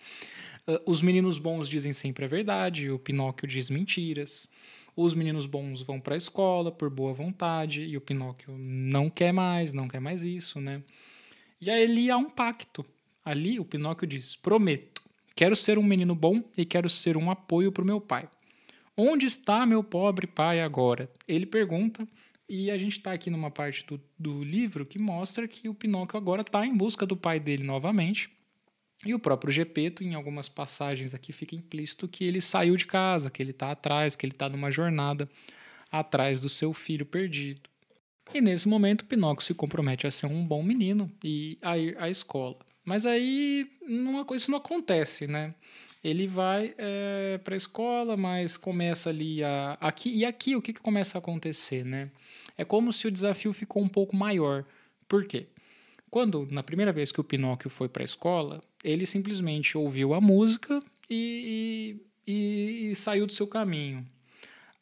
Uh, 0.68 0.78
os 0.86 1.02
meninos 1.02 1.38
bons 1.38 1.68
dizem 1.68 1.92
sempre 1.92 2.24
a 2.24 2.28
verdade 2.28 2.86
e 2.86 2.90
o 2.92 2.98
Pinóquio 2.98 3.48
diz 3.48 3.68
mentiras. 3.68 4.48
Os 4.94 5.14
meninos 5.14 5.46
bons 5.46 5.82
vão 5.82 6.00
para 6.00 6.14
a 6.14 6.18
escola 6.18 6.70
por 6.70 6.90
boa 6.90 7.12
vontade 7.12 7.82
e 7.82 7.96
o 7.96 8.00
Pinóquio 8.00 8.56
não 8.56 9.10
quer 9.10 9.32
mais, 9.32 9.72
não 9.72 9.88
quer 9.88 10.00
mais 10.00 10.22
isso, 10.22 10.60
né? 10.60 10.82
E 11.60 11.70
aí 11.70 11.82
ele 11.82 12.08
há 12.08 12.16
um 12.16 12.30
pacto 12.30 12.84
Ali 13.28 13.60
o 13.60 13.64
Pinóquio 13.64 14.08
diz: 14.08 14.34
Prometo, 14.34 15.02
quero 15.36 15.54
ser 15.54 15.76
um 15.76 15.82
menino 15.82 16.14
bom 16.14 16.42
e 16.56 16.64
quero 16.64 16.88
ser 16.88 17.14
um 17.14 17.30
apoio 17.30 17.70
para 17.70 17.82
o 17.82 17.86
meu 17.86 18.00
pai. 18.00 18.26
Onde 18.96 19.26
está 19.26 19.66
meu 19.66 19.84
pobre 19.84 20.26
pai 20.26 20.62
agora? 20.62 21.10
Ele 21.28 21.44
pergunta, 21.44 22.08
e 22.48 22.70
a 22.70 22.78
gente 22.78 22.96
está 22.96 23.12
aqui 23.12 23.28
numa 23.28 23.50
parte 23.50 23.84
do, 23.86 24.00
do 24.18 24.42
livro 24.42 24.86
que 24.86 24.98
mostra 24.98 25.46
que 25.46 25.68
o 25.68 25.74
Pinóquio 25.74 26.16
agora 26.16 26.40
está 26.40 26.64
em 26.64 26.74
busca 26.74 27.04
do 27.04 27.18
pai 27.18 27.38
dele 27.38 27.64
novamente. 27.64 28.30
E 29.04 29.12
o 29.12 29.18
próprio 29.18 29.52
Gepeto, 29.52 30.02
em 30.02 30.14
algumas 30.14 30.48
passagens 30.48 31.12
aqui, 31.12 31.30
fica 31.30 31.54
implícito 31.54 32.08
que 32.08 32.24
ele 32.24 32.40
saiu 32.40 32.74
de 32.76 32.86
casa, 32.86 33.30
que 33.30 33.42
ele 33.42 33.50
está 33.50 33.70
atrás, 33.70 34.16
que 34.16 34.24
ele 34.24 34.32
está 34.32 34.48
numa 34.48 34.70
jornada 34.70 35.28
atrás 35.92 36.40
do 36.40 36.48
seu 36.48 36.72
filho 36.72 37.04
perdido. 37.04 37.68
E 38.32 38.40
nesse 38.40 38.66
momento, 38.66 39.04
Pinóquio 39.04 39.44
se 39.44 39.52
compromete 39.52 40.06
a 40.06 40.10
ser 40.10 40.26
um 40.28 40.42
bom 40.42 40.62
menino 40.62 41.12
e 41.22 41.58
a 41.60 41.76
ir 41.76 41.94
à 41.98 42.08
escola. 42.08 42.56
Mas 42.88 43.04
aí 43.04 43.70
coisa 44.26 44.44
isso 44.44 44.50
não 44.50 44.56
acontece, 44.56 45.26
né? 45.26 45.54
Ele 46.02 46.26
vai 46.26 46.74
é, 46.78 47.38
para 47.44 47.54
a 47.54 47.56
escola, 47.56 48.16
mas 48.16 48.56
começa 48.56 49.10
ali 49.10 49.44
a 49.44 49.76
aqui 49.78 50.16
e 50.16 50.24
aqui 50.24 50.56
o 50.56 50.62
que, 50.62 50.72
que 50.72 50.80
começa 50.80 51.18
a 51.18 51.20
acontecer, 51.20 51.84
né? 51.84 52.10
É 52.56 52.64
como 52.64 52.90
se 52.90 53.06
o 53.06 53.10
desafio 53.10 53.52
ficou 53.52 53.82
um 53.82 53.88
pouco 53.88 54.16
maior. 54.16 54.64
Por 55.06 55.26
quê? 55.26 55.48
Quando 56.10 56.48
na 56.50 56.62
primeira 56.62 56.90
vez 56.90 57.12
que 57.12 57.20
o 57.20 57.24
Pinóquio 57.24 57.68
foi 57.68 57.90
para 57.90 58.02
a 58.02 58.06
escola, 58.06 58.62
ele 58.82 59.04
simplesmente 59.04 59.76
ouviu 59.76 60.14
a 60.14 60.20
música 60.20 60.82
e, 61.10 61.94
e, 62.26 62.88
e 62.90 62.96
saiu 62.96 63.26
do 63.26 63.34
seu 63.34 63.46
caminho. 63.46 64.06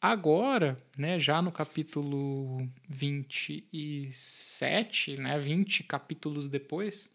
Agora, 0.01 0.81
né, 0.97 1.19
já 1.19 1.41
no 1.41 1.51
capítulo 1.51 2.69
27, 2.87 5.17
né, 5.17 5.37
20 5.37 5.83
capítulos 5.83 6.47
depois, 6.47 7.11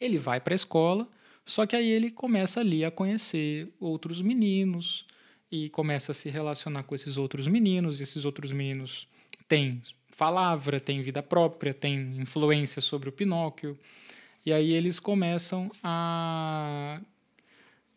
ele 0.00 0.18
vai 0.18 0.40
para 0.40 0.54
a 0.54 0.56
escola, 0.56 1.08
só 1.44 1.66
que 1.66 1.76
aí 1.76 1.88
ele 1.88 2.10
começa 2.10 2.60
ali 2.60 2.84
a 2.84 2.90
conhecer 2.90 3.68
outros 3.78 4.22
meninos 4.22 5.06
e 5.50 5.68
começa 5.70 6.12
a 6.12 6.14
se 6.14 6.30
relacionar 6.30 6.84
com 6.84 6.94
esses 6.94 7.16
outros 7.16 7.48
meninos. 7.48 8.00
E 8.00 8.04
esses 8.04 8.24
outros 8.24 8.52
meninos 8.52 9.08
têm 9.48 9.82
palavra, 10.16 10.78
têm 10.78 11.02
vida 11.02 11.22
própria, 11.22 11.74
têm 11.74 12.20
influência 12.20 12.80
sobre 12.80 13.08
o 13.08 13.12
Pinóquio. 13.12 13.78
E 14.44 14.52
aí 14.52 14.72
eles 14.72 15.00
começam 15.00 15.70
a 15.82 17.00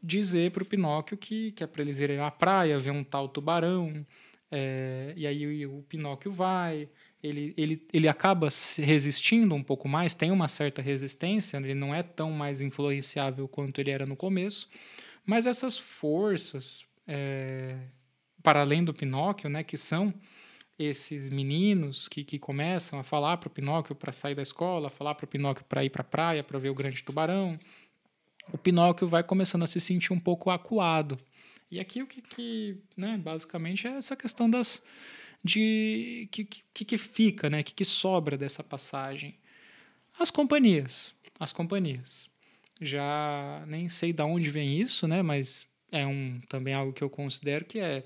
dizer 0.01 0.51
para 0.51 0.63
o 0.63 0.65
Pinóquio 0.65 1.17
que, 1.17 1.51
que 1.51 1.63
é 1.63 1.67
para 1.67 1.81
eles 1.81 1.99
irem 1.99 2.19
à 2.19 2.31
praia 2.31 2.79
ver 2.79 2.91
um 2.91 3.03
tal 3.03 3.29
tubarão. 3.29 4.05
É, 4.49 5.13
e 5.15 5.27
aí 5.27 5.65
o, 5.65 5.79
o 5.79 5.83
Pinóquio 5.83 6.31
vai 6.31 6.89
ele, 7.23 7.53
ele, 7.55 7.87
ele 7.93 8.07
acaba 8.09 8.49
resistindo 8.77 9.55
um 9.55 9.63
pouco 9.63 9.87
mais, 9.87 10.13
tem 10.13 10.29
uma 10.29 10.49
certa 10.49 10.81
resistência, 10.81 11.55
ele 11.55 11.73
não 11.73 11.95
é 11.95 12.03
tão 12.03 12.29
mais 12.31 12.59
influenciável 12.59 13.47
quanto 13.47 13.79
ele 13.79 13.91
era 13.91 14.05
no 14.05 14.17
começo, 14.17 14.69
mas 15.25 15.45
essas 15.45 15.77
forças, 15.77 16.85
é, 17.07 17.77
para 18.43 18.59
além 18.59 18.83
do 18.83 18.93
Pinóquio, 18.93 19.49
né, 19.49 19.63
que 19.63 19.77
são 19.77 20.13
esses 20.77 21.29
meninos 21.29 22.09
que, 22.09 22.25
que 22.25 22.37
começam 22.37 22.99
a 22.99 23.03
falar 23.03 23.37
para 23.37 23.47
o 23.47 23.51
Pinóquio 23.51 23.95
para 23.95 24.11
sair 24.11 24.35
da 24.35 24.41
escola, 24.41 24.89
falar 24.89 25.15
para 25.15 25.23
o 25.23 25.27
Pinóquio 25.27 25.63
para 25.63 25.85
ir 25.85 25.89
para 25.89 26.01
a 26.01 26.05
praia, 26.05 26.43
para 26.43 26.59
ver 26.59 26.69
o 26.71 26.75
grande 26.75 27.01
tubarão, 27.03 27.57
o 28.51 28.57
Pinóquio 28.57 29.07
vai 29.07 29.23
começando 29.23 29.63
a 29.63 29.67
se 29.67 29.79
sentir 29.79 30.11
um 30.11 30.19
pouco 30.19 30.49
acuado. 30.49 31.17
E 31.71 31.79
aqui 31.79 32.03
o 32.03 32.07
que, 32.07 32.21
que 32.21 32.77
né, 32.97 33.17
basicamente 33.17 33.87
é 33.87 33.91
essa 33.91 34.15
questão 34.15 34.49
das 34.49 34.83
de 35.43 36.29
que, 36.31 36.45
que, 36.45 36.85
que 36.85 36.97
fica, 36.97 37.49
né? 37.49 37.63
Que, 37.63 37.73
que 37.73 37.85
sobra 37.85 38.37
dessa 38.37 38.63
passagem? 38.63 39.35
As 40.17 40.31
companhias, 40.31 41.13
as 41.39 41.51
companhias. 41.51 42.29
Já 42.81 43.63
nem 43.67 43.89
sei 43.89 44.13
de 44.13 44.21
onde 44.23 44.49
vem 44.49 44.79
isso, 44.79 45.07
né? 45.07 45.21
Mas 45.21 45.67
é 45.91 46.05
um 46.05 46.39
também 46.47 46.73
algo 46.73 46.93
que 46.93 47.03
eu 47.03 47.09
considero 47.09 47.65
que 47.65 47.79
é 47.79 48.05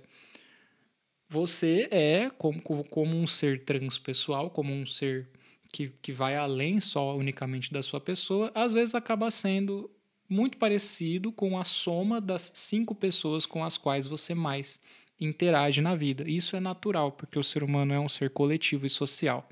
você 1.29 1.87
é 1.91 2.29
como, 2.37 2.61
como 2.61 3.15
um 3.15 3.27
ser 3.27 3.65
transpessoal, 3.65 4.49
como 4.49 4.73
um 4.73 4.85
ser 4.85 5.29
que, 5.71 5.89
que 6.01 6.11
vai 6.11 6.35
além 6.35 6.79
só 6.79 7.15
unicamente 7.15 7.71
da 7.71 7.83
sua 7.83 7.99
pessoa, 7.99 8.51
às 8.55 8.73
vezes 8.73 8.95
acaba 8.95 9.29
sendo 9.29 9.91
muito 10.29 10.57
parecido 10.57 11.31
com 11.31 11.59
a 11.59 11.63
soma 11.63 12.19
das 12.19 12.51
cinco 12.55 12.95
pessoas 12.95 13.45
com 13.45 13.63
as 13.63 13.77
quais 13.77 14.07
você 14.07 14.33
mais 14.33 14.81
interage 15.19 15.81
na 15.81 15.95
vida. 15.95 16.29
Isso 16.29 16.55
é 16.55 16.59
natural, 16.59 17.11
porque 17.11 17.39
o 17.39 17.43
ser 17.43 17.63
humano 17.63 17.93
é 17.93 17.99
um 17.99 18.09
ser 18.09 18.29
coletivo 18.29 18.85
e 18.85 18.89
social. 18.89 19.47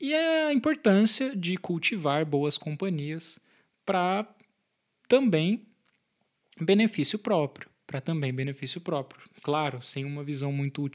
E 0.00 0.12
é 0.12 0.46
a 0.46 0.52
importância 0.52 1.34
de 1.34 1.56
cultivar 1.56 2.24
boas 2.24 2.56
companhias 2.56 3.40
para 3.84 4.26
também 5.08 5.66
benefício 6.60 7.18
próprio, 7.18 7.68
para 7.86 8.00
também 8.00 8.32
benefício 8.32 8.80
próprio. 8.80 9.20
Claro, 9.42 9.82
sem 9.82 10.04
uma 10.04 10.22
visão 10.22 10.52
muito 10.52 10.88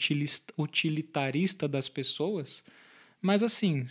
utilitarista 0.57 1.67
das 1.67 1.89
pessoas, 1.89 2.63
mas 3.21 3.43
assim, 3.43 3.85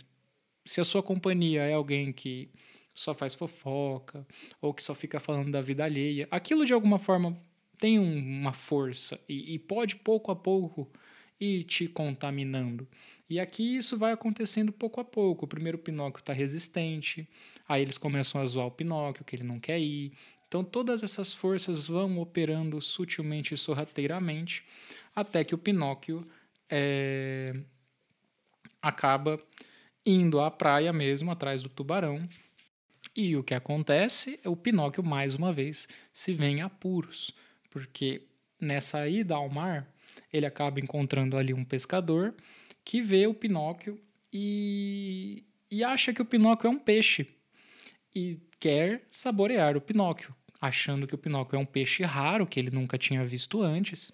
se 0.65 0.81
a 0.81 0.85
sua 0.85 1.03
companhia 1.03 1.63
é 1.63 1.73
alguém 1.73 2.11
que 2.11 2.49
só 2.93 3.13
faz 3.13 3.35
fofoca 3.35 4.25
ou 4.61 4.73
que 4.73 4.83
só 4.83 4.95
fica 4.95 5.19
falando 5.19 5.51
da 5.51 5.61
vida 5.61 5.83
alheia, 5.83 6.27
aquilo 6.31 6.65
de 6.65 6.73
alguma 6.73 6.97
forma 6.97 7.37
tem 7.83 7.99
uma 7.99 8.53
força 8.53 9.19
e, 9.27 9.55
e 9.55 9.59
pode 9.59 9.97
pouco 9.97 10.31
a 10.31 10.35
pouco 10.37 10.89
ir 11.37 11.65
te 11.65 11.85
contaminando. 11.85 12.87
E 13.29 13.41
aqui 13.41 13.75
isso 13.75 13.97
vai 13.97 14.13
acontecendo 14.13 14.71
pouco 14.71 15.01
a 15.01 15.03
pouco. 15.03 15.43
O 15.43 15.47
primeiro 15.49 15.77
Pinóquio 15.77 16.21
está 16.21 16.31
resistente, 16.31 17.27
aí 17.67 17.81
eles 17.81 17.97
começam 17.97 18.39
a 18.39 18.45
zoar 18.45 18.67
o 18.67 18.71
Pinóquio, 18.71 19.25
que 19.25 19.35
ele 19.35 19.43
não 19.43 19.59
quer 19.59 19.81
ir. 19.81 20.13
Então 20.47 20.63
todas 20.63 21.03
essas 21.03 21.33
forças 21.33 21.89
vão 21.89 22.19
operando 22.19 22.79
sutilmente 22.79 23.53
e 23.53 23.57
sorrateiramente, 23.57 24.63
até 25.13 25.43
que 25.43 25.53
o 25.53 25.57
Pinóquio 25.57 26.25
é, 26.69 27.53
acaba 28.81 29.37
indo 30.05 30.39
à 30.39 30.49
praia 30.49 30.93
mesmo, 30.93 31.29
atrás 31.31 31.61
do 31.61 31.67
tubarão. 31.67 32.25
E 33.13 33.35
o 33.35 33.43
que 33.43 33.53
acontece? 33.53 34.39
O 34.45 34.55
Pinóquio, 34.55 35.03
mais 35.03 35.35
uma 35.35 35.51
vez, 35.51 35.85
se 36.13 36.33
vê 36.33 36.45
em 36.45 36.61
apuros 36.61 37.33
porque 37.73 38.21
nessa 38.61 39.09
ida 39.09 39.33
ao 39.33 39.49
mar, 39.49 39.91
ele 40.31 40.45
acaba 40.45 40.79
encontrando 40.79 41.35
ali 41.35 41.55
um 41.55 41.65
pescador 41.65 42.35
que 42.85 43.01
vê 43.01 43.25
o 43.25 43.33
Pinóquio 43.33 43.99
e, 44.31 45.43
e 45.71 45.83
acha 45.83 46.13
que 46.13 46.21
o 46.21 46.25
Pinóquio 46.25 46.67
é 46.67 46.69
um 46.69 46.77
peixe 46.77 47.27
e 48.15 48.37
quer 48.59 49.01
saborear 49.09 49.75
o 49.75 49.81
Pinóquio, 49.81 50.35
achando 50.61 51.07
que 51.07 51.15
o 51.15 51.17
Pinóquio 51.17 51.55
é 51.55 51.59
um 51.59 51.65
peixe 51.65 52.03
raro 52.03 52.45
que 52.45 52.59
ele 52.59 52.69
nunca 52.69 52.95
tinha 52.95 53.25
visto 53.25 53.63
antes 53.63 54.13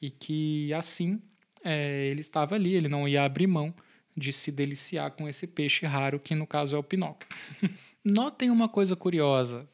e 0.00 0.08
que 0.08 0.72
assim 0.72 1.20
é, 1.64 2.06
ele 2.08 2.20
estava 2.20 2.54
ali, 2.54 2.74
ele 2.74 2.88
não 2.88 3.08
ia 3.08 3.24
abrir 3.24 3.48
mão 3.48 3.74
de 4.16 4.32
se 4.32 4.52
deliciar 4.52 5.10
com 5.10 5.28
esse 5.28 5.48
peixe 5.48 5.84
raro 5.84 6.20
que 6.20 6.32
no 6.32 6.46
caso 6.46 6.76
é 6.76 6.78
o 6.78 6.82
Pinóquio. 6.84 7.28
Notem 8.04 8.50
uma 8.50 8.68
coisa 8.68 8.94
curiosa: 8.94 9.68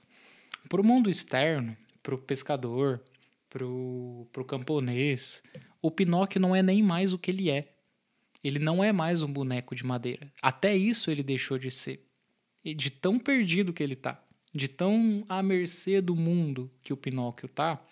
para 0.71 0.81
o 0.81 0.85
mundo 0.85 1.11
externo, 1.11 1.77
para 2.03 2.15
o 2.15 2.19
pescador, 2.19 3.03
pro, 3.51 4.27
pro 4.33 4.45
camponês, 4.45 5.43
o 5.83 5.91
Pinóquio 5.91 6.41
não 6.41 6.57
é 6.57 6.63
nem 6.63 6.83
mais 6.83 7.13
o 7.13 7.19
que 7.19 7.31
ele 7.31 7.51
é. 7.51 7.75
Ele 8.43 8.59
não 8.59 8.83
é 8.83 8.93
mais 8.93 9.23
um 9.23 9.31
boneco 9.31 9.75
de 9.75 9.85
madeira. 9.85 10.33
Até 10.41 10.75
isso 10.75 11.11
ele 11.11 11.23
deixou 11.23 11.59
de 11.59 11.71
ser. 11.71 12.07
E 12.65 12.75
de 12.75 12.91
tão 12.91 13.19
perdido 13.19 13.73
que 13.73 13.83
ele 13.83 13.97
tá, 13.97 14.23
de 14.55 14.69
tão 14.69 15.25
à 15.29 15.43
mercê 15.43 16.01
do 16.01 16.15
mundo 16.15 16.71
que 16.83 16.93
o 16.93 16.97
Pinóquio 16.97 17.49
tá, 17.49 17.85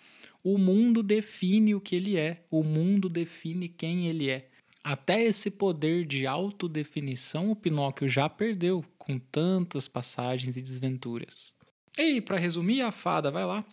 o 0.43 0.57
mundo 0.57 1.03
define 1.03 1.75
o 1.75 1.81
que 1.81 1.95
ele 1.95 2.17
é, 2.17 2.45
o 2.49 2.63
mundo 2.63 3.09
define 3.09 3.67
quem 3.67 4.07
ele 4.07 4.29
é. 4.29 4.49
Até 4.83 5.23
esse 5.23 5.51
poder 5.51 6.05
de 6.05 6.25
autodefinição 6.25 7.51
o 7.51 7.55
Pinóquio 7.55 8.07
já 8.07 8.29
perdeu 8.29 8.83
com 8.97 9.19
tantas 9.19 9.87
passagens 9.87 10.55
e 10.55 10.61
desventuras. 10.61 11.53
E 11.97 12.21
para 12.21 12.37
resumir, 12.37 12.81
a 12.81 12.91
fada 12.91 13.29
vai 13.29 13.45
lá, 13.45 13.65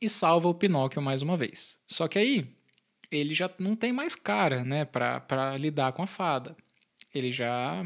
e 0.00 0.08
salva 0.08 0.48
o 0.48 0.54
Pinóquio 0.54 1.02
mais 1.02 1.22
uma 1.22 1.36
vez. 1.36 1.78
Só 1.86 2.08
que 2.08 2.18
aí 2.18 2.46
ele 3.10 3.34
já 3.34 3.50
não 3.58 3.76
tem 3.76 3.92
mais 3.92 4.14
cara, 4.14 4.64
né, 4.64 4.84
para 4.84 5.56
lidar 5.58 5.92
com 5.92 6.02
a 6.02 6.06
fada. 6.06 6.56
Ele 7.14 7.32
já 7.32 7.84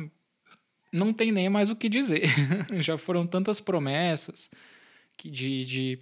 não 0.92 1.12
tem 1.12 1.32
nem 1.32 1.48
mais 1.48 1.70
o 1.70 1.76
que 1.76 1.88
dizer. 1.88 2.24
já 2.80 2.96
foram 2.96 3.26
tantas 3.26 3.58
promessas 3.58 4.50
de, 5.18 5.64
de, 5.64 5.98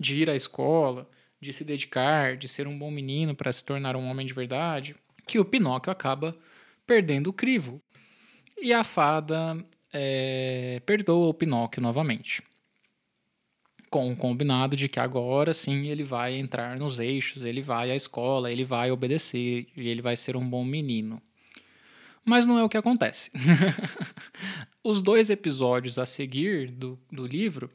de 0.00 0.16
ir 0.16 0.30
à 0.30 0.34
escola, 0.34 1.08
de 1.40 1.52
se 1.52 1.64
dedicar, 1.64 2.36
de 2.36 2.48
ser 2.48 2.66
um 2.66 2.76
bom 2.76 2.90
menino 2.90 3.34
para 3.34 3.52
se 3.52 3.64
tornar 3.64 3.94
um 3.96 4.08
homem 4.08 4.26
de 4.26 4.32
verdade, 4.32 4.96
que 5.26 5.38
o 5.38 5.44
Pinóquio 5.44 5.92
acaba 5.92 6.36
perdendo 6.86 7.28
o 7.28 7.32
crivo. 7.32 7.80
E 8.60 8.72
a 8.72 8.82
fada 8.82 9.64
é, 9.92 10.80
perdoa 10.84 11.28
o 11.28 11.34
Pinóquio 11.34 11.80
novamente 11.82 12.42
com 13.90 14.12
o 14.12 14.16
combinado 14.16 14.76
de 14.76 14.88
que 14.88 15.00
agora 15.00 15.54
sim 15.54 15.86
ele 15.86 16.04
vai 16.04 16.36
entrar 16.36 16.78
nos 16.78 16.98
eixos, 16.98 17.44
ele 17.44 17.62
vai 17.62 17.90
à 17.90 17.96
escola, 17.96 18.52
ele 18.52 18.64
vai 18.64 18.90
obedecer 18.90 19.66
e 19.76 19.88
ele 19.88 20.02
vai 20.02 20.16
ser 20.16 20.36
um 20.36 20.48
bom 20.48 20.64
menino. 20.64 21.20
Mas 22.24 22.46
não 22.46 22.58
é 22.58 22.64
o 22.64 22.68
que 22.68 22.76
acontece. 22.76 23.30
os 24.84 25.00
dois 25.00 25.30
episódios 25.30 25.98
a 25.98 26.04
seguir 26.04 26.70
do, 26.70 26.98
do 27.10 27.26
livro 27.26 27.70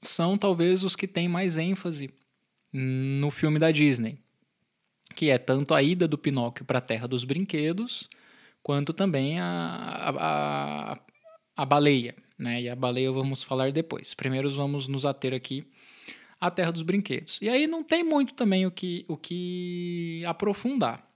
são 0.00 0.38
talvez 0.38 0.82
os 0.84 0.96
que 0.96 1.06
têm 1.06 1.28
mais 1.28 1.58
ênfase 1.58 2.10
no 2.72 3.30
filme 3.30 3.58
da 3.58 3.70
Disney, 3.70 4.18
que 5.14 5.28
é 5.28 5.38
tanto 5.38 5.74
a 5.74 5.82
ida 5.82 6.06
do 6.08 6.16
Pinóquio 6.16 6.64
para 6.64 6.78
a 6.78 6.82
Terra 6.82 7.06
dos 7.06 7.24
Brinquedos, 7.24 8.08
quanto 8.62 8.92
também 8.92 9.38
a, 9.40 9.44
a, 9.44 10.92
a, 10.92 10.98
a 11.56 11.64
baleia, 11.66 12.14
né? 12.38 12.62
E 12.62 12.68
a 12.68 12.76
baleia 12.76 13.10
vamos 13.10 13.42
falar 13.42 13.72
depois. 13.72 14.14
Primeiro 14.14 14.48
vamos 14.50 14.86
nos 14.86 15.04
ater 15.04 15.34
aqui 15.34 15.66
à 16.40 16.50
Terra 16.50 16.70
dos 16.70 16.82
Brinquedos. 16.82 17.38
E 17.42 17.48
aí 17.48 17.66
não 17.66 17.82
tem 17.82 18.04
muito 18.04 18.34
também 18.34 18.64
o 18.64 18.70
que, 18.70 19.04
o 19.08 19.16
que 19.16 20.22
aprofundar. 20.26 21.06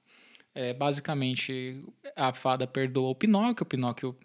É, 0.55 0.75
basicamente, 0.75 1.83
a 2.15 2.35
fada 2.35 2.67
perdoa 2.67 3.11
o 3.11 3.15
Pinóquio, 3.15 3.63
o 3.63 3.67
Pinóquio 3.67 4.17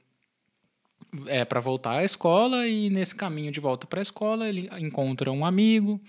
é 1.28 1.46
para 1.46 1.62
voltar 1.62 2.00
à 2.00 2.04
escola 2.04 2.68
e 2.68 2.90
nesse 2.90 3.16
caminho 3.16 3.52
de 3.52 3.60
volta 3.60 3.88
para 3.88 4.02
a 4.02 4.02
escola 4.02 4.50
ele 4.50 4.70
encontra 4.80 5.32
um 5.32 5.46
amigo 5.46 6.02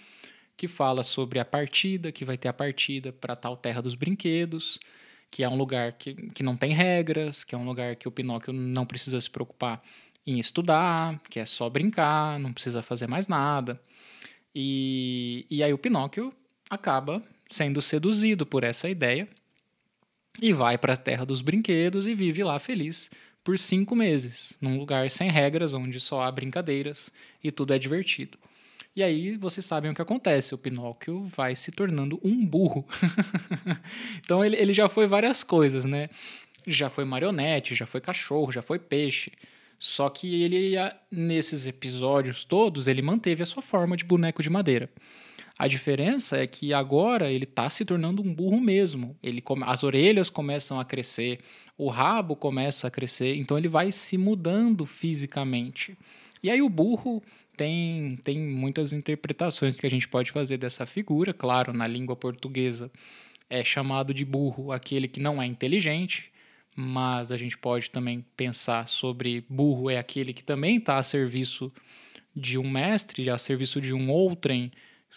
que 0.56 0.66
fala 0.66 1.04
sobre 1.04 1.38
a 1.38 1.44
partida, 1.44 2.10
que 2.10 2.24
vai 2.24 2.36
ter 2.36 2.48
a 2.48 2.52
partida 2.52 3.12
para 3.12 3.36
tal 3.36 3.56
Terra 3.56 3.80
dos 3.80 3.94
Brinquedos, 3.94 4.80
que 5.30 5.44
é 5.44 5.48
um 5.48 5.56
lugar 5.56 5.92
que, 5.92 6.14
que 6.14 6.42
não 6.42 6.56
tem 6.56 6.72
regras, 6.72 7.44
que 7.44 7.54
é 7.54 7.58
um 7.58 7.64
lugar 7.64 7.94
que 7.94 8.08
o 8.08 8.10
Pinóquio 8.10 8.52
não 8.52 8.84
precisa 8.84 9.20
se 9.20 9.30
preocupar 9.30 9.80
em 10.30 10.38
estudar, 10.38 11.18
que 11.30 11.40
é 11.40 11.46
só 11.46 11.70
brincar, 11.70 12.38
não 12.38 12.52
precisa 12.52 12.82
fazer 12.82 13.06
mais 13.06 13.26
nada. 13.26 13.80
E, 14.54 15.46
e 15.50 15.62
aí 15.62 15.72
o 15.72 15.78
Pinóquio 15.78 16.32
acaba 16.68 17.22
sendo 17.48 17.80
seduzido 17.80 18.44
por 18.44 18.62
essa 18.62 18.90
ideia 18.90 19.26
e 20.40 20.52
vai 20.52 20.76
para 20.76 20.92
a 20.92 20.96
Terra 20.96 21.24
dos 21.24 21.40
Brinquedos 21.40 22.06
e 22.06 22.14
vive 22.14 22.44
lá 22.44 22.58
feliz 22.58 23.10
por 23.42 23.58
cinco 23.58 23.96
meses, 23.96 24.58
num 24.60 24.78
lugar 24.78 25.10
sem 25.10 25.30
regras, 25.30 25.72
onde 25.72 25.98
só 25.98 26.22
há 26.22 26.30
brincadeiras 26.30 27.10
e 27.42 27.50
tudo 27.50 27.72
é 27.72 27.78
divertido. 27.78 28.36
E 28.94 29.02
aí 29.02 29.36
vocês 29.38 29.64
sabem 29.64 29.90
o 29.90 29.94
que 29.94 30.02
acontece: 30.02 30.54
o 30.54 30.58
Pinóquio 30.58 31.24
vai 31.24 31.54
se 31.54 31.72
tornando 31.72 32.20
um 32.22 32.44
burro. 32.44 32.86
então 34.22 34.44
ele, 34.44 34.56
ele 34.56 34.74
já 34.74 34.88
foi 34.88 35.06
várias 35.06 35.42
coisas, 35.42 35.86
né? 35.86 36.08
Já 36.66 36.90
foi 36.90 37.06
marionete, 37.06 37.74
já 37.74 37.86
foi 37.86 38.00
cachorro, 38.00 38.52
já 38.52 38.60
foi 38.60 38.78
peixe, 38.78 39.32
só 39.78 40.10
que 40.10 40.42
ele, 40.42 40.74
nesses 41.10 41.66
episódios 41.66 42.44
todos, 42.44 42.88
ele 42.88 43.00
manteve 43.00 43.42
a 43.42 43.46
sua 43.46 43.62
forma 43.62 43.96
de 43.96 44.04
boneco 44.04 44.42
de 44.42 44.50
madeira. 44.50 44.90
A 45.58 45.66
diferença 45.66 46.36
é 46.36 46.46
que 46.46 46.72
agora 46.72 47.32
ele 47.32 47.44
está 47.44 47.68
se 47.68 47.84
tornando 47.84 48.22
um 48.22 48.32
burro 48.32 48.60
mesmo. 48.60 49.16
Ele 49.22 49.42
as 49.66 49.82
orelhas 49.82 50.30
começam 50.30 50.78
a 50.78 50.84
crescer, 50.84 51.38
o 51.76 51.88
rabo 51.88 52.36
começa 52.36 52.86
a 52.86 52.90
crescer, 52.90 53.36
então 53.36 53.58
ele 53.58 53.68
vai 53.68 53.90
se 53.90 54.16
mudando 54.16 54.86
fisicamente. 54.86 55.96
E 56.42 56.50
aí 56.50 56.62
o 56.62 56.68
burro 56.68 57.22
tem, 57.56 58.16
tem 58.22 58.38
muitas 58.38 58.92
interpretações 58.92 59.80
que 59.80 59.86
a 59.86 59.90
gente 59.90 60.06
pode 60.06 60.30
fazer 60.30 60.58
dessa 60.58 60.86
figura. 60.86 61.34
Claro, 61.34 61.72
na 61.72 61.88
língua 61.88 62.14
portuguesa 62.14 62.90
é 63.50 63.64
chamado 63.64 64.14
de 64.14 64.24
burro 64.24 64.70
aquele 64.70 65.08
que 65.08 65.20
não 65.20 65.42
é 65.42 65.46
inteligente 65.46 66.30
mas 66.80 67.32
a 67.32 67.36
gente 67.36 67.58
pode 67.58 67.90
também 67.90 68.24
pensar 68.36 68.86
sobre 68.86 69.44
burro 69.50 69.90
é 69.90 69.98
aquele 69.98 70.32
que 70.32 70.44
também 70.44 70.76
está 70.76 70.96
a 70.96 71.02
serviço 71.02 71.72
de 72.36 72.56
um 72.56 72.70
mestre, 72.70 73.28
a 73.28 73.36
serviço 73.36 73.80
de 73.80 73.92
um 73.92 74.08
outrem, 74.08 74.70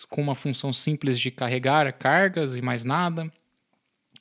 com 0.09 0.23
uma 0.23 0.33
função 0.33 0.73
simples 0.73 1.19
de 1.19 1.29
carregar 1.29 1.93
cargas 1.93 2.57
e 2.57 2.63
mais 2.63 2.83
nada. 2.83 3.31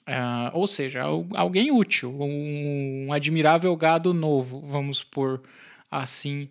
Uh, 0.07 0.53
ou 0.53 0.67
seja, 0.67 1.01
alguém 1.35 1.71
útil, 1.71 2.15
um 2.21 3.11
admirável 3.11 3.75
gado 3.75 4.13
novo, 4.13 4.61
vamos 4.61 5.03
por 5.03 5.43
assim, 5.91 6.51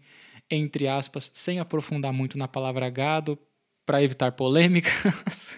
entre 0.50 0.88
aspas, 0.88 1.30
sem 1.36 1.60
aprofundar 1.60 2.12
muito 2.12 2.36
na 2.36 2.48
palavra 2.48 2.90
gado, 2.90 3.38
para 3.86 4.02
evitar 4.02 4.32
polêmicas. 4.32 5.56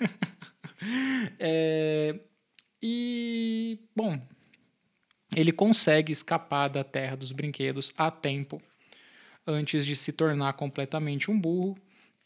é, 1.39 2.19
e, 2.83 3.79
bom, 3.95 4.19
ele 5.35 5.51
consegue 5.51 6.11
escapar 6.11 6.67
da 6.67 6.83
terra 6.83 7.15
dos 7.15 7.31
brinquedos 7.31 7.93
a 7.97 8.11
tempo 8.11 8.61
antes 9.45 9.85
de 9.85 9.95
se 9.95 10.11
tornar 10.11 10.53
completamente 10.53 11.31
um 11.31 11.39
burro. 11.39 11.77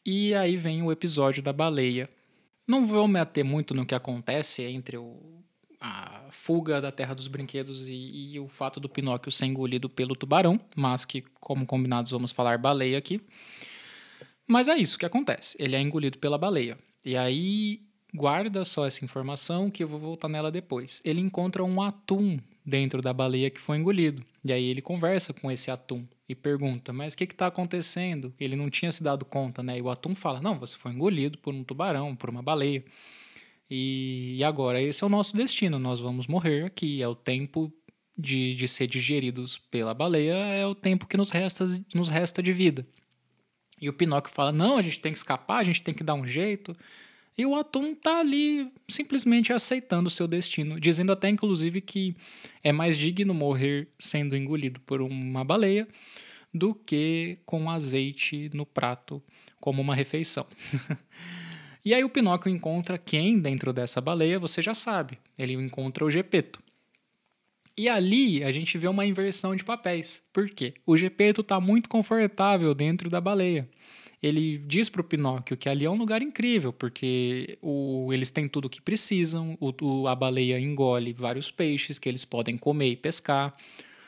E 0.06 0.34
aí 0.34 0.56
vem 0.56 0.82
o 0.82 0.92
episódio 0.92 1.42
da 1.42 1.54
baleia. 1.54 2.10
Não 2.68 2.86
vou 2.86 3.08
me 3.08 3.20
ater 3.20 3.46
muito 3.46 3.74
no 3.74 3.86
que 3.86 3.96
acontece 3.96 4.64
entre 4.64 4.98
o, 4.98 5.44
a 5.80 6.26
fuga 6.32 6.82
da 6.82 6.92
Terra 6.92 7.14
dos 7.14 7.28
Brinquedos 7.28 7.88
e, 7.88 8.34
e, 8.34 8.40
o 8.40 8.48
fato 8.48 8.80
do 8.80 8.90
Pinóquio 8.90 9.32
ser 9.32 9.46
engolido 9.46 9.88
pelo 9.88 10.16
tubarão, 10.16 10.60
mas 10.76 11.06
que, 11.06 11.22
como 11.40 11.66
combinados, 11.66 12.12
vamos 12.12 12.32
falar 12.32 12.58
baleia 12.58 12.98
aqui. 12.98 13.22
Mas 14.48 14.68
é 14.68 14.76
isso 14.76 14.98
que 14.98 15.06
acontece. 15.06 15.56
Ele 15.60 15.76
é 15.76 15.82
engolido 15.82 16.18
pela 16.18 16.38
baleia. 16.38 16.78
E 17.04 17.16
aí, 17.16 17.82
guarda 18.14 18.66
só 18.66 18.86
essa 18.86 19.06
informação 19.06 19.70
que 19.70 19.84
eu 19.84 19.88
vou 19.88 20.00
voltar 20.00 20.28
nela 20.28 20.52
depois. 20.52 21.02
Ele 21.06 21.20
encontra 21.20 21.64
um 21.64 21.82
atum 21.82 22.40
dentro 22.66 23.02
da 23.02 23.14
baleia 23.14 23.50
que 23.50 23.60
foi 23.60 23.78
engolido. 23.78 24.26
E 24.44 24.52
aí 24.52 24.64
ele 24.66 24.82
conversa 24.82 25.34
com 25.34 25.52
esse 25.52 25.70
atum 25.70 26.06
e 26.28 26.34
pergunta: 26.34 26.92
Mas 26.92 27.14
o 27.14 27.18
que 27.18 27.26
está 27.26 27.48
acontecendo? 27.48 28.34
Ele 28.40 28.56
não 28.56 28.70
tinha 28.70 28.92
se 28.92 29.04
dado 29.04 29.24
conta, 29.24 29.62
né? 29.62 29.78
E 29.78 29.82
o 29.82 29.90
atum 29.90 30.16
fala: 30.16 30.42
Não, 30.42 30.58
você 30.58 30.76
foi 30.78 30.92
engolido 30.92 31.38
por 31.38 31.54
um 31.54 31.64
tubarão, 31.64 32.16
por 32.16 32.30
uma 32.30 32.42
baleia. 32.42 32.84
E, 33.70 34.36
e 34.38 34.44
agora 34.44 34.82
esse 34.82 35.04
é 35.04 35.08
o 35.08 35.10
nosso 35.10 35.36
destino, 35.36 35.80
nós 35.80 36.00
vamos 36.00 36.28
morrer 36.28 36.66
aqui. 36.66 37.02
É 37.02 37.08
o 37.08 37.16
tempo 37.16 37.72
de, 38.18 38.56
de 38.56 38.68
ser 38.68 38.88
digeridos 38.88 39.58
pela 39.58 39.94
baleia, 39.94 40.34
é 40.34 40.66
o 40.66 40.76
tempo 40.76 41.06
que 41.06 41.18
nos 41.18 41.30
resta, 41.30 41.66
nos 41.94 42.10
resta 42.10 42.42
de 42.42 42.52
vida. 42.52 42.88
E 43.80 43.90
o 43.90 43.94
Pinóquio 43.94 44.34
fala: 44.34 44.52
não, 44.52 44.78
a 44.78 44.82
gente 44.82 45.00
tem 45.00 45.12
que 45.12 45.18
escapar, 45.18 45.58
a 45.58 45.64
gente 45.64 45.82
tem 45.82 45.94
que 45.94 46.04
dar 46.04 46.16
um 46.16 46.26
jeito. 46.26 46.76
E 47.38 47.46
o 47.46 47.56
Atum 47.56 47.94
tá 47.94 48.20
ali 48.20 48.72
simplesmente 48.88 49.52
aceitando 49.52 50.08
o 50.08 50.12
seu 50.12 50.28
destino, 50.28 50.80
dizendo 50.80 51.12
até 51.12 51.28
inclusive 51.28 51.82
que 51.82 52.16
é 52.64 52.72
mais 52.72 52.98
digno 52.98 53.34
morrer 53.34 53.90
sendo 54.00 54.36
engolido 54.36 54.80
por 54.82 55.02
uma 55.02 55.44
baleia 55.44 55.88
do 56.54 56.74
que 56.74 57.38
com 57.46 57.70
azeite 57.70 58.50
no 58.54 58.66
prato 58.66 59.22
como 59.60 59.82
uma 59.82 59.96
refeição. 59.96 60.48
E 61.86 61.94
aí 61.94 62.04
o 62.04 62.10
Pinóquio 62.10 62.50
encontra 62.52 62.98
quem 62.98 63.40
dentro 63.40 63.72
dessa 63.72 64.02
baleia, 64.02 64.40
você 64.40 64.60
já 64.60 64.74
sabe. 64.74 65.20
Ele 65.38 65.54
encontra 65.54 66.04
o 66.04 66.10
Gepeto. 66.10 66.60
E 67.78 67.88
ali 67.88 68.44
a 68.44 68.52
gente 68.52 68.76
vê 68.76 68.88
uma 68.88 69.06
inversão 69.06 69.56
de 69.56 69.64
papéis. 69.64 70.24
Por 70.34 70.50
quê? 70.50 70.74
O 70.84 70.98
Gepeto 70.98 71.42
está 71.42 71.60
muito 71.60 71.88
confortável 71.88 72.74
dentro 72.74 73.08
da 73.08 73.22
baleia. 73.22 73.70
Ele 74.26 74.58
diz 74.58 74.90
para 74.90 75.02
o 75.02 75.04
Pinóquio 75.04 75.56
que 75.56 75.70
ali 75.70 75.86
é 75.86 75.90
um 75.90 75.96
lugar 75.96 76.20
incrível, 76.24 76.74
porque 76.74 77.60
o, 77.62 78.10
eles 78.12 78.32
têm 78.32 78.48
tudo 78.48 78.66
o 78.66 78.70
que 78.70 78.82
precisam, 78.82 79.56
o, 79.60 79.72
o, 79.86 80.08
a 80.08 80.16
baleia 80.16 80.60
engole 80.60 81.14
vários 81.14 81.52
peixes 81.52 82.00
que 82.00 82.10
eles 82.10 82.26
podem 82.26 82.58
comer 82.58 82.90
e 82.90 82.96
pescar. 82.96 83.56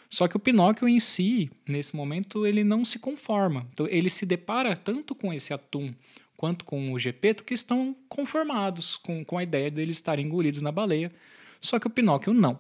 Só 0.10 0.28
que 0.28 0.36
o 0.36 0.40
Pinóquio 0.40 0.90
em 0.90 1.00
si, 1.00 1.52
nesse 1.68 1.96
momento, 1.96 2.48
ele 2.48 2.64
não 2.64 2.84
se 2.84 2.98
conforma. 2.98 3.68
Então, 3.72 3.86
ele 3.88 4.10
se 4.10 4.26
depara 4.26 4.76
tanto 4.76 5.14
com 5.14 5.32
esse 5.32 5.54
atum 5.54 5.94
quanto 6.36 6.66
com 6.66 6.94
o 6.94 6.98
Gepeto, 6.98 7.44
que 7.44 7.54
estão 7.54 7.96
conformados 8.10 8.98
com, 8.98 9.24
com 9.24 9.38
a 9.38 9.44
ideia 9.44 9.70
deles 9.70 9.98
estarem 9.98 10.26
engolidos 10.26 10.64
na 10.64 10.72
baleia. 10.72 11.12
Só 11.62 11.78
que 11.78 11.86
o 11.86 11.92
Pinóquio 11.92 12.34
não. 12.34 12.60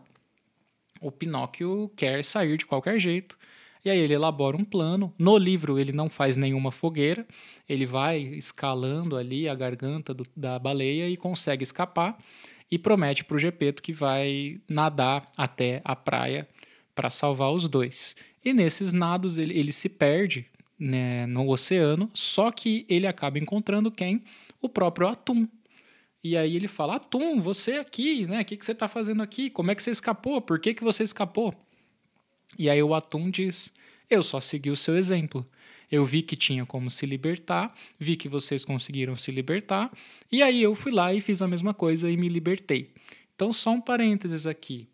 O 1.01 1.11
Pinóquio 1.11 1.91
quer 1.95 2.23
sair 2.23 2.55
de 2.59 2.67
qualquer 2.67 2.99
jeito. 2.99 3.35
E 3.88 3.89
aí 3.89 3.99
ele 3.99 4.15
elabora 4.15 4.57
um 4.57 4.65
plano. 4.65 5.13
No 5.17 5.38
livro 5.38 5.79
ele 5.79 5.93
não 5.93 6.09
faz 6.09 6.35
nenhuma 6.35 6.73
fogueira, 6.73 7.25
ele 7.69 7.85
vai 7.85 8.19
escalando 8.19 9.15
ali 9.15 9.47
a 9.47 9.55
garganta 9.55 10.13
do, 10.13 10.27
da 10.35 10.59
baleia 10.59 11.07
e 11.07 11.15
consegue 11.15 11.63
escapar. 11.63 12.17
E 12.69 12.77
promete 12.77 13.23
para 13.23 13.38
o 13.38 13.39
Gepeto 13.39 13.81
que 13.81 13.93
vai 13.93 14.59
nadar 14.67 15.31
até 15.38 15.79
a 15.85 15.95
praia 15.95 16.45
para 16.93 17.09
salvar 17.09 17.53
os 17.53 17.69
dois. 17.69 18.13
E 18.43 18.51
nesses 18.51 18.91
nados 18.91 19.38
ele, 19.38 19.57
ele 19.57 19.71
se 19.71 19.88
perde 19.88 20.45
né, 20.77 21.25
no 21.25 21.49
oceano, 21.49 22.11
só 22.13 22.51
que 22.51 22.85
ele 22.89 23.07
acaba 23.07 23.39
encontrando 23.39 23.89
quem? 23.89 24.21
O 24.61 24.67
próprio 24.67 25.07
atum. 25.07 25.47
E 26.21 26.35
aí 26.35 26.57
ele 26.57 26.67
fala: 26.67 26.97
Atum, 26.97 27.39
você 27.39 27.75
aqui, 27.75 28.27
né? 28.27 28.41
O 28.41 28.45
que, 28.45 28.57
que 28.57 28.65
você 28.65 28.73
está 28.73 28.89
fazendo 28.89 29.23
aqui? 29.23 29.49
Como 29.49 29.71
é 29.71 29.75
que 29.75 29.81
você 29.81 29.91
escapou? 29.91 30.41
Por 30.41 30.59
que, 30.59 30.73
que 30.73 30.83
você 30.83 31.03
escapou? 31.03 31.53
E 32.57 32.69
aí 32.69 32.81
o 32.81 32.93
atum 32.93 33.29
diz: 33.29 33.71
Eu 34.09 34.23
só 34.23 34.39
segui 34.39 34.69
o 34.69 34.75
seu 34.75 34.97
exemplo. 34.97 35.45
Eu 35.89 36.03
vi 36.03 36.21
que 36.21 36.35
tinha 36.35 36.65
como 36.65 36.91
se 36.91 37.05
libertar, 37.05 37.73
vi 37.97 38.17
que 38.17 38.27
vocês 38.27 38.65
conseguiram 38.65 39.15
se 39.15 39.31
libertar, 39.31 39.89
e 40.29 40.43
aí 40.43 40.61
eu 40.61 40.75
fui 40.75 40.91
lá 40.91 41.13
e 41.13 41.21
fiz 41.21 41.41
a 41.41 41.47
mesma 41.47 41.73
coisa 41.73 42.09
e 42.09 42.17
me 42.17 42.27
libertei. 42.27 42.91
Então, 43.33 43.53
só 43.53 43.71
um 43.71 43.79
parênteses 43.79 44.45
aqui. 44.45 44.89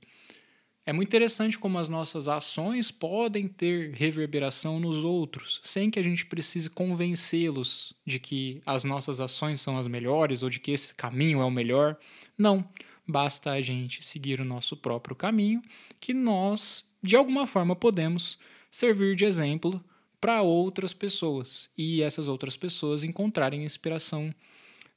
É 0.85 0.91
muito 0.91 1.07
interessante 1.07 1.57
como 1.57 1.79
as 1.79 1.87
nossas 1.87 2.27
ações 2.27 2.91
podem 2.91 3.47
ter 3.47 3.93
reverberação 3.93 4.81
nos 4.81 5.05
outros, 5.05 5.61
sem 5.63 5.89
que 5.89 5.97
a 5.97 6.03
gente 6.03 6.25
precise 6.25 6.69
convencê-los 6.69 7.93
de 8.05 8.19
que 8.19 8.61
as 8.65 8.83
nossas 8.83 9.21
ações 9.21 9.61
são 9.61 9.77
as 9.77 9.87
melhores 9.87 10.43
ou 10.43 10.49
de 10.49 10.59
que 10.59 10.71
esse 10.71 10.93
caminho 10.93 11.39
é 11.39 11.45
o 11.45 11.51
melhor. 11.51 11.97
Não. 12.37 12.67
Basta 13.07 13.51
a 13.51 13.61
gente 13.61 14.03
seguir 14.03 14.39
o 14.39 14.45
nosso 14.45 14.77
próprio 14.77 15.15
caminho, 15.15 15.61
que 15.99 16.13
nós, 16.13 16.85
de 17.03 17.17
alguma 17.17 17.45
forma, 17.45 17.75
podemos 17.75 18.39
servir 18.71 19.15
de 19.15 19.25
exemplo 19.25 19.83
para 20.21 20.41
outras 20.41 20.93
pessoas 20.93 21.69
e 21.77 22.01
essas 22.01 22.29
outras 22.29 22.55
pessoas 22.55 23.03
encontrarem 23.03 23.65
inspiração 23.65 24.33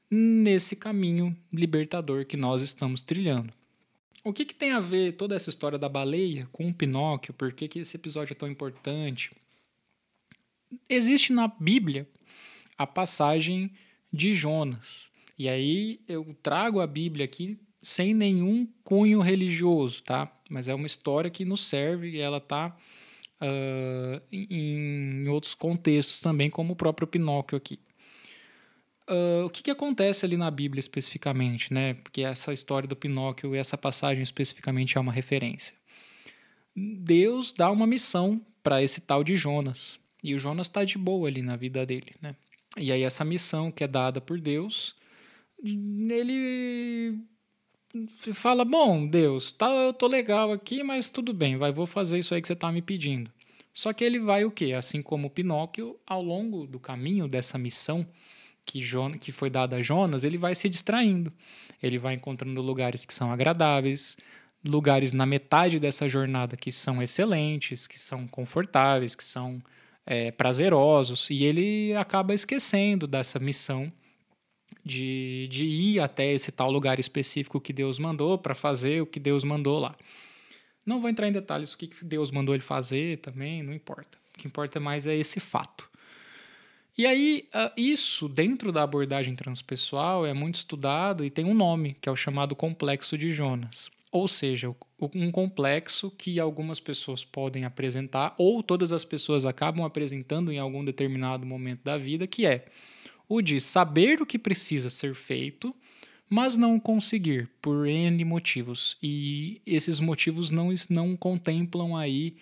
nesse 0.09 0.77
caminho 0.77 1.37
libertador 1.53 2.25
que 2.25 2.37
nós 2.37 2.63
estamos 2.63 3.03
trilhando. 3.03 3.53
O 4.23 4.33
que, 4.33 4.45
que 4.45 4.55
tem 4.55 4.71
a 4.71 4.79
ver 4.79 5.13
toda 5.13 5.35
essa 5.35 5.51
história 5.51 5.79
da 5.79 5.89
baleia 5.89 6.49
com 6.53 6.69
o 6.69 6.75
Pinóquio? 6.75 7.35
Por 7.35 7.53
que, 7.53 7.67
que 7.67 7.81
esse 7.81 7.97
episódio 7.97 8.33
é 8.33 8.37
tão 8.37 8.49
importante? 8.49 9.33
Existe 10.89 11.33
na 11.33 11.49
Bíblia 11.49 12.09
a 12.79 12.87
passagem 12.87 13.73
de 14.13 14.33
Jonas. 14.33 15.11
E 15.37 15.49
aí 15.49 16.01
eu 16.09 16.37
trago 16.41 16.81
a 16.81 16.87
Bíblia 16.87 17.25
aqui 17.25 17.59
sem 17.87 18.13
nenhum 18.13 18.67
cunho 18.83 19.21
religioso, 19.21 20.03
tá? 20.03 20.29
Mas 20.51 20.67
é 20.67 20.75
uma 20.75 20.89
história 20.89 21.31
que 21.31 21.45
nos 21.45 21.69
serve 21.69 22.11
e 22.11 22.19
ela 22.19 22.41
tá 22.41 22.77
uh, 23.41 24.21
em 24.33 25.29
outros 25.29 25.55
contextos 25.55 26.21
também, 26.21 26.51
como 26.51 26.73
o 26.73 26.77
próprio 26.77 27.07
Pinóquio 27.07 27.57
aqui. 27.57 27.79
Uh, 29.09 29.47
o 29.47 29.51
que, 29.51 29.63
que 29.63 29.71
acontece 29.71 30.27
ali 30.27 30.37
na 30.37 30.51
Bíblia 30.51 30.81
especificamente, 30.81 31.73
né? 31.73 31.95
Porque 31.95 32.23
essa 32.23 32.53
história 32.53 32.89
do 32.89 32.97
Pinóquio 32.97 33.55
e 33.55 33.59
essa 33.59 33.79
passagem 33.79 34.21
especificamente 34.21 34.99
é 34.99 35.01
uma 35.01 35.13
referência. 35.13 35.77
Deus 36.75 37.53
dá 37.53 37.71
uma 37.71 37.87
missão 37.87 38.45
para 38.65 38.83
esse 38.83 39.01
tal 39.01 39.23
de 39.23 39.37
Jonas. 39.37 39.97
E 40.25 40.35
o 40.35 40.41
Jonas 40.41 40.67
está 40.67 40.83
de 40.83 40.99
boa 40.99 41.29
ali 41.29 41.41
na 41.41 41.55
vida 41.55 41.87
dele, 41.87 42.17
né? 42.21 42.35
E 42.77 42.91
aí 42.91 43.03
essa 43.03 43.25
missão 43.25 43.71
que 43.71 43.85
é 43.85 43.87
dada 43.87 44.21
por 44.21 44.41
Deus, 44.41 44.97
ele 45.63 47.25
fala: 48.35 48.65
"Bom, 48.65 49.07
Deus, 49.07 49.53
tá, 49.53 49.71
eu 49.71 49.93
tô 49.93 50.07
legal 50.07 50.53
aqui, 50.53 50.83
mas 50.83 51.11
tudo 51.11 51.33
bem, 51.33 51.57
vai, 51.57 51.73
vou 51.73 51.87
fazer 51.87 52.19
isso 52.19 52.35
aí 52.35 52.43
que 52.43 52.49
você 52.49 52.57
tá 52.57 52.71
me 52.73 52.83
pedindo". 52.83 53.31
Só 53.73 53.93
que 53.93 54.03
ele 54.03 54.19
vai 54.19 54.45
o 54.45 54.51
quê? 54.51 54.73
Assim 54.73 55.03
como 55.03 55.29
Pinóquio, 55.31 55.99
ao 56.07 56.23
longo 56.23 56.67
do 56.67 56.81
caminho 56.81 57.29
dessa 57.29 57.59
missão, 57.59 58.07
que, 58.65 58.83
Jonas, 58.83 59.19
que 59.21 59.31
foi 59.31 59.51
dada 59.51 59.77
a 59.77 59.83
Jonas, 59.83 60.25
ele 60.25 60.39
vai 60.39 60.55
se 60.55 60.69
distraindo. 60.69 61.33
Ele 61.83 61.99
vai 61.99 62.15
encontrando 62.15 62.61
lugares 62.63 63.05
que 63.05 63.13
são 63.13 63.31
agradáveis, 63.31 64.17
lugares 64.67 65.13
na 65.13 65.27
metade 65.27 65.79
dessa 65.79 66.09
jornada 66.09 66.57
que 66.57 66.73
são 66.73 67.03
excelentes, 67.03 67.87
que 67.87 67.99
são 67.99 68.27
confortáveis, 68.27 69.15
que 69.15 69.25
são 69.25 69.63
é, 70.07 70.31
prazerosos, 70.31 71.29
e 71.31 71.45
ele 71.45 71.95
acaba 71.97 72.33
esquecendo 72.33 73.07
dessa 73.07 73.39
missão 73.39 73.93
de, 74.87 75.49
de 75.51 75.65
ir 75.67 75.99
até 75.99 76.33
esse 76.33 76.53
tal 76.53 76.71
lugar 76.71 77.01
específico 77.01 77.61
que 77.61 77.73
Deus 77.73 77.99
mandou 77.99 78.39
para 78.39 78.55
fazer 78.55 79.03
o 79.03 79.07
que 79.07 79.19
Deus 79.19 79.43
mandou 79.43 79.81
lá. 79.81 79.97
Não 80.85 81.01
vou 81.01 81.11
entrar 81.11 81.27
em 81.27 81.33
detalhes 81.33 81.75
o 81.75 81.79
que 81.79 81.91
Deus 82.05 82.31
mandou 82.31 82.55
ele 82.55 82.63
fazer 82.63 83.19
também, 83.19 83.65
não 83.65 83.75
importa. 83.75 84.17
O 84.33 84.39
que 84.39 84.47
importa 84.47 84.79
mais 84.79 85.05
é 85.05 85.17
esse 85.17 85.41
fato. 85.41 85.91
E 86.97 87.05
aí, 87.05 87.49
ah, 87.53 87.73
isso 87.77 88.29
dentro 88.29 88.71
da 88.71 88.85
abordagem 88.85 89.35
transpessoal 89.35 90.25
é 90.25 90.33
muito 90.33 90.55
estudado 90.55 91.25
e 91.25 91.31
tem 91.31 91.45
um 91.45 91.53
nome, 91.53 91.97
que 92.01 92.09
é 92.09 92.13
o 92.13 92.17
chamado 92.17 92.55
complexo 92.55 93.19
de 93.19 93.33
Jonas. 93.33 93.91
Ou 94.13 94.29
seja, 94.29 94.75
um 95.15 95.33
complexo 95.33 96.13
que 96.13 96.39
algumas 96.39 96.79
pessoas 96.79 97.25
podem 97.25 97.65
apresentar, 97.65 98.37
ou 98.39 98.63
todas 98.63 98.93
as 98.93 99.05
pessoas 99.05 99.45
acabam 99.45 99.85
apresentando 99.85 100.53
em 100.53 100.61
algum 100.61 100.85
determinado 100.85 101.45
momento 101.45 101.83
da 101.83 101.99
vida, 101.99 102.25
que 102.27 102.47
é 102.47 102.67
o 103.29 103.41
de 103.41 103.61
saber 103.61 104.21
o 104.21 104.27
que 104.27 104.39
precisa 104.39 104.91
ser 104.91 105.15
feito, 105.15 105.75
mas 106.29 106.57
não 106.57 106.79
conseguir 106.79 107.49
por 107.61 107.87
N 107.87 108.25
motivos. 108.25 108.97
E 109.03 109.61
esses 109.67 110.01
motivos 110.01 110.51
não, 110.51 110.73
não 110.91 111.17
contemplam 111.17 111.97
aí 111.97 112.37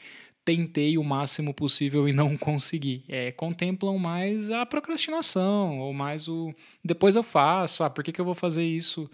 tentei 0.44 0.98
o 0.98 1.02
máximo 1.02 1.54
possível 1.54 2.06
e 2.08 2.12
não 2.12 2.36
consegui. 2.38 3.02
É, 3.08 3.32
contemplam 3.32 3.98
mais 3.98 4.50
a 4.50 4.66
procrastinação, 4.66 5.80
ou 5.80 5.92
mais 5.92 6.28
o 6.28 6.54
depois 6.84 7.16
eu 7.16 7.22
faço, 7.22 7.82
ah, 7.82 7.90
por 7.90 8.04
que, 8.04 8.12
que 8.12 8.20
eu 8.20 8.24
vou 8.24 8.34
fazer 8.34 8.64
isso 8.64 9.10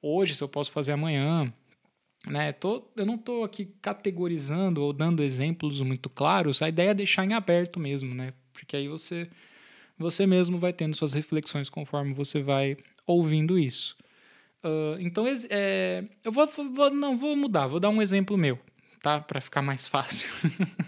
hoje 0.00 0.34
se 0.36 0.42
eu 0.42 0.48
posso 0.48 0.70
fazer 0.70 0.92
amanhã? 0.92 1.52
Né? 2.26 2.52
Tô, 2.52 2.84
eu 2.96 3.06
não 3.06 3.16
estou 3.16 3.44
aqui 3.44 3.66
categorizando 3.82 4.82
ou 4.82 4.92
dando 4.92 5.22
exemplos 5.22 5.80
muito 5.80 6.08
claros, 6.08 6.62
a 6.62 6.68
ideia 6.68 6.90
é 6.90 6.94
deixar 6.94 7.24
em 7.24 7.32
aberto 7.32 7.80
mesmo, 7.80 8.14
né? 8.14 8.32
porque 8.58 8.76
aí 8.76 8.88
você, 8.88 9.28
você 9.98 10.26
mesmo 10.26 10.58
vai 10.58 10.72
tendo 10.72 10.96
suas 10.96 11.12
reflexões 11.12 11.68
conforme 11.68 12.12
você 12.12 12.42
vai 12.42 12.76
ouvindo 13.06 13.58
isso. 13.58 13.96
Uh, 14.64 15.00
então, 15.00 15.24
é, 15.50 16.04
eu 16.24 16.32
vou, 16.32 16.46
vou, 16.46 16.90
não 16.90 17.16
vou 17.16 17.36
mudar, 17.36 17.66
vou 17.66 17.80
dar 17.80 17.88
um 17.90 18.02
exemplo 18.02 18.36
meu 18.36 18.58
tá? 18.98 19.20
Para 19.20 19.40
ficar 19.40 19.62
mais 19.62 19.86
fácil. 19.86 20.28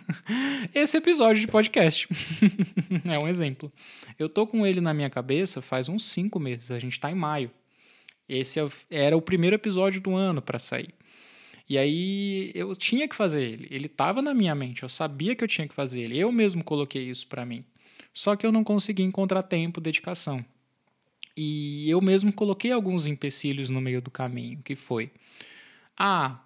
Esse 0.74 0.96
episódio 0.96 1.40
de 1.40 1.48
podcast 1.48 2.08
é 3.04 3.18
um 3.18 3.26
exemplo. 3.26 3.72
Eu 4.18 4.28
tô 4.28 4.46
com 4.46 4.66
ele 4.66 4.80
na 4.80 4.92
minha 4.92 5.10
cabeça 5.10 5.62
faz 5.62 5.88
uns 5.88 6.04
cinco 6.04 6.38
meses. 6.38 6.70
A 6.70 6.78
gente 6.78 6.98
tá 6.98 7.10
em 7.10 7.14
maio. 7.14 7.50
Esse 8.28 8.60
é 8.60 8.68
era 8.90 9.16
o 9.16 9.22
primeiro 9.22 9.56
episódio 9.56 10.00
do 10.00 10.14
ano 10.14 10.42
para 10.42 10.58
sair. 10.58 10.94
E 11.68 11.78
aí 11.78 12.50
eu 12.54 12.74
tinha 12.74 13.08
que 13.08 13.14
fazer 13.14 13.42
ele. 13.42 13.68
Ele 13.70 13.86
estava 13.86 14.20
na 14.20 14.34
minha 14.34 14.54
mente. 14.54 14.82
Eu 14.82 14.88
sabia 14.88 15.34
que 15.34 15.42
eu 15.42 15.48
tinha 15.48 15.66
que 15.66 15.74
fazer 15.74 16.00
ele. 16.02 16.18
Eu 16.18 16.30
mesmo 16.32 16.64
coloquei 16.64 17.08
isso 17.08 17.26
para 17.26 17.46
mim. 17.46 17.64
Só 18.12 18.36
que 18.36 18.46
eu 18.46 18.52
não 18.52 18.64
consegui 18.64 19.02
encontrar 19.02 19.42
tempo, 19.42 19.80
dedicação. 19.80 20.44
E 21.36 21.88
eu 21.88 22.00
mesmo 22.00 22.32
coloquei 22.32 22.72
alguns 22.72 23.06
empecilhos 23.06 23.70
no 23.70 23.80
meio 23.80 24.02
do 24.02 24.10
caminho, 24.10 24.60
que 24.62 24.74
foi: 24.76 25.10
ah, 25.96 26.40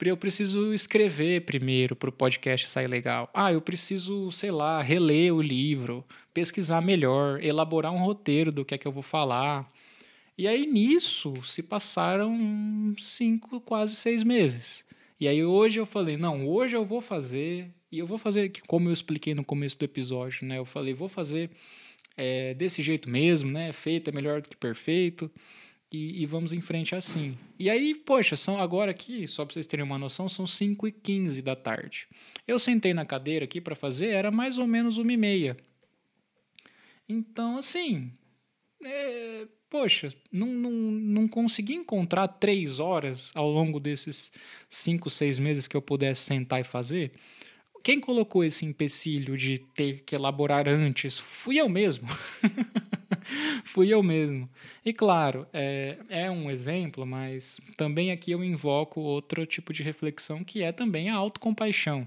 eu 0.00 0.16
preciso 0.16 0.74
escrever 0.74 1.44
primeiro 1.44 1.96
para 1.96 2.08
o 2.08 2.12
podcast 2.12 2.66
sair 2.66 2.88
legal. 2.88 3.30
Ah, 3.32 3.52
eu 3.52 3.60
preciso, 3.60 4.30
sei 4.30 4.50
lá, 4.50 4.82
reler 4.82 5.34
o 5.34 5.40
livro, 5.40 6.04
pesquisar 6.32 6.80
melhor, 6.80 7.42
elaborar 7.42 7.92
um 7.92 8.04
roteiro 8.04 8.52
do 8.52 8.64
que 8.64 8.74
é 8.74 8.78
que 8.78 8.86
eu 8.86 8.92
vou 8.92 9.02
falar. 9.02 9.70
E 10.36 10.48
aí 10.48 10.66
nisso 10.66 11.34
se 11.44 11.62
passaram 11.62 12.94
cinco, 12.98 13.60
quase 13.60 13.94
seis 13.94 14.22
meses. 14.22 14.84
E 15.18 15.28
aí 15.28 15.44
hoje 15.44 15.78
eu 15.78 15.86
falei, 15.86 16.16
não, 16.16 16.46
hoje 16.46 16.76
eu 16.76 16.84
vou 16.84 17.00
fazer, 17.00 17.70
e 17.94 17.98
eu 18.00 18.06
vou 18.06 18.18
fazer, 18.18 18.50
como 18.66 18.88
eu 18.88 18.92
expliquei 18.92 19.34
no 19.34 19.44
começo 19.44 19.78
do 19.78 19.84
episódio, 19.84 20.44
né? 20.44 20.58
Eu 20.58 20.64
falei, 20.64 20.92
vou 20.92 21.08
fazer 21.08 21.48
é, 22.16 22.52
desse 22.54 22.82
jeito 22.82 23.08
mesmo, 23.08 23.50
né? 23.52 23.72
Feito 23.72 24.10
é 24.10 24.12
melhor 24.12 24.42
do 24.42 24.48
que 24.48 24.56
perfeito 24.56 25.30
e, 25.92 26.22
e, 26.22 26.26
vamos 26.26 26.52
em 26.52 26.60
frente 26.60 26.92
assim. 26.96 27.38
E 27.56 27.70
aí, 27.70 27.94
poxa, 27.94 28.34
são 28.34 28.60
agora 28.60 28.90
aqui, 28.90 29.28
só 29.28 29.44
para 29.44 29.54
vocês 29.54 29.66
terem 29.68 29.84
uma 29.84 29.96
noção, 29.96 30.28
são 30.28 30.44
5 30.44 30.88
e 30.88 30.92
15 30.92 31.40
da 31.40 31.54
tarde. 31.54 32.08
Eu 32.48 32.58
sentei 32.58 32.92
na 32.92 33.06
cadeira 33.06 33.44
aqui 33.44 33.60
para 33.60 33.76
fazer, 33.76 34.08
era 34.08 34.32
mais 34.32 34.58
ou 34.58 34.66
menos 34.66 34.98
uma 34.98 35.12
e 35.12 35.16
meia. 35.16 35.56
Então, 37.08 37.58
assim, 37.58 38.10
é, 38.82 39.46
poxa, 39.70 40.12
não, 40.32 40.48
não, 40.48 40.72
não 40.72 41.28
consegui 41.28 41.74
encontrar 41.74 42.26
três 42.26 42.80
horas 42.80 43.30
ao 43.36 43.48
longo 43.48 43.78
desses 43.78 44.32
cinco, 44.68 45.08
seis 45.08 45.38
meses 45.38 45.68
que 45.68 45.76
eu 45.76 45.82
pudesse 45.82 46.22
sentar 46.22 46.60
e 46.60 46.64
fazer. 46.64 47.12
Quem 47.84 48.00
colocou 48.00 48.42
esse 48.42 48.64
empecilho 48.64 49.36
de 49.36 49.58
ter 49.58 50.04
que 50.04 50.14
elaborar 50.14 50.66
antes? 50.66 51.18
Fui 51.18 51.60
eu 51.60 51.68
mesmo. 51.68 52.08
Fui 53.62 53.92
eu 53.92 54.02
mesmo. 54.02 54.48
E 54.82 54.90
claro, 54.90 55.46
é, 55.52 55.98
é 56.08 56.30
um 56.30 56.50
exemplo, 56.50 57.04
mas 57.04 57.60
também 57.76 58.10
aqui 58.10 58.30
eu 58.30 58.42
invoco 58.42 59.02
outro 59.02 59.44
tipo 59.44 59.70
de 59.70 59.82
reflexão 59.82 60.42
que 60.42 60.62
é 60.62 60.72
também 60.72 61.10
a 61.10 61.14
autocompaixão. 61.14 62.06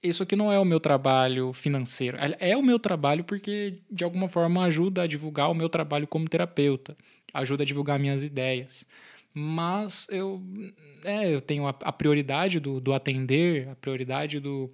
Isso 0.00 0.22
aqui 0.22 0.36
não 0.36 0.52
é 0.52 0.60
o 0.60 0.64
meu 0.64 0.78
trabalho 0.78 1.52
financeiro. 1.52 2.16
É, 2.16 2.50
é 2.50 2.56
o 2.56 2.62
meu 2.62 2.78
trabalho 2.78 3.24
porque, 3.24 3.80
de 3.90 4.04
alguma 4.04 4.28
forma, 4.28 4.64
ajuda 4.64 5.02
a 5.02 5.06
divulgar 5.08 5.50
o 5.50 5.54
meu 5.54 5.68
trabalho 5.68 6.06
como 6.06 6.28
terapeuta, 6.28 6.96
ajuda 7.34 7.64
a 7.64 7.66
divulgar 7.66 7.98
minhas 7.98 8.22
ideias 8.22 8.86
mas 9.38 10.06
eu, 10.10 10.42
é, 11.04 11.32
eu 11.32 11.40
tenho 11.40 11.66
a, 11.66 11.70
a 11.70 11.92
prioridade 11.92 12.58
do, 12.58 12.80
do, 12.80 12.92
atender, 12.92 13.68
a 13.68 13.76
prioridade 13.76 14.40
do, 14.40 14.72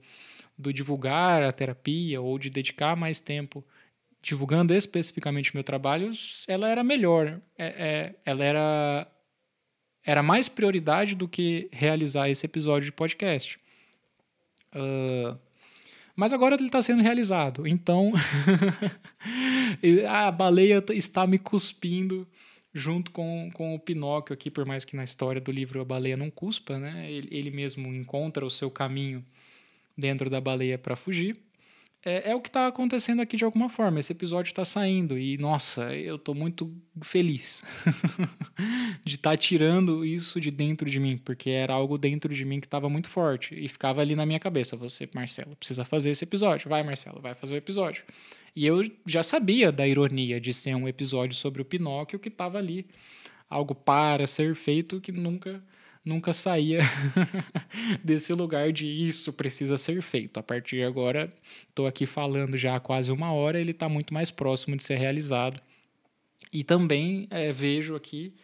do 0.56 0.72
divulgar 0.72 1.42
a 1.42 1.52
terapia 1.52 2.20
ou 2.20 2.38
de 2.38 2.48
dedicar 2.48 2.96
mais 2.96 3.20
tempo 3.20 3.62
divulgando 4.22 4.72
especificamente 4.72 5.54
meu 5.54 5.62
trabalho, 5.62 6.10
ela 6.48 6.66
era 6.66 6.82
melhor. 6.82 7.42
É, 7.58 7.66
é, 7.66 8.14
ela 8.24 8.42
era, 8.42 9.06
era 10.02 10.22
mais 10.22 10.48
prioridade 10.48 11.14
do 11.14 11.28
que 11.28 11.68
realizar 11.70 12.30
esse 12.30 12.46
episódio 12.46 12.86
de 12.86 12.92
podcast. 12.92 13.58
Uh, 14.74 15.38
mas 16.16 16.32
agora 16.32 16.54
ele 16.54 16.64
está 16.64 16.80
sendo 16.80 17.02
realizado. 17.02 17.66
Então, 17.66 18.12
a 20.08 20.30
baleia 20.30 20.82
está 20.92 21.26
me 21.26 21.38
cuspindo 21.38 22.26
junto 22.74 23.12
com, 23.12 23.48
com 23.54 23.74
o 23.74 23.78
Pinóquio 23.78 24.34
aqui, 24.34 24.50
por 24.50 24.66
mais 24.66 24.84
que 24.84 24.96
na 24.96 25.04
história 25.04 25.40
do 25.40 25.52
livro 25.52 25.80
a 25.80 25.84
baleia 25.84 26.16
não 26.16 26.30
cuspa, 26.30 26.78
né? 26.78 27.10
Ele, 27.10 27.28
ele 27.30 27.50
mesmo 27.50 27.86
encontra 27.94 28.44
o 28.44 28.50
seu 28.50 28.70
caminho 28.70 29.24
dentro 29.96 30.28
da 30.28 30.40
baleia 30.40 30.76
para 30.76 30.96
fugir 30.96 31.40
é, 32.04 32.30
é 32.30 32.34
o 32.34 32.40
que 32.40 32.48
está 32.48 32.66
acontecendo 32.66 33.22
aqui 33.22 33.36
de 33.36 33.44
alguma 33.44 33.68
forma. 33.68 33.98
Esse 33.98 34.12
episódio 34.12 34.50
está 34.50 34.64
saindo 34.64 35.18
e, 35.18 35.38
nossa, 35.38 35.94
eu 35.94 36.16
estou 36.16 36.34
muito 36.34 36.70
feliz 37.02 37.64
de 39.04 39.14
estar 39.16 39.30
tá 39.30 39.36
tirando 39.36 40.04
isso 40.04 40.40
de 40.40 40.50
dentro 40.50 40.88
de 40.90 41.00
mim, 41.00 41.16
porque 41.16 41.50
era 41.50 41.72
algo 41.72 41.96
dentro 41.96 42.32
de 42.32 42.44
mim 42.44 42.60
que 42.60 42.66
estava 42.66 42.88
muito 42.88 43.08
forte 43.08 43.54
e 43.58 43.66
ficava 43.68 44.02
ali 44.02 44.14
na 44.14 44.26
minha 44.26 44.38
cabeça. 44.38 44.76
Você, 44.76 45.08
Marcelo, 45.14 45.56
precisa 45.56 45.84
fazer 45.84 46.10
esse 46.10 46.24
episódio. 46.24 46.68
Vai, 46.68 46.82
Marcelo, 46.82 47.20
vai 47.20 47.34
fazer 47.34 47.54
o 47.54 47.56
episódio. 47.56 48.04
E 48.54 48.66
eu 48.66 48.82
já 49.06 49.22
sabia 49.22 49.72
da 49.72 49.86
ironia 49.86 50.40
de 50.40 50.52
ser 50.52 50.74
um 50.74 50.86
episódio 50.86 51.34
sobre 51.34 51.60
o 51.60 51.64
Pinóquio 51.64 52.18
que 52.18 52.28
estava 52.28 52.58
ali, 52.58 52.86
algo 53.48 53.74
para 53.74 54.26
ser 54.26 54.54
feito 54.54 55.00
que 55.00 55.12
nunca 55.12 55.62
nunca 56.04 56.34
saía 56.34 56.80
desse 58.04 58.32
lugar 58.34 58.70
de 58.72 58.86
isso 58.86 59.32
precisa 59.32 59.78
ser 59.78 60.02
feito. 60.02 60.38
A 60.38 60.42
partir 60.42 60.76
de 60.76 60.84
agora, 60.84 61.32
estou 61.68 61.86
aqui 61.86 62.04
falando 62.04 62.56
já 62.56 62.76
há 62.76 62.80
quase 62.80 63.10
uma 63.10 63.32
hora, 63.32 63.58
ele 63.58 63.70
está 63.70 63.88
muito 63.88 64.12
mais 64.12 64.30
próximo 64.30 64.76
de 64.76 64.84
ser 64.84 64.96
realizado. 64.96 65.60
E 66.52 66.62
também 66.62 67.26
é, 67.30 67.50
vejo 67.50 67.96
aqui, 67.96 68.34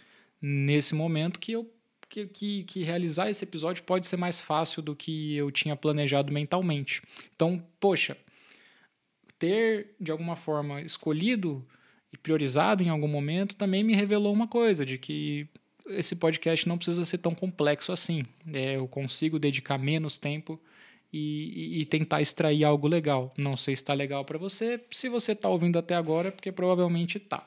nesse 0.40 0.94
momento, 0.94 1.38
que 1.38 1.52
eu 1.52 1.70
que, 2.08 2.26
que, 2.26 2.64
que, 2.64 2.82
realizar 2.82 3.30
esse 3.30 3.44
episódio 3.44 3.84
pode 3.84 4.04
ser 4.04 4.16
mais 4.16 4.40
fácil 4.40 4.82
do 4.82 4.96
que 4.96 5.36
eu 5.36 5.48
tinha 5.48 5.76
planejado 5.76 6.32
mentalmente. 6.32 7.00
Então, 7.36 7.64
poxa, 7.78 8.16
ter 9.40 9.96
de 9.98 10.12
alguma 10.12 10.36
forma 10.36 10.80
escolhido 10.82 11.66
e 12.12 12.16
priorizado 12.16 12.84
em 12.84 12.88
algum 12.88 13.08
momento 13.08 13.56
também 13.56 13.82
me 13.82 13.94
revelou 13.94 14.32
uma 14.32 14.46
coisa, 14.46 14.84
de 14.86 14.98
que 14.98 15.48
esse 15.88 16.14
podcast 16.14 16.68
não 16.68 16.76
precisa 16.76 17.04
ser 17.04 17.18
tão 17.18 17.34
complexo 17.34 17.90
assim. 17.90 18.22
É, 18.52 18.76
eu 18.76 18.86
consigo 18.86 19.38
dedicar 19.38 19.78
menos 19.78 20.18
tempo 20.18 20.60
e, 21.12 21.80
e, 21.80 21.86
tentar 21.86 22.20
extrair 22.20 22.64
algo 22.64 22.86
legal. 22.86 23.32
Não 23.36 23.56
sei 23.56 23.74
se 23.74 23.82
está 23.82 23.94
legal 23.94 24.24
para 24.24 24.38
você. 24.38 24.80
Se 24.90 25.08
você 25.08 25.32
está 25.32 25.48
ouvindo 25.48 25.78
até 25.78 25.94
agora, 25.94 26.28
é 26.28 26.30
porque 26.30 26.52
provavelmente 26.52 27.16
está. 27.16 27.44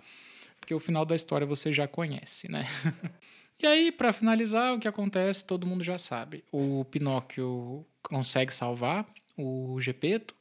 Porque 0.59 0.73
o 0.73 0.79
final 0.79 1.05
da 1.05 1.15
história 1.15 1.45
você 1.45 1.71
já 1.71 1.87
conhece, 1.87 2.51
né? 2.51 2.65
e 3.61 3.67
aí, 3.67 3.91
para 3.91 4.11
finalizar, 4.11 4.73
o 4.73 4.79
que 4.79 4.87
acontece, 4.87 5.45
todo 5.45 5.67
mundo 5.67 5.83
já 5.83 5.97
sabe. 5.97 6.43
O 6.51 6.85
Pinóquio 6.85 7.85
consegue 8.01 8.53
salvar 8.53 9.07
o 9.37 9.79
Gepeto. 9.79 10.35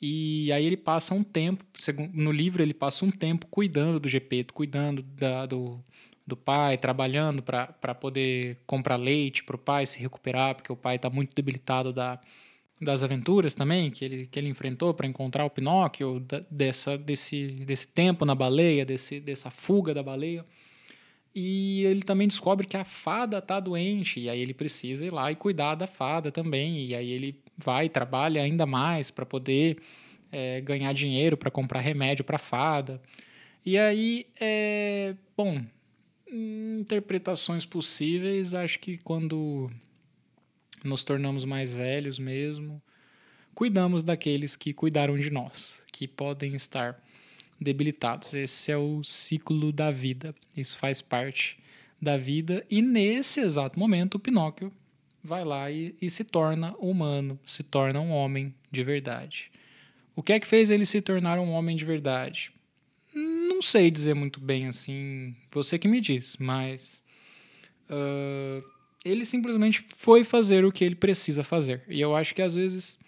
E 0.00 0.52
aí 0.52 0.64
ele 0.64 0.76
passa 0.76 1.14
um 1.14 1.22
tempo, 1.24 1.64
no 2.12 2.30
livro 2.30 2.62
ele 2.62 2.74
passa 2.74 3.04
um 3.04 3.10
tempo 3.10 3.46
cuidando 3.46 3.98
do 3.98 4.08
Gepeto, 4.08 4.52
cuidando 4.52 5.02
da, 5.02 5.46
do, 5.46 5.82
do 6.26 6.36
pai, 6.36 6.76
trabalhando 6.76 7.42
para 7.42 7.94
poder 7.94 8.58
comprar 8.66 8.96
leite 8.96 9.42
para 9.42 9.56
o 9.56 9.58
pai 9.58 9.86
se 9.86 9.98
recuperar, 9.98 10.54
porque 10.54 10.70
o 10.72 10.76
pai 10.76 10.96
está 10.96 11.08
muito 11.08 11.34
debilitado 11.34 11.94
da, 11.94 12.20
das 12.80 13.02
aventuras 13.02 13.54
também 13.54 13.90
que 13.90 14.04
ele, 14.04 14.26
que 14.26 14.38
ele 14.38 14.48
enfrentou 14.48 14.92
para 14.92 15.06
encontrar 15.06 15.46
o 15.46 15.50
Pinóquio, 15.50 16.20
da, 16.20 16.40
dessa, 16.50 16.98
desse, 16.98 17.46
desse 17.64 17.88
tempo 17.88 18.24
na 18.24 18.34
baleia, 18.34 18.84
desse, 18.84 19.18
dessa 19.18 19.50
fuga 19.50 19.94
da 19.94 20.02
baleia. 20.02 20.44
E 21.34 21.84
ele 21.84 22.02
também 22.02 22.28
descobre 22.28 22.66
que 22.66 22.76
a 22.76 22.84
fada 22.84 23.38
está 23.38 23.60
doente, 23.60 24.20
e 24.20 24.30
aí 24.30 24.40
ele 24.40 24.54
precisa 24.54 25.04
ir 25.04 25.12
lá 25.12 25.30
e 25.30 25.36
cuidar 25.36 25.74
da 25.74 25.86
fada 25.86 26.32
também. 26.32 26.86
E 26.86 26.94
aí 26.94 27.10
ele 27.10 27.42
vai, 27.56 27.88
trabalha 27.88 28.42
ainda 28.42 28.66
mais 28.66 29.10
para 29.10 29.24
poder 29.24 29.78
é, 30.30 30.60
ganhar 30.60 30.92
dinheiro 30.92 31.36
para 31.36 31.50
comprar 31.50 31.80
remédio 31.80 32.24
para 32.24 32.38
fada. 32.38 33.00
E 33.64 33.76
aí, 33.78 34.26
é, 34.40 35.14
bom, 35.36 35.60
interpretações 36.30 37.64
possíveis, 37.64 38.54
acho 38.54 38.78
que 38.78 38.98
quando 38.98 39.70
nos 40.84 41.02
tornamos 41.02 41.44
mais 41.44 41.74
velhos 41.74 42.18
mesmo, 42.18 42.80
cuidamos 43.54 44.02
daqueles 44.02 44.54
que 44.54 44.72
cuidaram 44.72 45.16
de 45.16 45.30
nós, 45.30 45.84
que 45.92 46.06
podem 46.06 46.54
estar 46.54 47.02
debilitados. 47.60 48.34
Esse 48.34 48.70
é 48.70 48.76
o 48.76 49.02
ciclo 49.02 49.72
da 49.72 49.90
vida. 49.90 50.34
Isso 50.56 50.76
faz 50.76 51.00
parte 51.00 51.58
da 52.00 52.16
vida. 52.16 52.64
E 52.70 52.82
nesse 52.82 53.40
exato 53.40 53.78
momento, 53.78 54.16
o 54.16 54.20
Pinóquio 54.20 54.72
vai 55.26 55.44
lá 55.44 55.70
e, 55.70 55.94
e 56.00 56.08
se 56.08 56.24
torna 56.24 56.74
humano, 56.78 57.38
se 57.44 57.62
torna 57.62 58.00
um 58.00 58.10
homem 58.10 58.54
de 58.70 58.82
verdade. 58.82 59.50
O 60.14 60.22
que 60.22 60.32
é 60.32 60.40
que 60.40 60.46
fez 60.46 60.70
ele 60.70 60.86
se 60.86 61.02
tornar 61.02 61.38
um 61.38 61.50
homem 61.50 61.76
de 61.76 61.84
verdade? 61.84 62.52
Não 63.14 63.60
sei 63.60 63.90
dizer 63.90 64.14
muito 64.14 64.40
bem 64.40 64.68
assim, 64.68 65.34
você 65.50 65.78
que 65.78 65.88
me 65.88 66.00
diz, 66.00 66.36
mas 66.38 67.02
uh, 67.90 68.64
ele 69.04 69.26
simplesmente 69.26 69.84
foi 69.96 70.24
fazer 70.24 70.64
o 70.64 70.72
que 70.72 70.84
ele 70.84 70.94
precisa 70.94 71.44
fazer. 71.44 71.82
E 71.88 72.00
eu 72.00 72.14
acho 72.14 72.34
que 72.34 72.42
às 72.42 72.54
vezes 72.54 72.98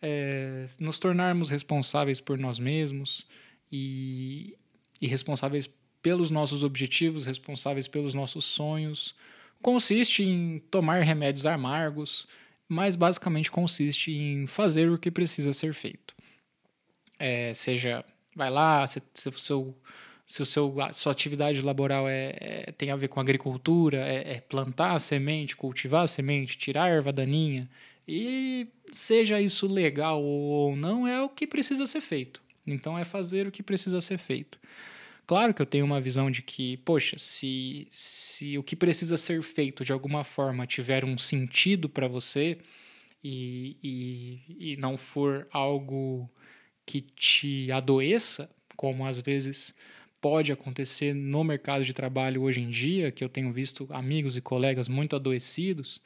é, 0.00 0.66
nos 0.78 0.98
tornarmos 0.98 1.50
responsáveis 1.50 2.20
por 2.20 2.38
nós 2.38 2.58
mesmos 2.58 3.26
e, 3.70 4.56
e 5.00 5.06
responsáveis 5.06 5.68
pelos 6.02 6.30
nossos 6.30 6.62
objetivos, 6.62 7.26
responsáveis 7.26 7.88
pelos 7.88 8.14
nossos 8.14 8.44
sonhos, 8.44 9.14
consiste 9.62 10.22
em 10.22 10.58
tomar 10.70 11.02
remédios 11.02 11.46
amargos, 11.46 12.26
mas 12.68 12.96
basicamente 12.96 13.50
consiste 13.50 14.12
em 14.12 14.46
fazer 14.46 14.90
o 14.90 14.98
que 14.98 15.10
precisa 15.10 15.52
ser 15.52 15.72
feito. 15.72 16.14
É, 17.18 17.52
seja, 17.54 18.04
vai 18.34 18.50
lá, 18.50 18.86
se, 18.86 19.02
se, 19.14 19.28
o 19.28 19.32
seu, 19.32 19.76
se 20.26 20.42
o 20.42 20.46
seu, 20.46 20.74
sua 20.92 21.12
atividade 21.12 21.60
laboral 21.62 22.08
é, 22.08 22.34
é, 22.38 22.72
tem 22.72 22.90
a 22.90 22.96
ver 22.96 23.08
com 23.08 23.20
agricultura, 23.20 23.98
é, 23.98 24.36
é 24.36 24.40
plantar 24.40 24.94
a 24.94 25.00
semente, 25.00 25.56
cultivar 25.56 26.04
a 26.04 26.08
semente, 26.08 26.58
tirar 26.58 26.84
a 26.84 26.88
erva 26.88 27.12
daninha, 27.12 27.68
e 28.06 28.68
seja 28.92 29.40
isso 29.40 29.66
legal 29.66 30.22
ou 30.22 30.76
não, 30.76 31.06
é 31.06 31.20
o 31.22 31.28
que 31.28 31.46
precisa 31.46 31.86
ser 31.86 32.00
feito. 32.00 32.42
Então 32.66 32.98
é 32.98 33.04
fazer 33.04 33.46
o 33.46 33.50
que 33.50 33.62
precisa 33.62 34.00
ser 34.00 34.18
feito. 34.18 34.58
Claro 35.28 35.52
que 35.52 35.60
eu 35.60 35.66
tenho 35.66 35.84
uma 35.84 36.00
visão 36.00 36.30
de 36.30 36.40
que, 36.40 36.78
poxa, 36.78 37.18
se, 37.18 37.86
se 37.90 38.56
o 38.56 38.62
que 38.62 38.74
precisa 38.74 39.18
ser 39.18 39.42
feito 39.42 39.84
de 39.84 39.92
alguma 39.92 40.24
forma 40.24 40.66
tiver 40.66 41.04
um 41.04 41.18
sentido 41.18 41.86
para 41.86 42.08
você 42.08 42.56
e, 43.22 43.76
e, 43.82 44.72
e 44.72 44.76
não 44.78 44.96
for 44.96 45.46
algo 45.52 46.30
que 46.86 47.02
te 47.02 47.70
adoeça, 47.70 48.50
como 48.74 49.04
às 49.04 49.20
vezes 49.20 49.74
pode 50.18 50.50
acontecer 50.50 51.14
no 51.14 51.44
mercado 51.44 51.84
de 51.84 51.92
trabalho 51.92 52.40
hoje 52.40 52.62
em 52.62 52.70
dia, 52.70 53.12
que 53.12 53.22
eu 53.22 53.28
tenho 53.28 53.52
visto 53.52 53.86
amigos 53.90 54.34
e 54.34 54.40
colegas 54.40 54.88
muito 54.88 55.14
adoecidos, 55.14 56.00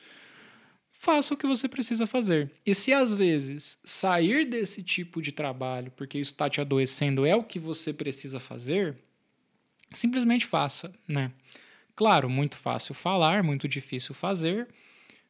faça 0.91 1.33
o 1.33 1.37
que 1.37 1.47
você 1.47 1.69
precisa 1.69 2.09
fazer. 2.09 2.51
E 2.67 2.75
se 2.75 2.93
às 2.93 3.15
vezes 3.15 3.79
sair 3.85 4.45
desse 4.45 4.83
tipo 4.83 5.23
de 5.23 5.31
trabalho, 5.31 5.93
porque 5.93 6.19
isso 6.19 6.33
está 6.33 6.51
te 6.51 6.61
adoecendo, 6.61 7.25
é 7.25 7.37
o 7.37 7.45
que 7.45 7.61
você 7.61 7.93
precisa 7.93 8.41
fazer, 8.41 8.97
simplesmente 9.99 10.47
faça, 10.47 10.93
né? 11.07 11.33
Claro, 11.95 12.29
muito 12.29 12.57
fácil 12.57 12.95
falar, 12.95 13.43
muito 13.43 13.69
difícil 13.69 14.15
fazer, 14.15 14.69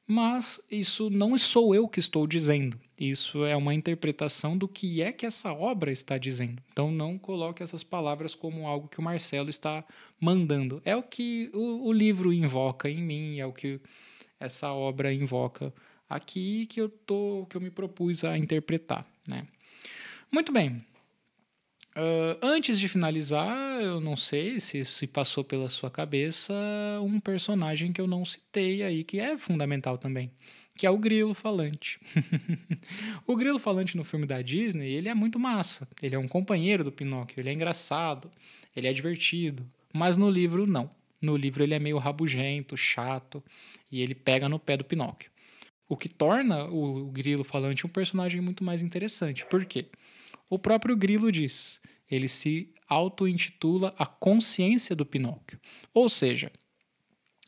mas 0.06 0.60
isso 0.70 1.10
não 1.10 1.36
sou 1.36 1.74
eu 1.74 1.88
que 1.88 1.98
estou 1.98 2.26
dizendo. 2.26 2.78
Isso 2.98 3.44
é 3.44 3.56
uma 3.56 3.74
interpretação 3.74 4.56
do 4.56 4.68
que 4.68 5.02
é 5.02 5.12
que 5.12 5.26
essa 5.26 5.52
obra 5.52 5.90
está 5.90 6.18
dizendo. 6.18 6.62
Então 6.72 6.90
não 6.90 7.18
coloque 7.18 7.62
essas 7.62 7.82
palavras 7.82 8.34
como 8.34 8.66
algo 8.66 8.88
que 8.88 9.00
o 9.00 9.02
Marcelo 9.02 9.50
está 9.50 9.84
mandando. 10.20 10.80
É 10.84 10.94
o 10.94 11.02
que 11.02 11.50
o, 11.52 11.88
o 11.88 11.92
livro 11.92 12.32
invoca 12.32 12.88
em 12.88 13.02
mim, 13.02 13.40
é 13.40 13.46
o 13.46 13.52
que 13.52 13.80
essa 14.38 14.72
obra 14.72 15.12
invoca 15.12 15.72
aqui 16.08 16.66
que 16.66 16.80
eu 16.80 16.88
tô 16.88 17.46
que 17.48 17.56
eu 17.56 17.60
me 17.60 17.70
propus 17.70 18.22
a 18.22 18.36
interpretar, 18.36 19.06
né? 19.26 19.46
Muito 20.30 20.52
bem. 20.52 20.84
Uh, 21.94 22.38
antes 22.40 22.80
de 22.80 22.88
finalizar, 22.88 23.82
eu 23.82 24.00
não 24.00 24.16
sei 24.16 24.58
se 24.60 24.82
se 24.82 25.06
passou 25.06 25.44
pela 25.44 25.68
sua 25.68 25.90
cabeça 25.90 26.54
um 27.02 27.20
personagem 27.20 27.92
que 27.92 28.00
eu 28.00 28.06
não 28.06 28.24
citei 28.24 28.82
aí, 28.82 29.04
que 29.04 29.20
é 29.20 29.36
fundamental 29.36 29.98
também, 29.98 30.30
que 30.74 30.86
é 30.86 30.90
o 30.90 30.96
grilo 30.96 31.34
falante. 31.34 32.00
o 33.26 33.36
grilo 33.36 33.58
falante 33.58 33.94
no 33.94 34.04
filme 34.04 34.24
da 34.24 34.40
Disney, 34.40 34.90
ele 34.90 35.10
é 35.10 35.14
muito 35.14 35.38
massa. 35.38 35.86
Ele 36.02 36.14
é 36.14 36.18
um 36.18 36.26
companheiro 36.26 36.82
do 36.82 36.90
Pinóquio, 36.90 37.40
ele 37.40 37.50
é 37.50 37.52
engraçado, 37.52 38.30
ele 38.74 38.88
é 38.88 38.92
divertido. 38.92 39.68
Mas 39.92 40.16
no 40.16 40.30
livro, 40.30 40.66
não. 40.66 40.90
No 41.20 41.36
livro 41.36 41.62
ele 41.62 41.74
é 41.74 41.78
meio 41.78 41.98
rabugento, 41.98 42.74
chato, 42.74 43.44
e 43.90 44.00
ele 44.00 44.14
pega 44.14 44.48
no 44.48 44.58
pé 44.58 44.78
do 44.78 44.84
Pinóquio. 44.84 45.30
O 45.86 45.96
que 45.96 46.08
torna 46.08 46.64
o 46.64 47.10
grilo 47.10 47.44
falante 47.44 47.86
um 47.86 47.90
personagem 47.90 48.40
muito 48.40 48.64
mais 48.64 48.82
interessante. 48.82 49.44
Por 49.44 49.66
quê? 49.66 49.86
O 50.52 50.58
próprio 50.58 50.94
Grilo 50.94 51.32
diz, 51.32 51.80
ele 52.10 52.28
se 52.28 52.68
auto-intitula 52.86 53.94
a 53.96 54.04
consciência 54.04 54.94
do 54.94 55.06
Pinóquio. 55.06 55.58
Ou 55.94 56.10
seja, 56.10 56.52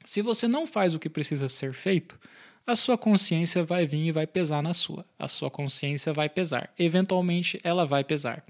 se 0.07 0.23
você 0.23 0.49
não 0.49 0.67
faz 0.67 0.95
o 0.95 0.99
que 0.99 1.11
precisa 1.11 1.47
ser 1.47 1.75
feito, 1.75 2.19
a 2.67 2.75
sua 2.75 2.97
consciência 2.97 3.63
vai 3.63 3.87
vir 3.87 4.07
e 4.07 4.11
vai 4.11 4.27
pesar 4.27 4.63
na 4.63 4.73
sua. 4.73 5.05
A 5.19 5.29
sua 5.29 5.51
consciência 5.51 6.15
vai 6.15 6.31
pesar. 6.31 6.73
Eventualmente, 6.79 7.61
ela 7.63 7.85
vai 7.85 8.03
pesar. 8.03 8.43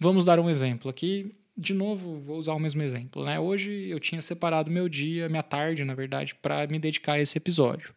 Vamos 0.00 0.24
dar 0.24 0.40
um 0.40 0.48
exemplo 0.48 0.88
aqui. 0.88 1.36
De 1.54 1.74
novo, 1.74 2.18
vou 2.20 2.38
usar 2.38 2.54
o 2.54 2.58
mesmo 2.58 2.80
exemplo. 2.82 3.22
Né? 3.22 3.38
Hoje 3.38 3.70
eu 3.90 4.00
tinha 4.00 4.22
separado 4.22 4.70
meu 4.70 4.88
dia, 4.88 5.28
minha 5.28 5.42
tarde, 5.42 5.84
na 5.84 5.94
verdade, 5.94 6.34
para 6.34 6.66
me 6.68 6.78
dedicar 6.78 7.12
a 7.12 7.20
esse 7.20 7.36
episódio. 7.36 7.92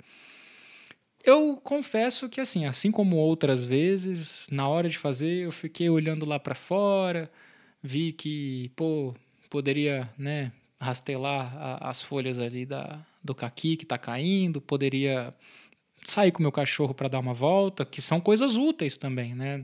Eu 1.24 1.59
confesso 1.63 2.28
que 2.28 2.41
assim, 2.41 2.65
assim 2.65 2.91
como 2.91 3.17
outras 3.17 3.63
vezes, 3.63 4.47
na 4.51 4.67
hora 4.67 4.89
de 4.89 4.97
fazer, 4.97 5.45
eu 5.45 5.51
fiquei 5.51 5.89
olhando 5.89 6.26
lá 6.26 6.39
para 6.39 6.55
fora, 6.55 7.32
vi 7.82 8.11
que, 8.11 8.72
pô, 8.76 9.13
poderia, 9.49 10.09
né, 10.17 10.51
rastelar 10.80 11.55
a, 11.57 11.89
as 11.89 12.01
folhas 12.01 12.39
ali 12.39 12.65
da, 12.65 13.05
do 13.24 13.36
caqui 13.36 13.78
que 13.78 13.84
está 13.84 13.97
caindo, 13.97 14.59
poderia 14.59 15.34
sair 16.03 16.32
com 16.32 16.39
o 16.39 16.41
meu 16.41 16.51
cachorro 16.51 16.93
para 16.93 17.07
dar 17.07 17.19
uma 17.19 17.34
volta, 17.34 17.86
que 17.86 18.01
são 18.01 18.19
coisas 18.19 18.55
úteis 18.55 18.97
também, 18.97 19.36
né? 19.36 19.63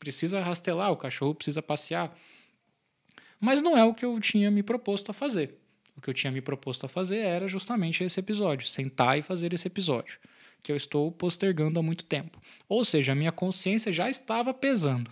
Precisa 0.00 0.40
rastelar, 0.40 0.90
o 0.90 0.96
cachorro 0.96 1.34
precisa 1.34 1.62
passear. 1.62 2.16
Mas 3.40 3.62
não 3.62 3.76
é 3.76 3.84
o 3.84 3.94
que 3.94 4.04
eu 4.04 4.18
tinha 4.18 4.50
me 4.50 4.64
proposto 4.64 5.10
a 5.10 5.14
fazer. 5.14 5.56
O 5.96 6.00
que 6.00 6.10
eu 6.10 6.14
tinha 6.14 6.32
me 6.32 6.40
proposto 6.40 6.86
a 6.86 6.88
fazer 6.88 7.18
era 7.18 7.46
justamente 7.46 8.02
esse 8.02 8.18
episódio, 8.18 8.66
sentar 8.66 9.16
e 9.16 9.22
fazer 9.22 9.54
esse 9.54 9.68
episódio 9.68 10.18
que 10.66 10.72
eu 10.72 10.76
estou 10.76 11.12
postergando 11.12 11.78
há 11.78 11.82
muito 11.82 12.04
tempo. 12.04 12.40
Ou 12.68 12.84
seja, 12.84 13.12
a 13.12 13.14
minha 13.14 13.30
consciência 13.30 13.92
já 13.92 14.10
estava 14.10 14.52
pesando. 14.52 15.08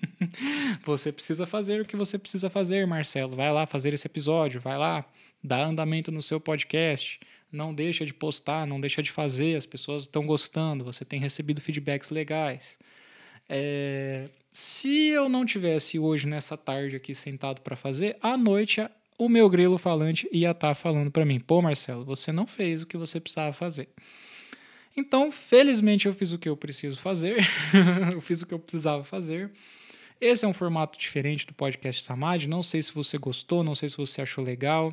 você 0.82 1.12
precisa 1.12 1.46
fazer 1.46 1.82
o 1.82 1.84
que 1.84 1.94
você 1.94 2.18
precisa 2.18 2.48
fazer, 2.48 2.86
Marcelo. 2.86 3.36
Vai 3.36 3.52
lá 3.52 3.66
fazer 3.66 3.92
esse 3.92 4.06
episódio, 4.06 4.62
vai 4.62 4.78
lá, 4.78 5.04
dá 5.44 5.62
andamento 5.62 6.10
no 6.10 6.22
seu 6.22 6.40
podcast. 6.40 7.20
Não 7.52 7.74
deixa 7.74 8.06
de 8.06 8.14
postar, 8.14 8.66
não 8.66 8.80
deixa 8.80 9.02
de 9.02 9.12
fazer, 9.12 9.56
as 9.56 9.66
pessoas 9.66 10.04
estão 10.04 10.26
gostando, 10.26 10.82
você 10.82 11.04
tem 11.04 11.20
recebido 11.20 11.60
feedbacks 11.60 12.08
legais. 12.08 12.78
É, 13.46 14.30
se 14.50 15.08
eu 15.08 15.28
não 15.28 15.44
tivesse 15.44 15.98
hoje 15.98 16.26
nessa 16.26 16.56
tarde 16.56 16.96
aqui 16.96 17.14
sentado 17.14 17.60
para 17.60 17.76
fazer, 17.76 18.16
à 18.22 18.38
noite 18.38 18.80
o 19.18 19.28
meu 19.28 19.50
grilo 19.50 19.76
falante 19.76 20.26
ia 20.32 20.52
estar 20.52 20.68
tá 20.68 20.74
falando 20.74 21.10
para 21.10 21.26
mim: 21.26 21.40
"Pô, 21.40 21.60
Marcelo, 21.60 22.06
você 22.06 22.32
não 22.32 22.46
fez 22.46 22.82
o 22.82 22.86
que 22.86 22.96
você 22.96 23.20
precisava 23.20 23.52
fazer". 23.52 23.88
Então, 24.98 25.30
felizmente, 25.30 26.06
eu 26.08 26.12
fiz 26.12 26.32
o 26.32 26.38
que 26.40 26.48
eu 26.48 26.56
preciso 26.56 26.98
fazer, 26.98 27.36
eu 28.12 28.20
fiz 28.20 28.42
o 28.42 28.46
que 28.48 28.52
eu 28.52 28.58
precisava 28.58 29.04
fazer. 29.04 29.48
Esse 30.20 30.44
é 30.44 30.48
um 30.48 30.52
formato 30.52 30.98
diferente 30.98 31.46
do 31.46 31.54
podcast 31.54 32.02
Samad. 32.02 32.48
Não 32.48 32.64
sei 32.64 32.82
se 32.82 32.92
você 32.92 33.16
gostou, 33.16 33.62
não 33.62 33.76
sei 33.76 33.88
se 33.88 33.96
você 33.96 34.20
achou 34.20 34.42
legal, 34.42 34.92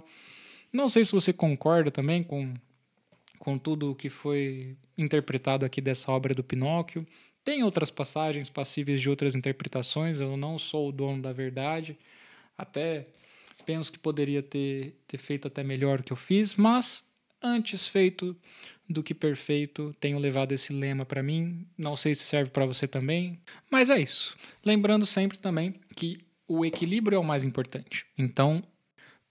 não 0.71 0.87
sei 0.87 1.03
se 1.03 1.11
você 1.11 1.33
concorda 1.33 1.89
também 1.89 2.21
com, 2.21 2.53
com 3.39 3.57
tudo 3.57 3.89
o 3.89 3.95
que 3.95 4.07
foi 4.07 4.77
interpretado 4.95 5.65
aqui 5.65 5.81
dessa 5.81 6.11
obra 6.11 6.35
do 6.35 6.43
Pinóquio. 6.43 7.03
Tem 7.43 7.63
outras 7.63 7.89
passagens 7.89 8.47
passíveis 8.47 9.01
de 9.01 9.09
outras 9.09 9.33
interpretações, 9.33 10.19
eu 10.19 10.37
não 10.37 10.59
sou 10.59 10.89
o 10.89 10.91
dono 10.91 11.19
da 11.19 11.33
verdade, 11.33 11.97
até 12.55 13.07
penso 13.65 13.91
que 13.91 13.97
poderia 13.97 14.43
ter, 14.43 15.01
ter 15.07 15.17
feito 15.17 15.47
até 15.47 15.63
melhor 15.63 15.99
o 15.99 16.03
que 16.03 16.13
eu 16.13 16.17
fiz, 16.17 16.55
mas 16.55 17.03
antes 17.41 17.87
feito 17.87 18.35
do 18.89 19.03
que 19.03 19.13
perfeito. 19.13 19.95
Tenho 19.99 20.19
levado 20.19 20.51
esse 20.51 20.71
lema 20.71 21.05
para 21.05 21.23
mim. 21.23 21.65
Não 21.77 21.95
sei 21.95 22.15
se 22.15 22.23
serve 22.23 22.51
para 22.51 22.65
você 22.65 22.87
também, 22.87 23.39
mas 23.69 23.89
é 23.89 23.99
isso. 23.99 24.37
Lembrando 24.63 25.05
sempre 25.05 25.37
também 25.37 25.73
que 25.95 26.19
o 26.47 26.65
equilíbrio 26.65 27.15
é 27.15 27.19
o 27.19 27.23
mais 27.23 27.43
importante. 27.43 28.05
Então, 28.17 28.63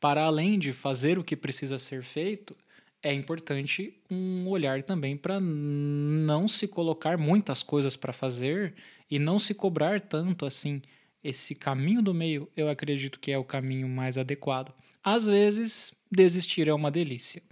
para 0.00 0.24
além 0.24 0.58
de 0.58 0.72
fazer 0.72 1.18
o 1.18 1.24
que 1.24 1.36
precisa 1.36 1.78
ser 1.78 2.02
feito, 2.02 2.56
é 3.02 3.12
importante 3.12 3.94
um 4.10 4.48
olhar 4.48 4.82
também 4.82 5.16
para 5.16 5.38
não 5.38 6.48
se 6.48 6.66
colocar 6.66 7.18
muitas 7.18 7.62
coisas 7.62 7.96
para 7.96 8.12
fazer 8.12 8.74
e 9.10 9.18
não 9.18 9.38
se 9.38 9.54
cobrar 9.54 10.00
tanto 10.00 10.46
assim. 10.46 10.80
Esse 11.22 11.54
caminho 11.54 12.02
do 12.02 12.12
meio, 12.12 12.48
eu 12.56 12.68
acredito 12.68 13.20
que 13.20 13.30
é 13.30 13.38
o 13.38 13.44
caminho 13.44 13.88
mais 13.88 14.18
adequado. 14.18 14.74
Às 15.02 15.26
vezes, 15.26 15.92
desistir 16.10 16.66
é 16.68 16.72
uma 16.72 16.90
delícia 16.90 17.42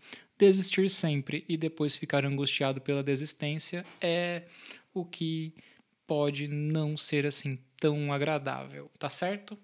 desistir 0.42 0.90
sempre 0.90 1.44
e 1.48 1.56
depois 1.56 1.94
ficar 1.94 2.24
angustiado 2.24 2.80
pela 2.80 3.00
desistência 3.00 3.86
é 4.00 4.42
o 4.92 5.04
que 5.04 5.54
pode 6.04 6.48
não 6.48 6.96
ser 6.96 7.24
assim 7.24 7.56
tão 7.78 8.12
agradável, 8.12 8.90
tá 8.98 9.08
certo? 9.08 9.56